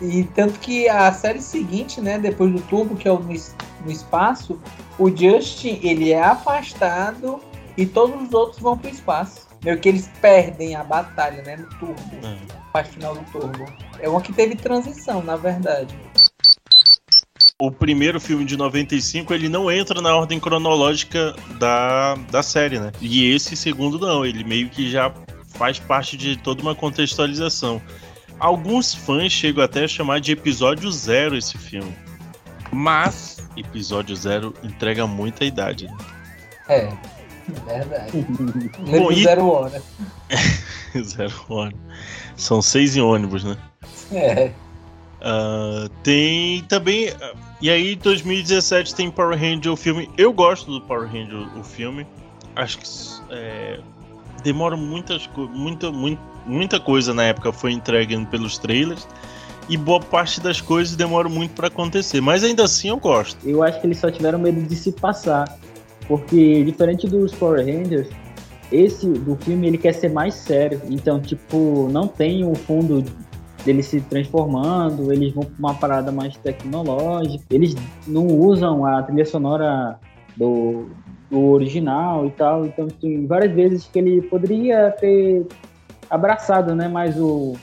E 0.00 0.24
tanto 0.24 0.58
que 0.58 0.88
a 0.88 1.12
série 1.12 1.40
seguinte, 1.40 2.00
né, 2.00 2.18
depois 2.18 2.50
do 2.52 2.60
Turbo, 2.62 2.96
que 2.96 3.06
é 3.06 3.12
o 3.12 3.18
no, 3.18 3.28
no 3.28 3.90
espaço, 3.90 4.58
o 4.98 5.14
Justin, 5.14 5.78
ele 5.82 6.10
é 6.12 6.22
afastado 6.22 7.40
e 7.76 7.84
todos 7.86 8.28
os 8.28 8.34
outros 8.34 8.60
vão 8.60 8.76
pro 8.76 8.90
espaço. 8.90 9.48
Meio 9.62 9.78
que 9.78 9.88
eles 9.88 10.08
perdem 10.22 10.74
a 10.74 10.82
batalha, 10.82 11.42
né, 11.42 11.56
no 11.56 11.66
Turbo, 11.78 12.00
É. 12.24 12.36
parte 12.72 12.92
final 12.92 13.14
do 13.14 13.22
Turbo. 13.30 13.66
É 14.00 14.08
uma 14.08 14.20
que 14.22 14.32
teve 14.32 14.56
transição, 14.56 15.22
na 15.22 15.36
verdade. 15.36 15.94
O 17.60 17.70
primeiro 17.70 18.18
filme 18.18 18.44
de 18.46 18.56
95, 18.56 19.34
ele 19.34 19.48
não 19.48 19.70
entra 19.70 20.00
na 20.00 20.16
ordem 20.16 20.40
cronológica 20.40 21.36
da, 21.58 22.14
da 22.30 22.42
série, 22.42 22.78
né? 22.80 22.90
E 23.02 23.30
esse 23.30 23.54
segundo 23.54 23.98
não, 23.98 24.24
ele 24.24 24.42
meio 24.42 24.70
que 24.70 24.90
já 24.90 25.12
faz 25.46 25.78
parte 25.78 26.16
de 26.16 26.36
toda 26.38 26.62
uma 26.62 26.74
contextualização. 26.74 27.80
Alguns 28.38 28.94
fãs 28.94 29.30
chegam 29.30 29.62
até 29.62 29.84
a 29.84 29.88
chamar 29.88 30.20
de 30.20 30.32
episódio 30.32 30.90
zero 30.90 31.36
esse 31.36 31.58
filme. 31.58 31.94
Mas 32.72 33.36
episódio 33.54 34.16
zero 34.16 34.54
entrega 34.62 35.06
muita 35.06 35.44
idade. 35.44 35.86
né? 35.86 35.96
É, 36.66 36.88
verdade. 37.66 38.26
Bom, 38.88 39.12
e- 39.12 39.22
zero 39.22 39.46
hora. 39.48 39.82
zero 41.04 41.34
hora. 41.50 41.74
São 42.36 42.62
seis 42.62 42.96
em 42.96 43.02
ônibus, 43.02 43.44
né? 43.44 43.58
É. 44.12 44.50
Ah, 45.20 45.88
tem 46.02 46.62
também. 46.64 47.10
ah, 47.20 47.32
E 47.60 47.70
aí, 47.70 47.92
em 47.92 47.98
2017 47.98 48.94
tem 48.94 49.10
Power 49.10 49.38
Ranger 49.38 49.72
o 49.72 49.76
filme. 49.76 50.08
Eu 50.16 50.32
gosto 50.32 50.70
do 50.70 50.80
Power 50.80 51.06
Ranger 51.06 51.46
o 51.58 51.62
filme. 51.62 52.06
Acho 52.56 52.78
que 52.78 52.84
é, 53.30 53.80
demora 54.42 54.76
muitas, 54.76 55.28
muita, 55.36 55.90
muita, 55.90 56.22
muita 56.46 56.80
coisa 56.80 57.12
na 57.14 57.24
época 57.24 57.52
foi 57.52 57.72
entregue 57.72 58.16
pelos 58.26 58.58
trailers. 58.58 59.06
E 59.68 59.76
boa 59.76 60.00
parte 60.00 60.40
das 60.40 60.60
coisas 60.60 60.96
demora 60.96 61.28
muito 61.28 61.52
pra 61.52 61.68
acontecer. 61.68 62.20
Mas 62.20 62.42
ainda 62.42 62.64
assim 62.64 62.88
eu 62.88 62.96
gosto. 62.96 63.38
Eu 63.48 63.62
acho 63.62 63.80
que 63.80 63.86
eles 63.86 63.98
só 63.98 64.10
tiveram 64.10 64.38
medo 64.38 64.60
de 64.62 64.74
se 64.74 64.90
passar. 64.92 65.58
Porque, 66.08 66.64
diferente 66.64 67.06
dos 67.06 67.32
Power 67.32 67.64
Rangers, 67.64 68.08
esse 68.72 69.06
do 69.06 69.36
filme 69.36 69.68
ele 69.68 69.78
quer 69.78 69.92
ser 69.92 70.10
mais 70.10 70.34
sério. 70.34 70.80
Então, 70.90 71.20
tipo, 71.20 71.88
não 71.92 72.08
tem 72.08 72.44
o 72.44 72.52
fundo 72.54 73.04
deles 73.64 73.86
se 73.86 74.00
transformando, 74.00 75.12
eles 75.12 75.32
vão 75.32 75.44
pra 75.44 75.54
uma 75.58 75.74
parada 75.74 76.10
mais 76.12 76.36
tecnológica. 76.36 77.44
Eles 77.50 77.74
não 78.06 78.26
usam 78.26 78.84
a 78.84 79.02
trilha 79.02 79.24
sonora 79.24 79.98
do, 80.36 80.88
do 81.30 81.50
original 81.50 82.26
e 82.26 82.30
tal. 82.30 82.66
Então, 82.66 82.88
tem 82.88 83.26
várias 83.26 83.52
vezes 83.52 83.86
que 83.86 83.98
ele 83.98 84.22
poderia 84.22 84.90
ter 84.92 85.46
abraçado, 86.08 86.74
né, 86.74 86.88
mais 86.88 87.18
o 87.18 87.54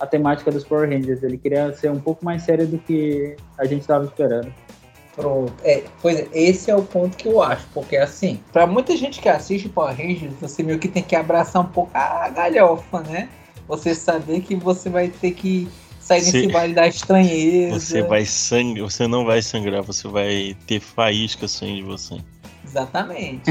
a 0.00 0.06
temática 0.06 0.50
dos 0.50 0.64
Power 0.64 0.90
Rangers. 0.90 1.22
Ele 1.22 1.38
queria 1.38 1.72
ser 1.74 1.88
um 1.90 2.00
pouco 2.00 2.24
mais 2.24 2.42
sério 2.42 2.66
do 2.66 2.76
que 2.76 3.36
a 3.56 3.64
gente 3.64 3.82
estava 3.82 4.04
esperando. 4.04 4.52
Pronto. 5.14 5.52
É, 5.62 5.84
pois 6.00 6.18
é, 6.18 6.28
esse 6.32 6.70
é 6.70 6.74
o 6.74 6.82
ponto 6.82 7.16
que 7.16 7.28
eu 7.28 7.40
acho, 7.42 7.66
porque 7.72 7.96
assim, 7.96 8.40
pra 8.52 8.66
muita 8.66 8.96
gente 8.96 9.20
que 9.20 9.28
assiste 9.28 9.68
Power 9.68 9.94
Rangers, 9.94 10.32
você 10.40 10.62
meio 10.62 10.78
que 10.78 10.88
tem 10.88 11.02
que 11.02 11.14
abraçar 11.14 11.62
um 11.62 11.66
pouco 11.66 11.90
a 11.94 12.28
galhofa, 12.30 13.00
né? 13.02 13.28
Você 13.68 13.94
saber 13.94 14.40
que 14.40 14.54
você 14.54 14.90
vai 14.90 15.08
ter 15.08 15.32
que 15.32 15.68
sair 16.00 16.20
Sim. 16.22 16.32
nesse 16.32 16.52
baile 16.52 16.74
da 16.74 16.86
estranheza. 16.86 17.78
Você 17.78 18.02
vai 18.02 18.24
sang... 18.24 18.80
você 18.80 19.06
não 19.06 19.24
vai 19.24 19.40
sangrar, 19.40 19.82
você 19.82 20.08
vai 20.08 20.56
ter 20.66 20.80
faísca 20.80 21.46
saindo 21.46 21.76
de 21.76 21.82
você. 21.82 22.20
Exatamente. 22.64 23.50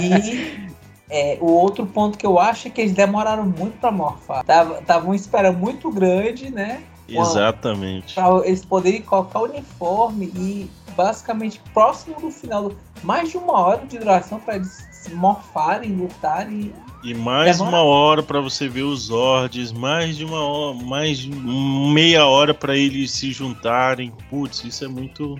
e 0.00 0.68
é, 1.10 1.36
o 1.40 1.46
outro 1.46 1.86
ponto 1.86 2.16
que 2.16 2.26
eu 2.26 2.38
acho 2.38 2.68
é 2.68 2.70
que 2.70 2.80
eles 2.80 2.92
demoraram 2.92 3.44
muito 3.44 3.78
pra 3.78 3.90
morfar. 3.90 4.44
Tava, 4.44 4.80
tava 4.82 5.04
uma 5.04 5.16
espera 5.16 5.52
muito 5.52 5.90
grande, 5.90 6.50
né? 6.50 6.82
Exatamente. 7.08 8.14
Pra 8.14 8.40
eles 8.44 8.64
poderem 8.64 9.02
colocar 9.02 9.40
o 9.40 9.44
uniforme 9.44 10.26
e 10.34 10.70
basicamente 10.96 11.60
próximo 11.74 12.18
do 12.20 12.30
final, 12.30 12.72
mais 13.02 13.30
de 13.30 13.36
uma 13.36 13.58
hora 13.58 13.86
de 13.86 13.98
duração 13.98 14.38
para 14.40 14.56
eles 14.56 14.91
morfarem, 15.14 15.92
lutarem. 15.92 16.72
E 17.04 17.14
mais 17.14 17.58
Demora- 17.58 17.76
uma 17.76 17.82
hora 17.82 18.22
pra 18.22 18.40
você 18.40 18.68
ver 18.68 18.82
os 18.82 19.06
Zords, 19.06 19.72
mais 19.72 20.16
de 20.16 20.24
uma 20.24 20.40
hora, 20.40 20.76
mais 20.84 21.18
de 21.18 21.30
meia 21.30 22.26
hora 22.26 22.54
pra 22.54 22.76
eles 22.76 23.10
se 23.10 23.32
juntarem. 23.32 24.12
Putz, 24.30 24.62
isso 24.64 24.84
é 24.84 24.88
muito. 24.88 25.36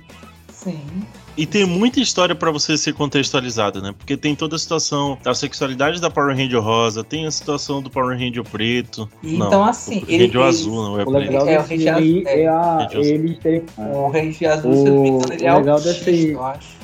Sim. 0.52 0.80
E 1.36 1.46
tem 1.46 1.64
muita 1.64 1.98
história 1.98 2.34
pra 2.34 2.50
você 2.50 2.76
ser 2.76 2.92
contextualizada, 2.92 3.80
né? 3.80 3.94
Porque 3.96 4.16
tem 4.16 4.34
toda 4.34 4.54
a 4.54 4.58
situação 4.58 5.16
da 5.22 5.34
sexualidade 5.34 6.00
da 6.00 6.10
Power 6.10 6.36
Ranger 6.36 6.60
rosa, 6.60 7.02
tem 7.02 7.26
a 7.26 7.30
situação 7.30 7.80
do 7.80 7.88
Power 7.88 8.18
Ranger 8.18 8.44
preto. 8.44 9.08
E 9.22 9.36
Não, 9.38 9.46
então, 9.46 9.64
assim, 9.64 10.00
o 10.00 10.10
ele- 10.10 10.26
Ranger 10.26 10.40
eles- 10.42 10.56
azul, 10.60 10.74
não 10.82 11.00
é 11.00 11.02
O 11.02 11.06
preto. 11.06 11.18
legal 11.18 11.48
É, 11.48 11.58
o 11.58 11.62
Richard- 11.62 12.02
filme 12.04 12.28
aí 12.28 12.40
é, 12.42 12.48
a, 12.48 12.78
Richard- 12.86 13.08
eles 13.08 13.38
terem. 13.38 13.62
O 13.78 14.08
Ranger 14.10 14.50
Azul, 14.52 14.72
se 14.74 14.86
eu 14.88 14.94
não 14.94 15.02
me 15.02 15.08
engano, 15.08 15.32
ele 15.32 15.46
é 15.46 15.52
O 15.54 15.58
legal 15.58 15.80
desse- 15.80 16.28
eu 16.32 16.44
acho. 16.44 16.81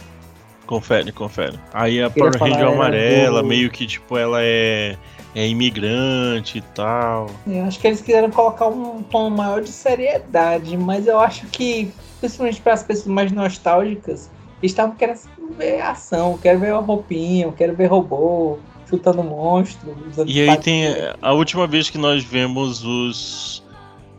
Confere, 0.69 1.11
confere. 1.13 1.59
Aí 1.73 2.03
a 2.03 2.11
Power 2.11 2.39
Ranger 2.39 2.69
amarela, 2.69 3.43
do- 3.43 3.49
meio 3.49 3.71
que 3.71 3.87
tipo, 3.87 4.19
ela 4.19 4.39
é, 4.43 4.97
é 5.35 5.49
imigrante 5.49 6.59
e 6.59 6.61
tal. 6.61 7.27
Eu 7.47 7.65
acho 7.65 7.81
que 7.81 7.87
eles 7.87 8.03
quiseram 8.03 8.31
colocar 8.31 8.69
um 8.69 9.03
tom 9.03 9.31
maior 9.31 9.63
de 9.63 9.71
seriedade, 9.73 10.77
mas 10.77 11.07
eu 11.07 11.19
acho 11.19 11.47
que, 11.47 11.91
principalmente 12.21 12.61
para 12.61 12.75
as 12.75 12.83
pessoas 12.83 13.07
mais 13.07 13.33
nostálgicas, 13.33 14.31
eles 14.63 14.73
estavam 14.73 14.95
querendo 14.95 15.21
ver 15.57 15.81
ação, 15.81 16.37
quero 16.37 16.59
ver 16.61 16.73
a 16.75 16.79
roupinha, 16.79 17.51
quero 17.53 17.75
ver 17.75 17.87
robô, 17.87 18.59
chutando 18.91 19.25
monstro. 19.25 19.97
E 20.27 20.43
aí 20.43 20.59
tem 20.59 20.85
a 21.23 21.33
última 21.33 21.67
vez 21.67 21.89
que 21.89 21.97
nós 21.97 22.23
vemos 22.23 22.85
os. 22.85 23.65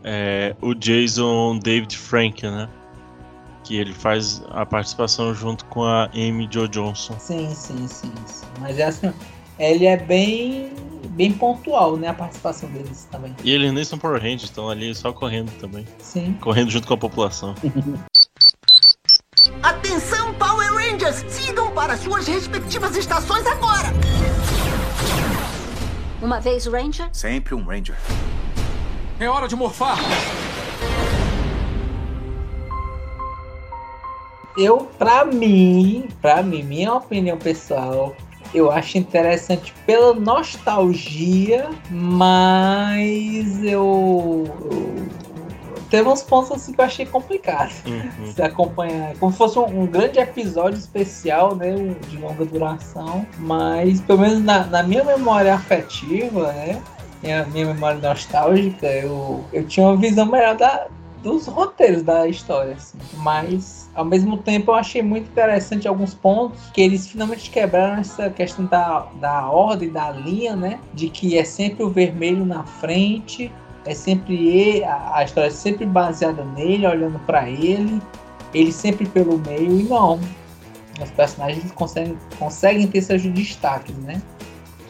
é, 0.02 0.56
o 0.60 0.74
Jason 0.74 1.60
David 1.62 1.96
Frank, 1.96 2.42
né? 2.44 2.68
Que 3.70 3.76
ele 3.76 3.94
faz 3.94 4.42
a 4.50 4.66
participação 4.66 5.32
junto 5.32 5.64
com 5.66 5.84
a 5.84 6.06
Amy 6.06 6.48
Jo 6.50 6.66
Johnson. 6.66 7.16
Sim, 7.20 7.54
sim, 7.54 7.86
sim, 7.86 8.12
sim. 8.26 8.44
Mas 8.58 8.76
é 8.80 8.82
assim, 8.82 9.12
ele 9.60 9.86
é 9.86 9.96
bem, 9.96 10.72
bem 11.10 11.32
pontual, 11.32 11.96
né? 11.96 12.08
A 12.08 12.14
participação 12.14 12.68
deles 12.70 13.06
também. 13.12 13.32
E 13.44 13.52
eles 13.52 13.72
nem 13.72 13.84
são 13.84 13.96
Power 13.96 14.20
Rangers, 14.20 14.42
estão 14.42 14.68
ali 14.68 14.92
só 14.92 15.12
correndo 15.12 15.52
também. 15.60 15.86
Sim. 16.00 16.36
Correndo 16.40 16.68
junto 16.68 16.88
com 16.88 16.94
a 16.94 16.96
população. 16.96 17.54
Atenção, 19.62 20.34
Power 20.34 20.74
Rangers! 20.74 21.24
Sigam 21.28 21.70
para 21.70 21.96
suas 21.96 22.26
respectivas 22.26 22.96
estações 22.96 23.46
agora! 23.46 23.90
Uma 26.20 26.40
vez 26.40 26.66
Ranger, 26.66 27.08
Sempre 27.12 27.54
um 27.54 27.64
Ranger. 27.64 27.96
É 29.20 29.28
hora 29.28 29.46
de 29.46 29.54
morfar! 29.54 29.96
Eu, 34.56 34.88
pra 34.98 35.24
mim, 35.24 36.08
pra 36.20 36.42
mim, 36.42 36.62
minha 36.62 36.94
opinião 36.94 37.36
pessoal, 37.36 38.14
eu 38.52 38.70
acho 38.70 38.98
interessante 38.98 39.72
pela 39.86 40.12
nostalgia, 40.14 41.70
mas 41.90 43.62
eu. 43.62 44.44
eu 44.70 45.20
teve 45.88 46.08
uns 46.08 46.22
pontos 46.22 46.52
assim 46.52 46.72
que 46.72 46.80
eu 46.80 46.84
achei 46.84 47.04
complicado. 47.04 47.72
Uhum. 47.86 48.32
Se 48.32 48.42
acompanhar. 48.42 49.14
Como 49.18 49.32
se 49.32 49.38
fosse 49.38 49.58
um, 49.58 49.82
um 49.82 49.86
grande 49.86 50.18
episódio 50.18 50.78
especial, 50.78 51.54
né? 51.54 51.74
De 52.08 52.16
longa 52.16 52.44
duração. 52.44 53.26
Mas, 53.38 54.00
pelo 54.00 54.20
menos 54.20 54.42
na, 54.42 54.64
na 54.64 54.82
minha 54.82 55.04
memória 55.04 55.54
afetiva, 55.54 56.52
né? 56.52 56.80
Minha, 57.22 57.44
minha 57.46 57.66
memória 57.66 58.00
nostálgica, 58.00 58.86
eu, 58.86 59.44
eu 59.52 59.66
tinha 59.66 59.86
uma 59.86 59.96
visão 59.96 60.24
melhor 60.24 60.56
da, 60.56 60.86
dos 61.22 61.46
roteiros 61.46 62.02
da 62.02 62.26
história, 62.26 62.74
assim. 62.74 62.98
Mas, 63.18 63.90
ao 63.94 64.04
mesmo 64.04 64.38
tempo, 64.38 64.70
eu 64.70 64.74
achei 64.74 65.02
muito 65.02 65.28
interessante 65.28 65.86
alguns 65.86 66.14
pontos 66.14 66.60
que 66.72 66.80
eles 66.80 67.08
finalmente 67.08 67.50
quebraram 67.50 68.00
essa 68.00 68.30
questão 68.30 68.64
da, 68.66 69.06
da 69.20 69.50
ordem, 69.50 69.90
da 69.90 70.10
linha, 70.10 70.56
né? 70.56 70.80
De 70.94 71.08
que 71.08 71.38
é 71.38 71.44
sempre 71.44 71.82
o 71.82 71.90
vermelho 71.90 72.44
na 72.44 72.64
frente, 72.64 73.52
é 73.84 73.94
sempre 73.94 74.48
ele, 74.48 74.84
a, 74.84 75.16
a 75.16 75.24
história 75.24 75.48
é 75.48 75.50
sempre 75.50 75.86
baseada 75.86 76.44
nele, 76.44 76.86
olhando 76.86 77.18
pra 77.20 77.48
ele, 77.48 78.00
ele 78.52 78.72
sempre 78.72 79.06
pelo 79.06 79.38
meio, 79.38 79.80
e 79.80 79.82
não. 79.84 80.20
Os 81.02 81.10
personagens 81.10 81.70
conseguem, 81.72 82.16
conseguem 82.38 82.86
ter 82.86 83.00
seus 83.02 83.22
destaques, 83.22 83.96
né? 83.98 84.20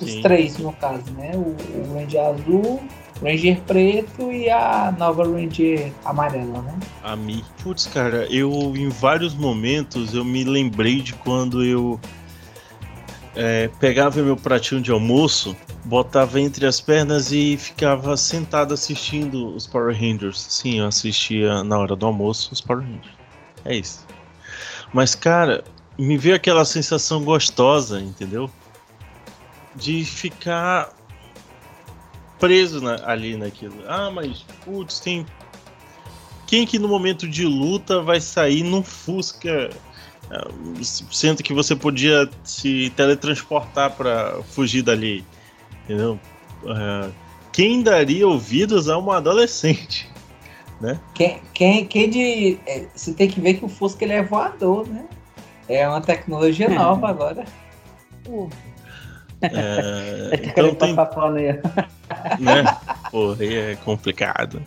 Os 0.01 0.11
Sim. 0.11 0.23
três, 0.23 0.59
no 0.59 0.73
caso, 0.73 1.11
né? 1.13 1.33
O, 1.35 1.55
o 1.79 1.95
Ranger 1.95 2.25
azul, 2.25 2.81
Ranger 3.23 3.61
preto 3.63 4.33
e 4.33 4.49
a 4.49 4.95
nova 4.99 5.25
Ranger 5.25 5.93
amarela, 6.05 6.63
né? 6.63 6.79
A 7.03 7.15
Mi. 7.15 7.45
Putz, 7.63 7.87
cara, 7.87 8.27
eu 8.31 8.51
em 8.77 8.89
vários 8.89 9.35
momentos 9.35 10.15
eu 10.15 10.25
me 10.25 10.43
lembrei 10.45 11.03
de 11.03 11.13
quando 11.13 11.63
eu 11.63 12.01
é, 13.35 13.69
pegava 13.79 14.23
meu 14.23 14.37
pratinho 14.37 14.81
de 14.81 14.91
almoço, 14.91 15.55
botava 15.85 16.41
entre 16.41 16.67
as 16.67 16.81
pernas 16.81 17.31
e 17.31 17.57
ficava 17.57 18.17
sentado 18.17 18.75
assistindo 18.75 19.55
os 19.55 19.67
Power 19.67 19.95
Rangers. 19.95 20.41
Sim, 20.49 20.81
eu 20.81 20.87
assistia 20.87 21.63
na 21.63 21.79
hora 21.79 21.95
do 21.95 22.07
almoço 22.07 22.51
os 22.53 22.61
Power 22.61 22.83
Rangers. 22.83 23.15
É 23.65 23.77
isso. 23.77 24.07
Mas, 24.93 25.15
cara, 25.15 25.63
me 25.99 26.17
veio 26.17 26.35
aquela 26.35 26.65
sensação 26.65 27.23
gostosa, 27.23 28.01
entendeu? 28.01 28.51
De 29.77 30.05
ficar 30.05 30.93
preso 32.41 32.81
na- 32.81 33.01
ali 33.05 33.37
naquilo. 33.37 33.85
Ah, 33.87 34.11
mas, 34.11 34.45
putz, 34.65 34.99
tem 34.99 35.25
quem 36.47 36.67
que 36.67 36.81
no 36.81 36.89
momento 36.89 37.29
de 37.29 37.45
luta 37.47 38.03
vai 38.03 38.21
sair 38.21 38.65
num 38.65 38.83
Fusca, 38.83 39.71
ah, 40.33 40.49
sendo 41.13 41.45
que 41.45 41.53
você 41.55 41.77
podia 41.77 42.29
se 42.43 42.91
teletransportar 42.97 43.93
pra 43.93 44.43
fugir 44.43 44.83
dali, 44.83 45.25
entendeu? 45.85 46.19
Ah, 46.67 47.09
quem 47.53 47.83
daria 47.83 48.27
ouvidos 48.27 48.89
a 48.89 48.99
uma 48.99 49.19
adolescente, 49.19 50.11
né? 50.81 50.99
Quem, 51.15 51.41
quem, 51.55 51.87
quem 51.87 52.11
de. 52.11 52.59
é, 52.67 52.87
você 52.95 53.13
tem 53.13 53.29
que 53.29 53.41
ver 53.41 53.55
que 53.55 53.65
o 53.65 53.69
Fusca 53.69 54.05
ele 54.05 54.15
é 54.15 54.23
voador, 54.23 54.89
né? 54.89 55.07
É 55.69 55.87
uma 55.89 56.01
tecnologia 56.01 56.69
nova 56.75 57.09
agora. 57.09 57.45
É, 59.43 60.51
Quero 60.55 60.69
então 60.69 60.75
tem. 60.75 60.97
né? 62.39 62.65
Pô, 63.11 63.37
aí 63.39 63.55
é 63.55 63.77
complicado. 63.77 64.63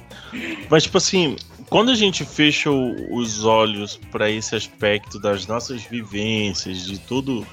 Mas, 0.69 0.83
tipo 0.83 0.97
assim, 0.97 1.35
quando 1.69 1.91
a 1.91 1.95
gente 1.95 2.25
fecha 2.25 2.69
o- 2.71 3.15
os 3.15 3.43
olhos 3.45 3.99
para 4.11 4.29
esse 4.29 4.55
aspecto 4.55 5.19
das 5.19 5.47
nossas 5.47 5.83
vivências, 5.83 6.85
de 6.85 6.97
tudo 6.99 7.45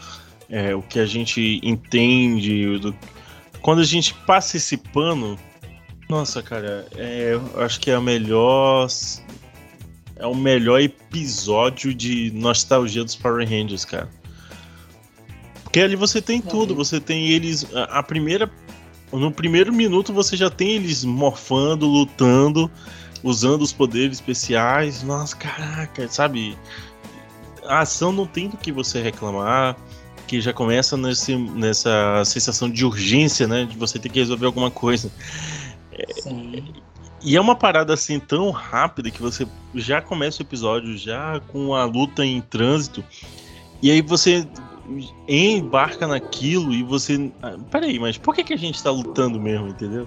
é, 0.48 0.74
o 0.74 0.82
que 0.82 0.98
a 0.98 1.06
gente 1.06 1.60
entende, 1.62 2.78
do- 2.78 2.94
quando 3.60 3.80
a 3.80 3.84
gente 3.84 4.12
passa 4.26 4.56
esse 4.56 4.76
pano, 4.76 5.38
nossa, 6.08 6.42
cara, 6.42 6.86
é, 6.96 7.34
eu 7.34 7.62
acho 7.62 7.78
que 7.78 7.88
é 7.90 7.94
a 7.94 8.00
melhor. 8.00 8.88
É 10.16 10.26
o 10.26 10.34
melhor 10.34 10.80
episódio 10.80 11.94
de 11.94 12.30
nostalgia 12.34 13.04
dos 13.04 13.14
Power 13.16 13.48
Rangers, 13.48 13.84
cara. 13.84 14.10
Porque 15.62 15.80
ali 15.80 15.94
você 15.94 16.20
tem 16.20 16.42
tudo, 16.42 16.74
você 16.74 17.00
tem 17.00 17.28
eles. 17.28 17.64
A, 17.74 18.00
a 18.00 18.02
primeira. 18.02 18.50
No 19.12 19.30
primeiro 19.30 19.72
minuto 19.72 20.12
você 20.12 20.36
já 20.36 20.48
tem 20.48 20.70
eles 20.70 21.04
morfando, 21.04 21.86
lutando, 21.86 22.70
usando 23.22 23.62
os 23.62 23.72
poderes 23.72 24.18
especiais. 24.18 25.02
Nossa, 25.02 25.36
caraca, 25.36 26.08
sabe? 26.08 26.56
A 27.64 27.80
ação 27.80 28.12
não 28.12 28.26
tem 28.26 28.48
do 28.48 28.56
que 28.56 28.70
você 28.70 29.00
reclamar. 29.00 29.76
Que 30.26 30.40
já 30.40 30.52
começa 30.52 30.96
nesse, 30.96 31.34
nessa 31.34 32.22
sensação 32.24 32.70
de 32.70 32.84
urgência, 32.84 33.48
né? 33.48 33.64
De 33.64 33.76
você 33.76 33.98
ter 33.98 34.08
que 34.08 34.20
resolver 34.20 34.46
alguma 34.46 34.70
coisa. 34.70 35.10
Sim. 36.22 36.72
E 37.22 37.36
é 37.36 37.40
uma 37.40 37.54
parada 37.54 37.92
assim 37.92 38.18
tão 38.18 38.50
rápida 38.50 39.10
que 39.10 39.20
você 39.20 39.46
já 39.74 40.00
começa 40.00 40.40
o 40.40 40.46
episódio 40.46 40.96
já 40.96 41.40
com 41.48 41.74
a 41.74 41.84
luta 41.84 42.24
em 42.24 42.40
trânsito. 42.40 43.04
E 43.82 43.90
aí 43.90 44.00
você 44.00 44.46
embarca 45.28 46.06
naquilo 46.06 46.72
e 46.72 46.82
você. 46.82 47.30
ah, 47.42 47.56
Peraí, 47.70 47.98
mas 47.98 48.16
por 48.18 48.34
que, 48.34 48.44
que 48.44 48.54
a 48.54 48.58
gente 48.58 48.82
tá 48.82 48.90
lutando 48.90 49.40
mesmo, 49.40 49.68
entendeu? 49.68 50.06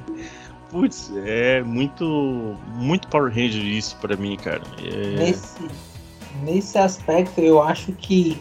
Putz, 0.69 1.11
é 1.25 1.61
muito. 1.63 2.55
Muito 2.75 3.07
Power 3.07 3.29
Ranger 3.31 3.63
isso 3.63 3.95
pra 3.97 4.15
mim, 4.17 4.35
cara. 4.37 4.61
É, 4.83 5.19
Nesse, 5.19 5.67
nesse 6.43 6.77
aspecto, 6.77 7.39
eu 7.41 7.61
acho 7.61 7.91
que 7.93 8.37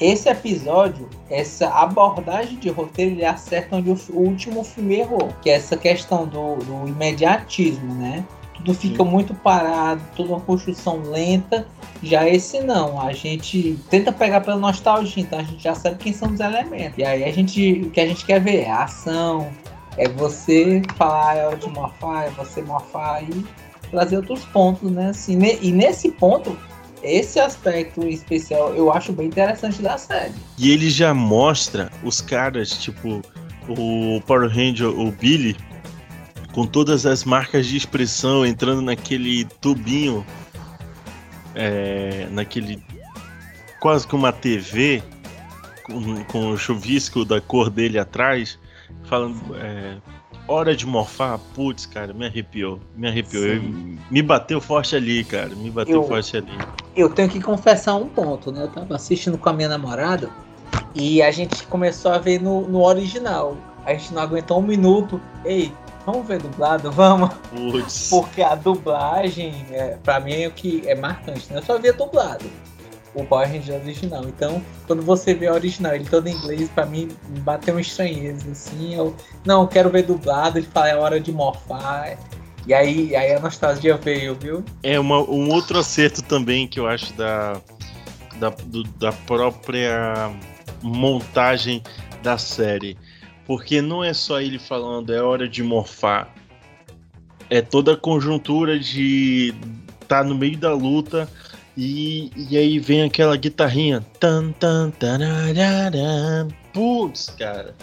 esse 0.00 0.28
episódio, 0.28 1.08
essa 1.30 1.68
abordagem 1.68 2.58
de 2.58 2.68
roteiro, 2.68 3.12
ele 3.12 3.24
acerta 3.24 3.76
onde 3.76 3.90
o 3.90 3.98
último 4.12 4.64
filme 4.64 4.96
errou, 4.96 5.28
que 5.40 5.48
é 5.48 5.54
essa 5.54 5.76
questão 5.76 6.26
do, 6.26 6.56
do 6.56 6.88
imediatismo, 6.88 7.94
né? 7.94 8.24
Tudo 8.64 8.74
fica 8.74 9.04
muito 9.04 9.34
parado, 9.34 10.00
toda 10.16 10.30
uma 10.30 10.40
construção 10.40 11.02
lenta. 11.02 11.66
Já 12.02 12.28
esse 12.28 12.60
não, 12.60 13.00
a 13.00 13.12
gente 13.12 13.78
tenta 13.90 14.12
pegar 14.12 14.40
pela 14.40 14.56
nostalgia, 14.56 15.22
então 15.22 15.38
a 15.38 15.42
gente 15.42 15.62
já 15.62 15.74
sabe 15.74 15.98
quem 15.98 16.12
são 16.12 16.32
os 16.32 16.40
elementos. 16.40 16.98
E 16.98 17.04
aí 17.04 17.24
a 17.24 17.32
gente, 17.32 17.82
o 17.82 17.90
que 17.90 18.00
a 18.00 18.06
gente 18.06 18.24
quer 18.24 18.40
ver 18.40 18.62
é 18.62 18.70
a 18.70 18.84
ação, 18.84 19.52
é 19.96 20.08
você 20.08 20.82
falar 20.96 21.36
é 21.36 21.46
hora 21.46 21.56
de 21.56 21.68
morfar, 21.68 22.24
é 22.24 22.30
você 22.30 22.62
morfar 22.62 23.22
e 23.24 23.44
trazer 23.90 24.16
outros 24.16 24.44
pontos, 24.46 24.90
né? 24.90 25.10
Assim, 25.10 25.38
e 25.60 25.70
nesse 25.70 26.10
ponto, 26.12 26.56
esse 27.02 27.38
aspecto 27.38 28.06
especial 28.06 28.74
eu 28.74 28.92
acho 28.92 29.12
bem 29.12 29.26
interessante 29.26 29.82
da 29.82 29.98
série. 29.98 30.32
E 30.58 30.70
ele 30.70 30.88
já 30.88 31.12
mostra 31.12 31.90
os 32.02 32.20
caras, 32.20 32.70
tipo, 32.70 33.22
o 33.68 34.20
Power 34.26 34.48
Ranger, 34.48 34.88
o 34.88 35.10
Billy, 35.12 35.56
com 36.52 36.66
todas 36.66 37.06
as 37.06 37.24
marcas 37.24 37.66
de 37.66 37.76
expressão 37.76 38.44
entrando 38.44 38.82
naquele 38.82 39.44
tubinho, 39.60 40.24
é, 41.54 42.26
naquele 42.30 42.82
quase 43.80 44.06
que 44.06 44.14
uma 44.14 44.32
TV, 44.32 45.02
com, 45.84 46.24
com 46.24 46.50
o 46.50 46.56
chuvisco 46.58 47.24
da 47.24 47.40
cor 47.40 47.68
dele 47.70 47.98
atrás, 47.98 48.58
falando. 49.04 49.40
é, 49.56 49.96
Hora 50.48 50.74
de 50.74 50.84
morfar, 50.84 51.38
putz, 51.54 51.86
cara, 51.86 52.12
me 52.12 52.26
arrepiou, 52.26 52.80
me 52.96 53.06
arrepiou. 53.08 53.44
Eu- 53.44 53.62
me 54.10 54.20
bateu 54.20 54.60
forte 54.60 54.96
ali, 54.96 55.22
cara, 55.22 55.50
me 55.54 55.70
bateu 55.70 56.02
Eu- 56.02 56.08
forte 56.08 56.36
ali. 56.36 56.50
Eu 56.96 57.08
tenho 57.08 57.28
que 57.28 57.40
confessar 57.40 57.94
um 57.94 58.08
ponto, 58.08 58.50
né? 58.50 58.64
Eu 58.64 58.68
tava 58.68 58.96
assistindo 58.96 59.38
com 59.38 59.48
a 59.48 59.52
minha 59.52 59.68
namorada 59.68 60.28
e 60.96 61.22
a 61.22 61.30
gente 61.30 61.62
começou 61.68 62.10
a 62.12 62.18
ver 62.18 62.42
no, 62.42 62.66
no 62.68 62.82
original. 62.82 63.56
A 63.86 63.92
gente 63.94 64.12
não 64.12 64.20
aguentou 64.20 64.58
um 64.58 64.62
minuto. 64.66 65.20
Ei, 65.44 65.72
vamos 66.06 66.26
ver 66.26 66.40
dublado? 66.40 66.90
Vamos. 66.92 67.30
Putz. 67.50 68.08
Porque 68.10 68.42
a 68.42 68.54
dublagem, 68.54 69.66
é, 69.70 69.96
pra 70.02 70.20
mim, 70.20 70.42
é 70.42 70.48
o 70.48 70.50
que 70.52 70.82
é 70.86 70.94
marcante, 70.94 71.52
né? 71.52 71.58
Eu 71.58 71.62
só 71.62 71.78
via 71.78 71.92
dublado. 71.92 72.44
o 73.14 73.24
Power 73.24 73.46
Ranger 73.50 73.80
original. 73.82 74.24
Então, 74.24 74.62
quando 74.86 75.02
você 75.02 75.34
vê 75.34 75.48
o 75.48 75.52
original, 75.54 75.94
ele 75.94 76.04
todo 76.06 76.26
em 76.28 76.32
inglês, 76.34 76.70
pra 76.74 76.86
mim 76.86 77.08
bateu 77.40 77.74
uma 77.74 77.80
estranheza, 77.80 78.50
assim. 78.50 78.94
Eu, 78.94 79.14
não, 79.44 79.62
eu 79.62 79.68
quero 79.68 79.90
ver 79.90 80.02
dublado, 80.04 80.58
ele 80.58 80.66
fala, 80.72 80.88
é 80.88 80.96
hora 80.96 81.20
de 81.20 81.30
morfar. 81.32 82.16
E 82.66 82.72
aí, 82.72 83.14
aí 83.16 83.34
a 83.34 83.40
nostalgia 83.40 83.96
veio, 83.96 84.34
viu? 84.34 84.64
É 84.82 84.98
uma, 84.98 85.18
um 85.18 85.50
outro 85.50 85.78
acerto 85.78 86.22
também 86.22 86.66
que 86.68 86.78
eu 86.80 86.86
acho 86.86 87.12
da, 87.14 87.60
da, 88.36 88.50
do- 88.50 88.84
da 88.84 89.12
própria 89.12 90.30
montagem 90.82 91.82
da 92.22 92.38
série. 92.38 92.96
Porque 93.46 93.82
não 93.82 94.02
é 94.04 94.12
só 94.12 94.40
ele 94.40 94.58
falando, 94.58 95.12
é 95.12 95.20
hora 95.20 95.48
de 95.48 95.62
morfar. 95.62 96.32
É 97.50 97.60
toda 97.60 97.94
a 97.94 97.96
conjuntura 97.96 98.78
de 98.78 99.54
tá 100.08 100.22
no 100.22 100.34
meio 100.34 100.56
da 100.56 100.72
luta 100.72 101.28
e, 101.76 102.30
e 102.36 102.56
aí 102.56 102.78
vem 102.78 103.02
aquela 103.02 103.36
guitarrinha. 103.36 104.04
Tan, 104.20 104.52
tan, 104.52 104.90
tararara. 104.90 106.48
Putz, 106.72 107.30
cara. 107.38 107.74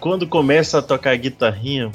Quando 0.00 0.26
começa 0.26 0.78
a 0.78 0.82
tocar 0.82 1.10
a 1.12 1.16
guitarrinha 1.16 1.92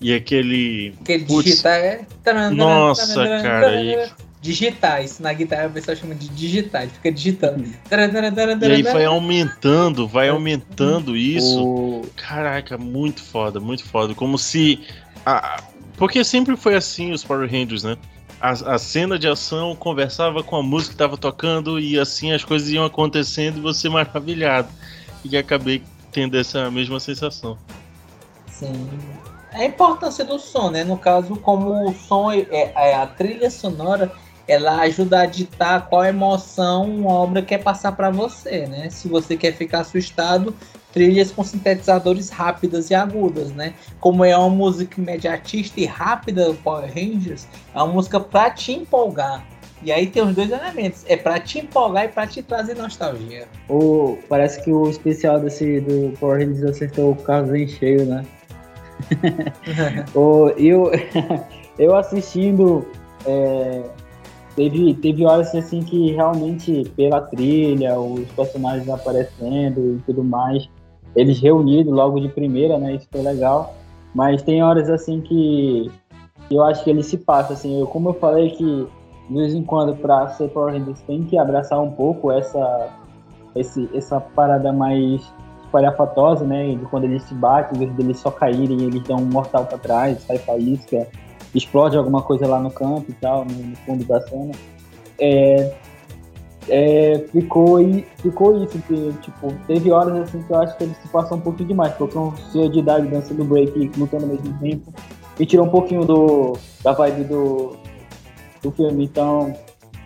e 0.00 0.14
aquele. 0.14 0.94
Aquele 1.00 1.24
Putz, 1.24 1.44
digitar 1.44 1.78
é. 1.78 2.06
Nossa, 2.52 3.24
cara, 3.24 3.42
taran, 3.42 4.08
isso 4.42 5.22
na 5.22 5.32
guitarra 5.32 5.66
o 5.66 5.70
pessoal 5.70 5.96
chama 5.96 6.14
de 6.14 6.28
digitar, 6.28 6.82
ele 6.82 6.92
fica 6.92 7.10
digitando. 7.12 7.64
E 7.64 8.70
aí 8.72 8.82
vai 8.82 9.04
aumentando, 9.04 10.06
vai 10.06 10.28
aumentando 10.28 11.16
isso. 11.16 11.64
O- 11.64 12.06
Caraca, 12.16 12.78
muito 12.78 13.22
foda, 13.22 13.58
muito 13.60 13.84
foda. 13.84 14.14
Como 14.14 14.38
se. 14.38 14.80
a- 15.26 15.62
Porque 15.96 16.22
sempre 16.22 16.56
foi 16.56 16.76
assim 16.76 17.10
os 17.12 17.24
Power 17.24 17.50
Rangers, 17.50 17.82
né? 17.82 17.96
A, 18.40 18.50
a 18.74 18.78
cena 18.78 19.18
de 19.18 19.26
ação 19.26 19.74
conversava 19.74 20.44
com 20.44 20.54
a 20.54 20.62
música 20.62 20.92
que 20.92 20.98
tava 20.98 21.16
tocando 21.16 21.80
e 21.80 21.98
assim 21.98 22.30
as 22.30 22.44
coisas 22.44 22.68
iam 22.70 22.84
acontecendo 22.84 23.58
e 23.58 23.60
você 23.60 23.88
maravilhado. 23.88 24.68
E 25.24 25.36
acabei 25.36 25.82
tendo 26.12 26.38
essa 26.38 26.70
mesma 26.70 27.00
sensação. 27.00 27.58
Sim. 28.48 28.88
A 29.52 29.64
importância 29.64 30.24
do 30.24 30.38
som, 30.38 30.70
né? 30.70 30.84
No 30.84 30.96
caso, 30.96 31.34
como 31.36 31.88
o 31.90 31.94
som 31.94 32.30
é, 32.30 32.46
é 32.52 32.94
a 32.94 33.06
trilha 33.06 33.50
sonora, 33.50 34.12
ela 34.48 34.80
ajuda 34.80 35.20
a 35.20 35.26
ditar 35.26 35.88
qual 35.88 36.04
emoção 36.04 36.84
uma 36.90 37.12
obra 37.12 37.42
quer 37.42 37.58
passar 37.62 37.92
para 37.92 38.10
você, 38.10 38.66
né? 38.66 38.88
Se 38.90 39.06
você 39.08 39.36
quer 39.36 39.52
ficar 39.52 39.80
assustado, 39.80 40.54
trilhas 40.92 41.30
com 41.30 41.44
sintetizadores 41.44 42.30
rápidas 42.30 42.90
e 42.90 42.94
agudas, 42.94 43.52
né? 43.52 43.74
Como 44.00 44.24
é 44.24 44.36
uma 44.36 44.48
música 44.48 45.00
imediatista 45.00 45.78
e 45.80 45.84
rápida, 45.84 46.54
Power 46.64 46.88
Rangers, 46.92 47.46
é 47.74 47.78
uma 47.78 47.92
música 47.92 48.18
para 48.18 48.50
te 48.50 48.72
empolgar. 48.72 49.44
E 49.82 49.92
aí 49.92 50.08
tem 50.08 50.22
os 50.24 50.34
dois 50.34 50.50
elementos, 50.50 51.04
é 51.06 51.16
para 51.16 51.38
te 51.38 51.60
empolgar 51.60 52.06
e 52.06 52.08
para 52.08 52.26
te 52.26 52.42
trazer 52.42 52.74
nostalgia. 52.74 53.46
o- 53.68 54.18
parece 54.28 54.60
que 54.64 54.72
o 54.72 54.88
especial 54.90 55.38
desse, 55.38 55.80
do 55.82 56.12
Power 56.18 56.40
Rangers 56.44 56.64
acertou 56.64 57.12
o 57.12 57.16
Carlos 57.16 57.54
em 57.54 57.68
cheio, 57.68 58.04
né? 58.06 58.24
O- 60.14 60.48
eu, 60.56 60.90
eu 61.78 61.94
assistindo, 61.94 62.86
é, 63.26 63.82
teve, 64.58 64.92
teve 64.94 65.24
horas 65.24 65.54
assim 65.54 65.80
que 65.84 66.10
realmente, 66.10 66.82
pela 66.96 67.20
trilha, 67.20 67.98
os 67.98 68.28
personagens 68.32 68.88
aparecendo 68.88 69.94
e 69.94 70.02
tudo 70.04 70.24
mais, 70.24 70.68
eles 71.14 71.40
reunidos 71.40 71.94
logo 71.94 72.18
de 72.18 72.28
primeira, 72.28 72.76
né? 72.76 72.96
Isso 72.96 73.06
foi 73.10 73.22
legal. 73.22 73.72
Mas 74.12 74.42
tem 74.42 74.60
horas 74.60 74.90
assim 74.90 75.20
que 75.20 75.88
eu 76.50 76.64
acho 76.64 76.82
que 76.82 76.90
ele 76.90 77.04
se 77.04 77.18
passa, 77.18 77.52
assim, 77.52 77.78
eu, 77.78 77.86
como 77.86 78.08
eu 78.08 78.14
falei 78.14 78.50
que 78.50 78.88
de 79.30 79.34
vez 79.34 79.54
em 79.54 79.62
quando 79.62 79.94
para 79.94 80.26
ser 80.30 80.48
Power 80.48 80.72
Rangers 80.72 81.00
tem 81.02 81.22
que 81.22 81.38
abraçar 81.38 81.80
um 81.80 81.92
pouco 81.92 82.32
essa, 82.32 82.88
esse, 83.54 83.88
essa 83.94 84.18
parada 84.18 84.72
mais 84.72 85.22
espalhafatosa, 85.62 86.44
né? 86.44 86.74
De 86.74 86.84
quando 86.86 87.04
eles 87.04 87.22
se 87.22 87.34
batem, 87.34 87.76
em 87.76 87.86
vez 87.86 87.96
deles 87.96 88.18
só 88.18 88.32
caírem, 88.32 88.82
eles 88.82 89.04
dão 89.04 89.18
um 89.18 89.26
mortal 89.26 89.66
pra 89.66 89.78
trás, 89.78 90.20
sai 90.22 90.38
faísca, 90.38 91.06
explode 91.54 91.96
alguma 91.96 92.22
coisa 92.22 92.46
lá 92.46 92.60
no 92.60 92.70
campo 92.70 93.06
e 93.08 93.14
tal, 93.14 93.44
no, 93.44 93.76
fundo 93.78 94.04
da 94.04 94.20
cena. 94.20 94.52
É, 95.18 95.74
é, 96.68 97.18
ficou, 97.32 97.78
ficou 98.16 98.62
isso, 98.62 98.78
que, 98.80 99.12
tipo, 99.22 99.52
teve 99.66 99.90
horas 99.90 100.14
assim 100.16 100.42
que 100.42 100.52
eu 100.52 100.58
acho 100.58 100.76
que 100.76 100.84
eles 100.84 100.96
se 100.98 101.08
passam 101.08 101.38
um 101.38 101.40
pouquinho 101.40 101.68
demais, 101.68 101.92
porque 101.94 102.16
um 102.16 102.36
senhor 102.36 102.70
de 102.70 102.78
idade 102.80 103.08
dançando 103.08 103.44
break 103.44 103.90
lutando 103.96 104.24
ao 104.24 104.30
mesmo 104.30 104.58
tempo, 104.58 104.92
e 105.38 105.46
tirou 105.46 105.66
um 105.66 105.70
pouquinho 105.70 106.04
do, 106.04 106.56
da 106.82 106.92
vibe 106.92 107.24
do, 107.24 107.76
do 108.62 108.70
filme. 108.72 109.04
Então, 109.04 109.54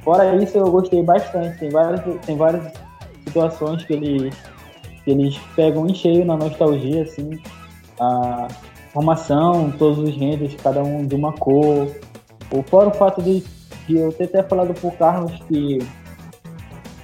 fora 0.05 0.37
isso, 0.43 0.57
eu 0.59 0.71
gostei 0.71 1.03
bastante. 1.03 1.59
Tem 1.59 1.71
várias, 1.71 2.01
tem 2.25 2.37
várias 2.37 2.73
situações 3.27 3.85
que 3.85 3.95
eles, 3.95 4.35
que 5.05 5.11
eles 5.11 5.39
pegam 5.57 5.87
em 5.89 5.95
cheio 5.95 6.25
na 6.25 6.37
nostalgia, 6.37 7.03
assim. 7.03 7.41
A 7.99 8.49
formação, 8.93 9.71
todos 9.73 9.99
os 9.99 10.17
rendos, 10.17 10.55
cada 10.63 10.83
um 10.83 11.07
de 11.07 11.15
uma 11.15 11.33
cor. 11.33 11.89
O 12.51 12.63
fora 12.63 12.89
o 12.89 12.95
fato 12.95 13.23
de, 13.23 13.43
de 13.87 13.97
eu 13.97 14.13
ter 14.13 14.25
até 14.25 14.43
falado 14.43 14.75
pro 14.75 14.91
Carlos 14.93 15.33
que 15.49 15.79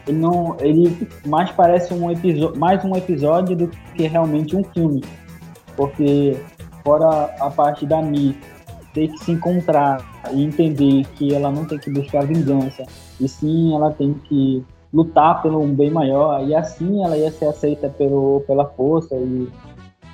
ele 0.07 0.19
não. 0.19 0.57
ele 0.61 1.09
mais 1.27 1.51
parece 1.53 1.93
um 1.95 2.11
episódio 2.11 2.59
mais 2.59 2.85
um 2.85 2.95
episódio 2.95 3.57
do 3.57 3.69
que 3.95 4.07
realmente 4.07 4.57
um 4.57 4.65
filme. 4.65 5.03
Porque 5.77 6.37
fora 6.83 7.35
a 7.41 7.51
parte 7.51 7.87
da 7.87 8.03
Mi 8.03 8.37
ter 8.93 9.09
que 9.09 9.19
se 9.19 9.33
encontrar 9.33 10.03
e 10.33 10.43
entender 10.43 11.07
que 11.15 11.35
ela 11.35 11.51
não 11.51 11.65
tem 11.65 11.79
que 11.79 11.91
buscar 11.91 12.27
vingança, 12.27 12.85
e 13.21 13.29
sim 13.29 13.75
ela 13.75 13.93
tem 13.93 14.15
que 14.15 14.65
lutar 14.93 15.43
pelo 15.43 15.61
um 15.61 15.75
bem 15.75 15.91
maior, 15.91 16.45
e 16.47 16.55
assim 16.55 17.05
ela 17.05 17.17
ia 17.17 17.31
ser 17.31 17.47
aceita 17.47 17.89
pelo, 17.91 18.43
pela 18.47 18.65
força 18.65 19.15
e, 19.15 19.49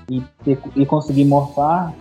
e, 0.08 0.22
ter- 0.44 0.60
e 0.76 0.86
conseguir 0.86 1.24
morfar. 1.24 1.92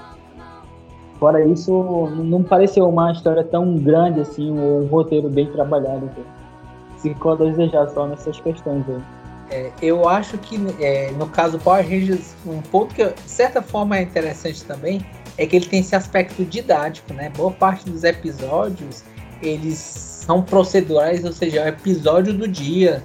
Fora 1.19 1.45
isso, 1.45 2.09
não 2.15 2.43
pareceu 2.43 2.87
uma 2.87 3.11
história 3.11 3.43
tão 3.43 3.77
grande 3.77 4.19
assim, 4.19 4.51
ou 4.59 4.81
um 4.81 4.87
roteiro 4.87 5.29
bem 5.29 5.47
trabalhado. 5.47 6.05
Então. 6.05 6.23
Ficou 7.01 7.33
a 7.33 7.35
desejar 7.35 7.89
só 7.89 8.07
nessas 8.07 8.39
questões 8.39 8.83
aí. 8.89 9.01
É, 9.51 9.71
eu 9.81 10.07
acho 10.07 10.37
que 10.37 10.57
é, 10.79 11.11
no 11.11 11.27
caso 11.27 11.59
Power 11.59 11.83
Rangers, 11.83 12.33
um 12.45 12.61
ponto 12.61 12.95
que 12.95 13.05
de 13.05 13.29
certa 13.29 13.61
forma 13.61 13.97
é 13.97 14.01
interessante 14.01 14.63
também 14.63 15.05
é 15.37 15.45
que 15.45 15.55
ele 15.55 15.65
tem 15.65 15.79
esse 15.79 15.95
aspecto 15.95 16.43
didático, 16.45 17.13
né? 17.13 17.31
Boa 17.35 17.51
parte 17.51 17.89
dos 17.89 18.03
episódios 18.03 19.03
eles 19.41 19.77
são 19.77 20.41
procedurais, 20.41 21.25
ou 21.25 21.31
seja, 21.33 21.59
é 21.59 21.65
o 21.65 21.67
episódio 21.67 22.33
do 22.33 22.47
dia. 22.47 23.03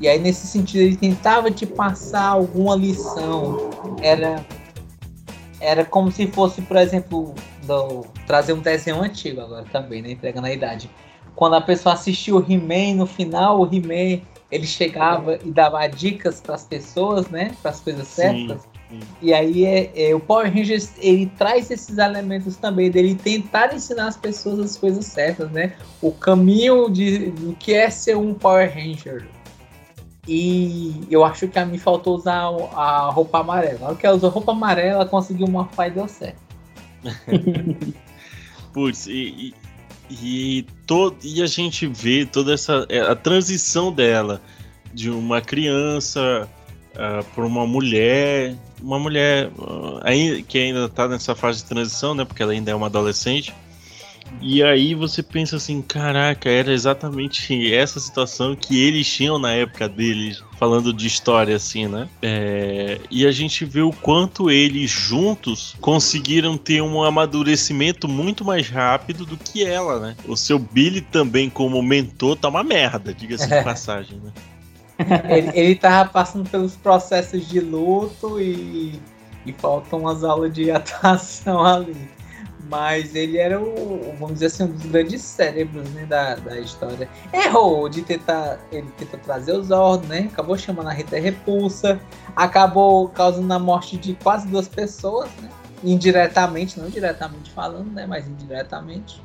E 0.00 0.06
aí 0.06 0.18
nesse 0.18 0.46
sentido 0.46 0.82
ele 0.82 0.96
tentava 0.96 1.50
te 1.50 1.66
passar 1.66 2.28
alguma 2.28 2.76
lição. 2.76 3.67
Era 4.02 4.44
era 5.60 5.84
como 5.84 6.10
se 6.12 6.26
fosse, 6.28 6.62
por 6.62 6.76
exemplo, 6.76 7.34
do- 7.64 8.06
trazer 8.26 8.52
um 8.52 8.60
desenho 8.60 9.00
antigo 9.02 9.40
agora 9.40 9.64
também, 9.72 10.00
né? 10.00 10.12
Entregando 10.12 10.46
a 10.46 10.52
idade. 10.52 10.88
Quando 11.34 11.54
a 11.54 11.60
pessoa 11.60 11.94
assistiu 11.94 12.36
o 12.36 12.44
He-Man, 12.48 12.94
no 12.96 13.06
final 13.06 13.60
o 13.60 13.66
He-Man 13.66 14.20
ele 14.50 14.66
chegava 14.66 15.36
e 15.44 15.50
dava 15.50 15.86
dicas 15.88 16.40
para 16.40 16.54
as 16.54 16.64
pessoas, 16.64 17.28
né? 17.28 17.52
Para 17.60 17.70
as 17.72 17.80
coisas 17.80 18.06
certas. 18.06 18.62
sim. 18.62 19.00
E 19.20 19.34
aí 19.34 19.66
é, 19.66 19.90
é, 20.10 20.14
o 20.14 20.20
Power 20.20 20.50
Rangers 20.50 20.92
ele 20.98 21.26
traz 21.36 21.70
esses 21.70 21.98
elementos 21.98 22.56
também 22.56 22.90
dele 22.90 23.14
tentar 23.14 23.74
ensinar 23.74 24.06
as 24.06 24.16
pessoas 24.16 24.58
as 24.60 24.76
coisas 24.78 25.04
certas, 25.04 25.50
né? 25.50 25.74
O 26.00 26.10
caminho 26.10 26.88
de, 26.88 27.30
do 27.32 27.52
que 27.54 27.74
é 27.74 27.90
ser 27.90 28.16
um 28.16 28.32
Power 28.32 28.72
Ranger. 28.72 29.26
E 30.28 31.06
eu 31.10 31.24
acho 31.24 31.48
que 31.48 31.58
a 31.58 31.64
mim 31.64 31.78
faltou 31.78 32.14
usar 32.14 32.42
a 32.74 33.10
roupa 33.10 33.40
amarela. 33.40 33.78
Na 33.80 33.86
hora 33.86 33.96
que 33.96 34.06
ela 34.06 34.16
usou 34.16 34.28
roupa 34.28 34.52
amarela, 34.52 34.90
ela 34.90 35.06
conseguiu 35.06 35.48
morfar 35.48 35.88
e 35.88 35.92
deu 35.92 36.06
certo. 36.06 36.42
Putz, 38.74 39.06
e, 39.06 39.54
e, 40.10 40.58
e, 40.58 40.62
to, 40.86 41.16
e 41.24 41.42
a 41.42 41.46
gente 41.46 41.86
vê 41.86 42.26
toda 42.26 42.52
essa. 42.52 42.86
é, 42.90 43.00
a 43.00 43.16
transição 43.16 43.90
dela 43.90 44.42
de 44.92 45.08
uma 45.08 45.40
criança 45.40 46.46
para 47.34 47.46
uma 47.46 47.66
mulher. 47.66 48.54
Uma 48.82 48.98
mulher 48.98 49.50
ah, 49.58 50.00
aí, 50.02 50.42
que 50.42 50.58
ainda 50.58 50.88
tá 50.88 51.08
nessa 51.08 51.34
fase 51.34 51.62
de 51.62 51.64
transição, 51.64 52.14
né? 52.14 52.24
Porque 52.24 52.42
ela 52.42 52.52
ainda 52.52 52.70
é 52.70 52.74
uma 52.74 52.86
adolescente. 52.86 53.54
E 54.40 54.62
aí 54.62 54.94
você 54.94 55.22
pensa 55.22 55.56
assim, 55.56 55.82
caraca, 55.82 56.48
era 56.48 56.72
exatamente 56.72 57.72
essa 57.74 57.98
situação 57.98 58.54
que 58.54 58.80
eles 58.80 59.10
tinham 59.10 59.38
na 59.38 59.52
época 59.52 59.88
deles, 59.88 60.42
falando 60.58 60.92
de 60.92 61.06
história 61.06 61.56
assim, 61.56 61.86
né? 61.86 62.08
É, 62.22 63.00
e 63.10 63.26
a 63.26 63.32
gente 63.32 63.64
vê 63.64 63.80
o 63.80 63.92
quanto 63.92 64.50
eles 64.50 64.90
juntos 64.90 65.76
conseguiram 65.80 66.56
ter 66.56 66.82
um 66.82 67.02
amadurecimento 67.02 68.08
muito 68.08 68.44
mais 68.44 68.68
rápido 68.68 69.24
do 69.24 69.36
que 69.36 69.64
ela, 69.64 69.98
né? 69.98 70.16
O 70.26 70.36
seu 70.36 70.58
Billy 70.58 71.00
também 71.00 71.50
como 71.50 71.82
mentor 71.82 72.36
tá 72.36 72.48
uma 72.48 72.62
merda, 72.62 73.12
diga-se 73.12 73.48
de 73.48 73.62
passagem, 73.62 74.18
né? 74.18 74.32
ele, 75.28 75.50
ele 75.54 75.74
tava 75.76 76.10
passando 76.10 76.48
pelos 76.48 76.74
processos 76.74 77.48
de 77.48 77.60
luto 77.60 78.40
e, 78.40 79.00
e 79.46 79.52
faltam 79.52 80.00
umas 80.00 80.24
aulas 80.24 80.52
de 80.52 80.70
atuação 80.72 81.64
ali. 81.64 82.17
Mas 82.68 83.14
ele 83.14 83.38
era 83.38 83.60
o, 83.60 84.14
vamos 84.18 84.34
dizer 84.34 84.46
assim, 84.46 84.64
um 84.64 84.72
dos 84.72 84.86
grandes 84.86 85.22
cérebros 85.22 85.88
né, 85.90 86.04
da, 86.04 86.34
da 86.34 86.60
história. 86.60 87.08
Errou 87.32 87.88
de 87.88 88.02
tentar. 88.02 88.58
Ele 88.70 88.88
tentou 88.98 89.18
trazer 89.20 89.52
os 89.52 89.68
Zord, 89.68 90.06
né? 90.06 90.28
Acabou 90.30 90.56
chamando 90.58 90.88
a 90.88 90.92
Rita 90.92 91.18
Repulsa. 91.18 92.00
Acabou 92.36 93.08
causando 93.08 93.52
a 93.52 93.58
morte 93.58 93.96
de 93.96 94.14
quase 94.14 94.46
duas 94.48 94.68
pessoas, 94.68 95.30
né? 95.40 95.48
Indiretamente, 95.82 96.78
não 96.78 96.90
diretamente 96.90 97.50
falando, 97.50 97.90
né? 97.92 98.06
Mas 98.06 98.26
indiretamente. 98.26 99.22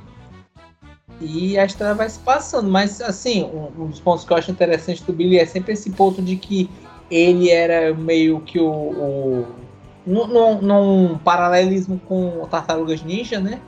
E 1.20 1.58
a 1.58 1.66
história 1.66 1.94
vai 1.94 2.10
se 2.10 2.20
passando. 2.20 2.70
Mas, 2.70 3.02
assim, 3.02 3.44
um, 3.44 3.84
um 3.84 3.88
dos 3.88 4.00
pontos 4.00 4.24
que 4.24 4.32
eu 4.32 4.38
acho 4.38 4.52
interessante 4.52 5.04
do 5.04 5.14
Billy 5.14 5.38
é 5.38 5.46
sempre 5.46 5.74
esse 5.74 5.90
ponto 5.92 6.22
de 6.22 6.38
que 6.38 6.70
ele 7.12 7.50
era 7.50 7.94
meio 7.94 8.40
que 8.42 8.60
o. 8.60 8.72
o 8.72 9.64
num, 10.06 10.28
num- 10.28 10.62
num 10.62 11.18
paralelismo 11.18 12.00
com 12.08 12.42
o 12.42 12.48
Tartarugas 12.48 13.04
Ninja, 13.04 13.40
né? 13.40 13.60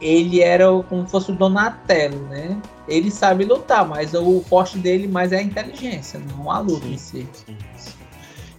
Ele 0.00 0.40
era 0.40 0.66
como 0.88 1.04
se 1.04 1.10
fosse 1.10 1.32
o 1.32 1.34
Donatello, 1.34 2.20
né? 2.28 2.56
Ele 2.86 3.10
sabe 3.10 3.44
lutar, 3.44 3.86
mas 3.86 4.14
o 4.14 4.40
forte 4.48 4.78
dele 4.78 5.08
mais 5.08 5.32
é 5.32 5.38
a 5.38 5.42
inteligência, 5.42 6.20
não 6.36 6.50
a 6.50 6.60
luta 6.60 6.86
em 6.86 6.96
si. 6.96 7.26
Sim, 7.32 7.56
sim. 7.76 7.90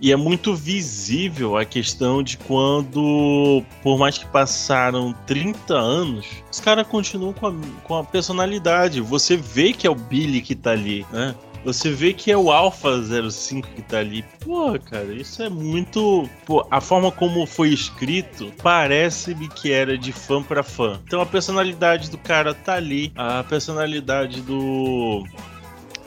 E 0.02 0.14
é 0.14 0.16
muito 0.16 0.56
visível 0.56 1.58
a 1.58 1.66
questão 1.66 2.24
de 2.24 2.38
quando, 2.38 3.62
por 3.84 3.98
mais 3.98 4.18
que 4.18 4.26
passaram 4.28 5.14
30 5.28 5.74
anos, 5.74 6.26
os 6.50 6.60
caras 6.62 6.88
continuam 6.88 7.34
com 7.34 7.48
a, 7.48 7.54
com 7.84 7.96
a 7.96 8.04
personalidade. 8.04 9.02
Você 9.02 9.36
vê 9.36 9.74
que 9.74 9.86
é 9.86 9.90
o 9.90 9.96
Billy 9.96 10.40
que 10.42 10.56
tá 10.56 10.72
ali, 10.72 11.06
né? 11.12 11.36
Você 11.64 11.92
vê 11.92 12.14
que 12.14 12.32
é 12.32 12.38
o 12.38 12.52
Alpha 12.52 12.90
05 13.30 13.68
que 13.76 13.82
tá 13.82 14.00
ali. 14.00 14.24
Pô, 14.40 14.78
cara, 14.80 15.14
isso 15.14 15.44
é 15.44 15.50
muito. 15.50 16.30
Pô, 16.46 16.66
a 16.72 16.80
forma 16.80 17.12
como 17.12 17.46
foi 17.46 17.70
escrito 17.70 18.52
parece-me 18.64 19.50
que 19.50 19.72
era 19.72 19.98
de 19.98 20.12
fã 20.14 20.42
pra 20.42 20.64
fã. 20.64 21.00
Então 21.06 21.22
a 21.22 21.26
personalidade 21.26 22.10
do 22.10 22.18
cara 22.18 22.54
tá 22.54 22.76
ali. 22.76 23.12
A 23.16 23.44
personalidade 23.44 24.42
do. 24.42 25.26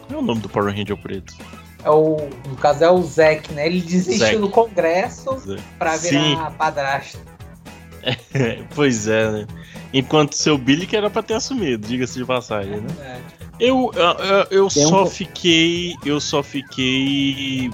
Qual 0.08 0.20
é 0.20 0.22
o 0.22 0.22
nome 0.22 0.40
do 0.40 0.48
Power 0.48 0.74
Ranger 0.74 0.96
preto? 0.96 1.34
É 1.84 1.90
o, 1.90 2.16
no 2.48 2.56
caso 2.56 2.84
é 2.84 2.90
o 2.90 3.02
Zack, 3.02 3.52
né? 3.52 3.66
Ele 3.66 3.80
desistiu 3.80 4.26
Zack. 4.26 4.38
do 4.38 4.48
congresso 4.48 5.38
Zé. 5.38 5.56
pra 5.78 5.98
Sim. 5.98 6.10
virar 6.10 6.50
padrasto. 6.52 7.20
pois 8.74 9.06
é, 9.06 9.30
né? 9.30 9.46
Enquanto 9.92 10.34
seu 10.34 10.56
Billy 10.56 10.86
que 10.86 10.96
era 10.96 11.10
pra 11.10 11.22
ter 11.22 11.34
assumido, 11.34 11.86
diga-se 11.86 12.18
de 12.18 12.24
passagem, 12.24 12.80
né? 12.80 12.88
É. 13.00 13.20
Eu, 13.60 13.90
eu, 13.94 14.02
eu- 14.24 14.46
eu 14.50 14.66
um 14.66 14.70
só 14.70 15.04
po- 15.04 15.10
fiquei. 15.10 15.94
Eu 16.04 16.18
só 16.20 16.42
fiquei 16.42 17.70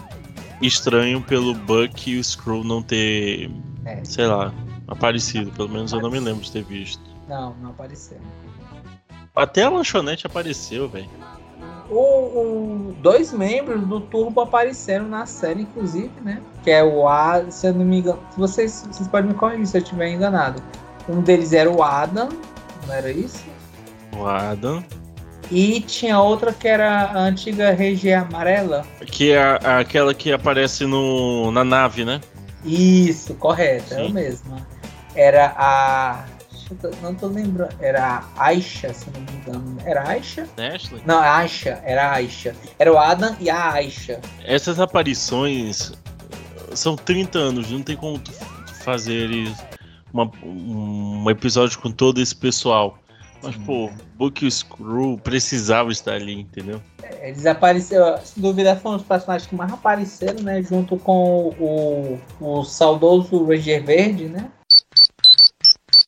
estranho 0.61 1.21
pelo 1.23 1.55
Buck 1.55 2.11
e 2.11 2.19
o 2.19 2.25
Screw 2.25 2.65
não 2.65 2.83
ter, 2.83 3.51
É. 3.85 4.05
sei 4.05 4.27
lá, 4.27 4.53
aparecido. 4.89 5.51
Pelo 5.53 5.69
menos 5.69 5.93
eu 5.93 6.01
não 6.01 6.11
me 6.11 6.19
lembro 6.19 6.43
de 6.43 6.51
ter 6.51 6.65
visto. 6.65 7.01
Não, 7.29 7.55
não 7.63 7.71
apareceu. 7.71 8.19
Até 9.35 9.63
a 9.65 9.71
lanchonete 9.71 10.27
apareceu, 10.27 10.89
velho. 10.89 11.09
O, 11.89 11.95
o- 11.97 12.97
dois 13.01 13.33
membros 13.33 13.81
do 13.87 14.01
Turbo 14.01 14.41
apareceram 14.43 15.07
na 15.09 15.25
série, 15.27 15.63
inclusive, 15.63 16.11
né? 16.23 16.43
Que 16.65 16.71
é 16.71 16.83
o 16.85 17.09
A, 17.09 17.51
se 17.51 17.69
eu 17.69 17.73
não 17.75 17.85
me 17.85 17.99
engano. 18.01 18.19
Vocês, 18.37 18.87
vocês 18.91 19.09
podem 19.09 19.31
me 19.31 19.35
corrigir 19.37 19.67
se 19.69 19.79
eu 19.79 19.83
estiver 19.83 20.13
enganado. 20.13 20.61
Um 21.09 21.21
deles 21.23 21.53
era 21.53 21.71
o 21.71 21.83
Adam, 21.83 22.29
não 22.87 22.95
era 22.95 23.11
isso? 23.11 23.45
O 24.17 24.27
Adam. 24.27 24.85
E 25.51 25.81
tinha 25.81 26.21
outra 26.21 26.53
que 26.53 26.69
era 26.69 27.05
a 27.05 27.19
antiga 27.21 27.71
Regia 27.73 28.21
Amarela. 28.21 28.85
Que 29.07 29.33
é 29.33 29.43
a- 29.43 29.79
aquela 29.79 30.13
que 30.13 30.31
aparece 30.31 30.85
no, 30.85 31.51
na 31.51 31.65
nave, 31.65 32.05
né? 32.05 32.21
Isso, 32.65 33.35
correto, 33.35 33.95
é 33.95 34.07
a 34.07 34.09
mesma. 34.11 34.67
Era 35.15 35.55
a. 35.57 36.25
eu 36.83 36.91
Não 37.03 37.15
tô 37.15 37.29
lembrando. 37.29 37.75
Era 37.81 38.23
a 38.37 38.45
Aisha, 38.47 38.93
se 38.93 39.07
não 39.11 39.21
me 39.23 39.41
engano. 39.41 39.77
Era 39.87 40.03
a 40.03 40.09
Aisha? 40.11 40.47
Ashley. 40.75 41.01
Não, 41.07 41.19
a 41.19 41.37
Aisha, 41.37 41.81
era 41.85 42.09
a 42.09 42.13
Aisha. 42.15 42.55
Era 42.79 42.93
o 42.93 42.99
Adam 42.99 43.35
e 43.41 43.49
a 43.49 43.73
Aisha. 43.73 44.21
Essas 44.45 44.79
aparições 44.79 45.93
são 46.75 46.95
30 46.95 47.39
anos, 47.39 47.71
não 47.71 47.81
tem 47.83 47.97
como 47.97 48.21
fazer 48.85 49.31
uma- 50.13 50.31
um 50.45 51.29
episódio 51.31 51.79
com 51.81 51.91
todo 51.91 52.21
esse 52.21 52.35
pessoal. 52.35 52.99
Mas, 53.43 53.55
pô, 53.59 53.89
Book 54.17 54.45
e 54.45 54.49
o 54.49 54.51
Screw 54.51 55.17
precisava 55.23 55.93
estar 55.93 56.15
ali, 56.15 56.41
entendeu? 56.41 56.81
Eles 57.23 57.47
apareceram, 57.47 58.19
sem 58.25 58.43
dúvida, 58.43 58.75
foram 58.75 58.97
os 58.97 59.05
personagens 59.05 59.49
que 59.49 59.55
mais 59.55 59.73
apareceram, 59.73 60.43
né? 60.43 60.61
Junto 60.61 60.97
com 60.97 61.55
o, 61.61 62.19
o 62.41 62.65
saudoso 62.65 63.45
Ranger 63.45 63.85
Verde, 63.85 64.29
né? 64.29 64.51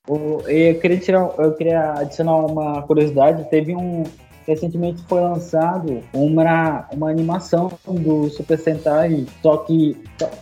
O- 0.09 0.41
eu 0.49 0.79
queria 0.81 0.99
tirar, 0.99 1.31
eu 1.39 1.55
queria 1.55 1.93
adicionar 1.95 2.35
uma 2.37 2.83
curiosidade. 2.83 3.49
Teve 3.49 3.77
um 3.77 4.03
recentemente 4.47 5.01
foi 5.05 5.21
lançado 5.21 6.03
uma, 6.13 6.89
uma 6.93 7.09
animação 7.11 7.71
do 7.87 8.29
Super 8.31 8.59
Sentai, 8.59 9.25
só 9.41 9.59
que 9.59 9.97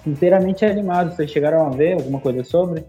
inteiramente 0.06 0.64
animado. 0.64 1.14
Vocês 1.14 1.30
chegaram 1.30 1.66
a 1.66 1.68
ver 1.70 1.94
alguma 1.94 2.18
coisa 2.18 2.42
sobre? 2.44 2.84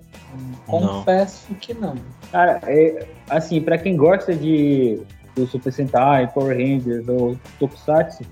Confesso 0.69 1.53
que 1.55 1.73
não. 1.73 1.95
Cara, 2.31 2.59
é, 2.63 3.07
assim, 3.29 3.61
pra 3.61 3.77
quem 3.77 3.95
gosta 3.95 4.33
de 4.35 5.01
do 5.35 5.47
Super 5.47 5.71
Sentai, 5.71 6.27
Power 6.27 6.55
Rangers 6.55 7.07
ou 7.07 7.37
Tokusatsu, 7.59 8.23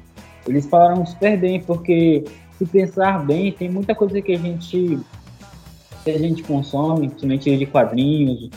eles 0.47 0.65
falaram 0.65 1.05
super 1.05 1.37
bem, 1.37 1.61
porque 1.61 2.23
se 2.57 2.65
pensar 2.65 3.25
bem, 3.25 3.51
tem 3.51 3.69
muita 3.69 3.93
coisa 3.93 4.21
que 4.21 4.33
a 4.33 4.37
gente 4.37 4.99
que 6.03 6.11
a 6.11 6.17
gente 6.17 6.41
consome, 6.43 7.07
principalmente 7.09 7.57
de 7.57 7.65
quadrinhos, 7.65 8.49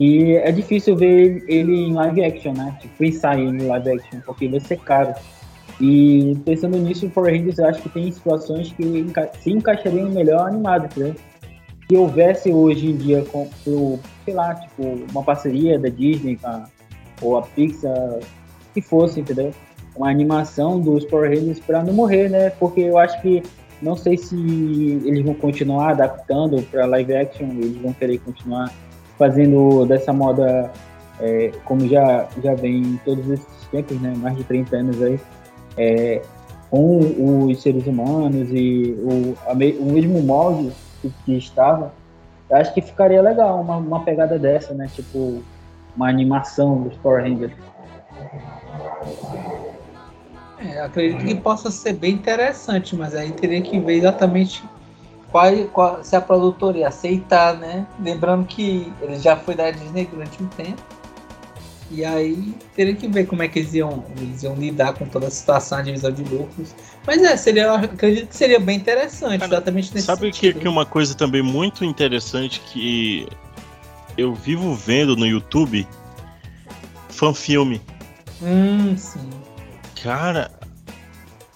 e 0.00 0.32
é 0.32 0.50
difícil 0.50 0.96
ver 0.96 1.44
ele 1.46 1.74
em 1.74 1.92
live 1.92 2.24
action, 2.24 2.54
né? 2.54 2.76
Tipo, 2.80 2.96
pensar 2.96 3.38
ele 3.38 3.62
em 3.62 3.66
live 3.66 3.90
action, 3.90 4.20
porque 4.24 4.48
vai 4.48 4.60
ser 4.60 4.78
caro. 4.78 5.14
E 5.78 6.38
pensando 6.44 6.78
nisso, 6.78 7.08
Power 7.10 7.34
Rangers 7.34 7.58
eu 7.58 7.66
acho 7.66 7.82
que 7.82 7.88
tem 7.90 8.10
situações 8.10 8.72
que 8.72 9.06
se 9.40 9.50
encaixariam 9.50 10.08
melhor 10.10 10.48
animado, 10.48 10.86
entendeu? 10.86 11.14
Se 11.88 11.96
houvesse 11.96 12.52
hoje 12.52 12.90
em 12.90 12.96
dia, 12.96 13.24
com, 13.24 13.48
o, 13.66 14.00
sei 14.24 14.34
lá, 14.34 14.54
tipo, 14.54 14.82
uma 15.10 15.22
parceria 15.22 15.78
da 15.78 15.88
Disney 15.88 16.36
com 16.36 16.48
a, 16.48 16.66
ou 17.22 17.38
a 17.38 17.42
Pixar, 17.42 18.18
que 18.74 18.80
fosse, 18.80 19.20
entendeu? 19.20 19.52
Uma 19.94 20.10
animação 20.10 20.80
dos 20.80 21.04
Power 21.04 21.30
Rangers 21.30 21.60
para 21.60 21.82
não 21.82 21.92
morrer, 21.92 22.28
né? 22.28 22.50
Porque 22.50 22.80
eu 22.80 22.98
acho 22.98 23.20
que 23.22 23.42
não 23.80 23.94
sei 23.94 24.16
se 24.16 24.36
eles 25.04 25.24
vão 25.24 25.34
continuar 25.34 25.90
adaptando 25.90 26.62
para 26.70 26.86
live 26.86 27.14
action, 27.14 27.46
eles 27.50 27.76
vão 27.76 27.92
querer 27.92 28.18
continuar 28.18 28.72
fazendo 29.18 29.86
dessa 29.86 30.12
moda 30.12 30.70
é, 31.20 31.50
como 31.64 31.88
já, 31.88 32.28
já 32.42 32.54
vem 32.54 33.00
todos 33.04 33.28
esses 33.30 33.66
tempos, 33.70 34.00
né? 34.00 34.12
Mais 34.16 34.36
de 34.36 34.44
30 34.44 34.76
anos 34.76 35.02
aí, 35.02 35.20
é, 35.76 36.22
com 36.70 37.46
os 37.46 37.62
seres 37.62 37.86
humanos 37.86 38.48
e 38.50 38.96
o, 38.98 39.34
a 39.46 39.52
o 39.52 39.92
mesmo 39.92 40.20
molde 40.22 40.72
que, 41.02 41.12
que 41.24 41.36
estava. 41.36 41.92
Eu 42.48 42.56
acho 42.58 42.72
que 42.74 42.80
ficaria 42.80 43.20
legal 43.20 43.60
uma, 43.60 43.76
uma 43.76 44.00
pegada 44.04 44.38
dessa, 44.38 44.72
né? 44.74 44.88
Tipo, 44.94 45.42
uma 45.96 46.08
animação 46.08 46.82
dos 46.82 46.94
Power 46.98 47.22
Rangers. 47.22 47.52
É, 50.58 50.80
acredito 50.80 51.24
que 51.24 51.34
possa 51.34 51.70
ser 51.70 51.94
bem 51.94 52.14
interessante, 52.14 52.96
mas 52.96 53.14
aí 53.14 53.30
teria 53.32 53.60
que 53.60 53.78
ver 53.78 53.94
exatamente 53.94 54.64
qual, 55.30 55.52
qual- 55.72 56.02
se 56.04 56.16
a 56.16 56.20
produtora 56.20 56.88
aceitar, 56.88 57.56
né? 57.56 57.86
Lembrando 58.00 58.46
que 58.46 58.92
ele 59.02 59.18
já 59.18 59.36
foi 59.36 59.54
da 59.54 59.70
Disney 59.70 60.06
durante 60.06 60.42
um 60.42 60.46
tempo. 60.48 60.80
E 61.90 62.04
aí 62.04 62.54
teria 62.74 62.96
que 62.96 63.06
ver 63.06 63.26
como 63.26 63.42
é 63.42 63.48
que 63.48 63.60
eles 63.60 63.74
iam, 63.74 64.02
eles 64.16 64.42
iam 64.42 64.54
lidar 64.54 64.94
com 64.94 65.06
toda 65.06 65.26
a 65.28 65.30
situação, 65.30 65.78
a 65.78 65.82
divisão 65.82 66.10
de 66.10 66.24
lucros. 66.24 66.74
Mas 67.06 67.22
é, 67.22 67.36
seria, 67.36 67.72
acredito 67.72 68.28
que 68.28 68.36
seria 68.36 68.58
bem 68.58 68.76
interessante, 68.76 69.38
Cara, 69.38 69.54
exatamente 69.54 69.94
nesse 69.94 70.06
Sabe 70.06 70.30
que, 70.32 70.52
que 70.52 70.68
uma 70.68 70.84
coisa 70.84 71.14
também 71.14 71.40
muito 71.40 71.84
interessante 71.84 72.60
que 72.60 73.28
eu 74.18 74.34
vivo 74.34 74.74
vendo 74.74 75.14
no 75.14 75.26
YouTube? 75.26 75.86
Fanfilme. 77.08 77.80
Hum, 78.42 78.96
sim. 78.96 79.30
Cara, 80.02 80.50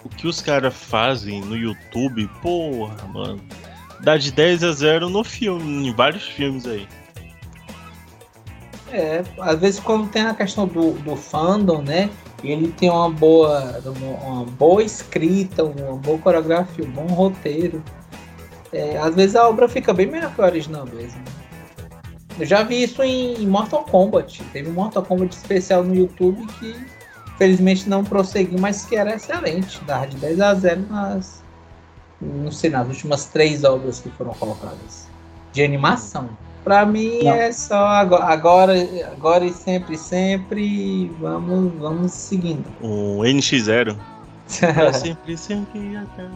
o 0.03 0.09
que 0.09 0.25
os 0.25 0.41
caras 0.41 0.73
fazem 0.73 1.41
no 1.41 1.55
YouTube, 1.55 2.27
porra, 2.41 3.05
mano. 3.07 3.41
Dá 3.99 4.17
de 4.17 4.31
10 4.31 4.63
a 4.63 4.71
0 4.71 5.09
no 5.09 5.23
filme, 5.23 5.87
em 5.87 5.93
vários 5.93 6.23
filmes 6.23 6.65
aí. 6.65 6.87
É, 8.91 9.23
às 9.39 9.59
vezes 9.59 9.79
quando 9.79 10.09
tem 10.09 10.23
a 10.23 10.33
questão 10.33 10.67
do, 10.67 10.93
do 10.93 11.15
fandom, 11.15 11.81
né? 11.81 12.09
Ele 12.43 12.71
tem 12.71 12.89
uma 12.89 13.09
boa, 13.09 13.81
uma, 13.85 14.45
boa 14.45 14.83
escrita, 14.83 15.63
uma 15.63 15.97
boa 15.97 16.17
coreografia, 16.17 16.83
um 16.83 16.91
bom 16.91 17.05
roteiro. 17.07 17.83
é, 18.73 18.97
às 18.97 19.13
vezes 19.15 19.35
a 19.35 19.47
obra 19.47 19.69
fica 19.69 19.93
bem 19.93 20.07
melhor 20.07 20.33
que 20.33 20.41
a 20.41 20.45
original 20.45 20.85
mesmo. 20.85 21.21
Eu 22.39 22.45
já 22.45 22.63
vi 22.63 22.83
isso 22.83 23.03
em 23.03 23.45
Mortal 23.45 23.83
Kombat. 23.83 24.43
Teve 24.51 24.69
um 24.69 24.73
Mortal 24.73 25.03
Kombat 25.03 25.35
especial 25.35 25.83
no 25.83 25.93
YouTube 25.93 26.45
que 26.59 26.75
felizmente 27.37 27.87
não 27.87 28.03
prosseguiu, 28.03 28.59
mas 28.59 28.85
que 28.85 28.95
era 28.95 29.15
excelente. 29.15 29.83
Dava 29.83 30.07
de 30.07 30.17
10 30.17 30.41
a 30.41 30.53
0 30.55 30.85
nas. 30.89 31.43
Não 32.19 32.51
sei, 32.51 32.69
nas 32.69 32.87
últimas 32.87 33.25
três 33.25 33.63
obras 33.63 33.99
que 33.99 34.09
foram 34.11 34.33
colocadas. 34.33 35.07
De 35.51 35.63
animação. 35.63 36.29
Pra 36.63 36.85
mim 36.85 37.23
Não. 37.23 37.31
é 37.31 37.51
só 37.51 37.87
agora, 37.87 38.25
agora, 38.25 38.73
agora 39.11 39.45
e 39.45 39.51
sempre, 39.51 39.97
sempre. 39.97 41.11
Vamos, 41.19 41.73
vamos 41.79 42.11
seguindo. 42.11 42.65
Um 42.81 43.19
NX0. 43.19 43.97
Pra 44.59 44.93
sempre, 44.93 45.37
sempre 45.37 45.95
até. 45.95 46.27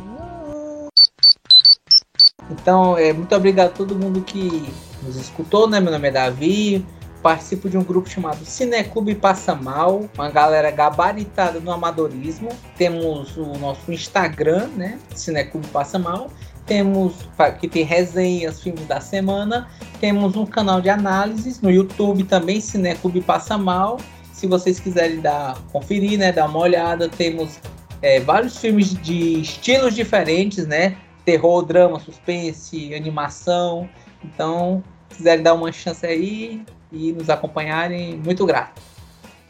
Então, 2.49 2.97
é, 2.97 3.11
muito 3.11 3.35
obrigado 3.35 3.67
a 3.67 3.73
todo 3.73 3.95
mundo 3.95 4.21
que 4.21 4.71
nos 5.03 5.15
escutou, 5.15 5.67
né? 5.67 5.79
Meu 5.79 5.91
nome 5.91 6.07
é 6.07 6.11
Davi. 6.11 6.85
Participo 7.21 7.67
de 7.67 7.75
um 7.75 7.83
grupo 7.83 8.07
chamado 8.07 8.45
Cineclube 8.45 9.15
Passa 9.15 9.55
Mal, 9.55 10.07
uma 10.15 10.29
galera 10.29 10.69
gabaritada 10.69 11.59
no 11.59 11.71
amadorismo. 11.71 12.49
Temos 12.77 13.35
o 13.35 13.57
nosso 13.57 13.91
Instagram, 13.91 14.67
né? 14.75 14.99
Cineclube 15.15 15.67
Passa 15.67 15.97
Mal. 15.97 16.29
Temos 16.65 17.13
que 17.59 17.67
tem 17.67 17.83
resenhas, 17.83 18.61
filmes 18.61 18.85
da 18.87 18.99
semana. 18.99 19.67
Temos 19.99 20.35
um 20.35 20.45
canal 20.45 20.81
de 20.81 20.89
análises 20.89 21.61
no 21.61 21.69
YouTube 21.69 22.23
também, 22.23 22.59
Cineclube 22.59 23.21
Passa 23.21 23.57
Mal. 23.57 23.99
Se 24.33 24.47
vocês 24.47 24.79
quiserem 24.79 25.21
dar 25.21 25.57
conferir, 25.71 26.17
né? 26.17 26.31
Dar 26.31 26.47
uma 26.47 26.59
olhada, 26.59 27.07
temos 27.07 27.59
é, 28.01 28.19
vários 28.19 28.57
filmes 28.57 28.93
de 29.01 29.41
estilos 29.41 29.95
diferentes, 29.95 30.67
né? 30.67 30.97
terror, 31.25 31.65
drama, 31.65 31.99
suspense, 31.99 32.93
animação. 32.93 33.89
Então, 34.23 34.83
se 35.09 35.17
quiserem 35.17 35.43
dar 35.43 35.55
uma 35.55 35.71
chance 35.71 36.05
aí 36.05 36.63
e 36.91 37.11
nos 37.11 37.29
acompanharem, 37.29 38.17
muito 38.23 38.45
grato. 38.45 38.81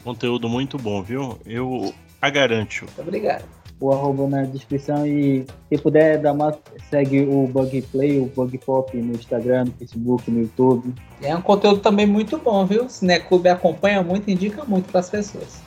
Conteúdo 0.03 0.47
muito 0.47 0.78
bom, 0.78 1.03
viu? 1.03 1.38
Eu 1.45 1.93
a 2.22 2.30
garanto. 2.30 2.86
Muito 2.86 3.01
obrigado. 3.01 3.45
O 3.86 3.91
arroba 3.91 4.27
na 4.27 4.43
descrição 4.43 5.05
e 5.05 5.45
se 5.69 5.77
puder 5.81 6.19
dar 6.19 6.33
uma 6.33 6.57
segue 6.89 7.21
o 7.21 7.47
Bug 7.47 7.81
Play, 7.91 8.19
o 8.19 8.25
Bug 8.25 8.57
Pop 8.59 8.95
no 8.97 9.13
Instagram, 9.13 9.65
no 9.65 9.71
Facebook, 9.73 10.29
no 10.29 10.41
YouTube. 10.41 10.93
É 11.21 11.36
um 11.36 11.41
conteúdo 11.41 11.79
também 11.79 12.05
muito 12.05 12.38
bom, 12.38 12.65
viu? 12.65 12.86
O 12.86 12.89
Cineclube 12.89 13.49
acompanha 13.49 14.01
muito, 14.01 14.29
indica 14.29 14.63
muito 14.65 14.89
para 14.89 14.99
as 14.99 15.09
pessoas. 15.09 15.61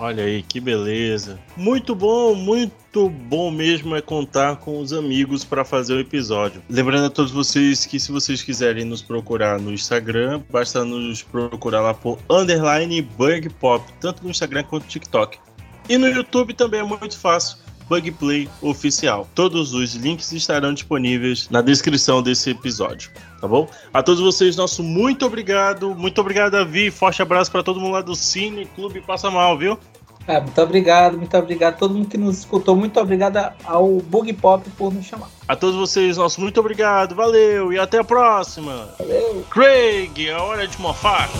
Olha 0.00 0.22
aí, 0.22 0.44
que 0.44 0.60
beleza. 0.60 1.40
Muito 1.56 1.92
bom, 1.92 2.32
muito 2.32 3.08
bom 3.08 3.50
mesmo 3.50 3.96
é 3.96 4.00
contar 4.00 4.56
com 4.56 4.78
os 4.78 4.92
amigos 4.92 5.44
para 5.44 5.64
fazer 5.64 5.94
o 5.94 5.98
episódio. 5.98 6.62
Lembrando 6.70 7.06
a 7.06 7.10
todos 7.10 7.32
vocês 7.32 7.84
que 7.84 7.98
se 7.98 8.12
vocês 8.12 8.40
quiserem 8.40 8.84
nos 8.84 9.02
procurar 9.02 9.58
no 9.58 9.72
Instagram, 9.72 10.40
basta 10.48 10.84
nos 10.84 11.24
procurar 11.24 11.80
lá 11.80 11.94
por 11.94 12.16
underline 12.30 13.02
Bug 13.02 13.50
Pop, 13.54 13.84
tanto 14.00 14.22
no 14.22 14.30
Instagram 14.30 14.62
quanto 14.62 14.84
no 14.84 14.88
TikTok. 14.88 15.47
E 15.88 15.96
no 15.96 16.08
YouTube 16.08 16.54
também 16.54 16.80
é 16.80 16.82
muito 16.82 17.18
fácil. 17.18 17.58
Bug 17.88 18.10
Play 18.12 18.48
Oficial. 18.60 19.26
Todos 19.34 19.72
os 19.72 19.94
links 19.94 20.30
estarão 20.32 20.74
disponíveis 20.74 21.48
na 21.48 21.62
descrição 21.62 22.22
desse 22.22 22.50
episódio, 22.50 23.10
tá 23.40 23.48
bom? 23.48 23.66
A 23.92 24.02
todos 24.02 24.20
vocês, 24.20 24.56
nosso 24.56 24.82
muito 24.82 25.24
obrigado. 25.24 25.94
Muito 25.94 26.20
obrigado, 26.20 26.52
Davi. 26.52 26.90
Forte 26.90 27.22
abraço 27.22 27.50
para 27.50 27.62
todo 27.62 27.80
mundo 27.80 27.92
lá 27.92 28.02
do 28.02 28.14
Cine 28.14 28.66
Clube 28.66 29.00
Passa 29.00 29.30
Mal, 29.30 29.56
viu? 29.56 29.78
Ah, 30.26 30.40
muito 30.40 30.60
obrigado, 30.60 31.16
muito 31.16 31.34
obrigado 31.38 31.74
a 31.74 31.76
todo 31.78 31.94
mundo 31.94 32.08
que 32.08 32.18
nos 32.18 32.40
escutou. 32.40 32.76
Muito 32.76 33.00
obrigado 33.00 33.38
ao 33.64 33.88
Bug 34.00 34.30
Pop 34.34 34.68
por 34.76 34.92
nos 34.92 35.06
chamar. 35.06 35.30
A 35.48 35.56
todos 35.56 35.74
vocês, 35.74 36.18
nosso 36.18 36.38
muito 36.42 36.60
obrigado. 36.60 37.14
Valeu 37.14 37.72
e 37.72 37.78
até 37.78 37.98
a 37.98 38.04
próxima. 38.04 38.90
Valeu! 38.98 39.46
Craig, 39.48 40.28
é 40.28 40.36
hora 40.36 40.68
de 40.68 40.78
mofar. 40.78 41.30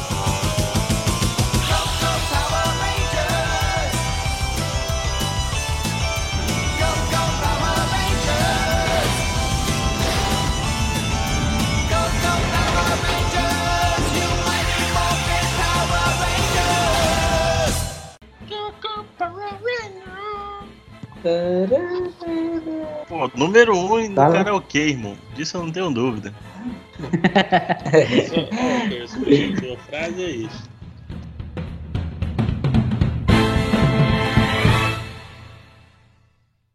Pô, 23.09 23.31
número 23.35 23.77
um 23.77 24.09
no 24.09 24.15
Tá 24.15 24.31
karaokê, 24.31 24.89
irmão. 24.89 25.17
Disso 25.35 25.57
eu 25.57 25.65
não 25.65 25.73
tenho 25.73 25.91
dúvida. 25.91 26.35
Só, 28.29 28.41
ó, 28.41 29.75
a 29.75 29.79
frase 29.79 30.23
é 30.23 30.31
isso. 30.31 30.78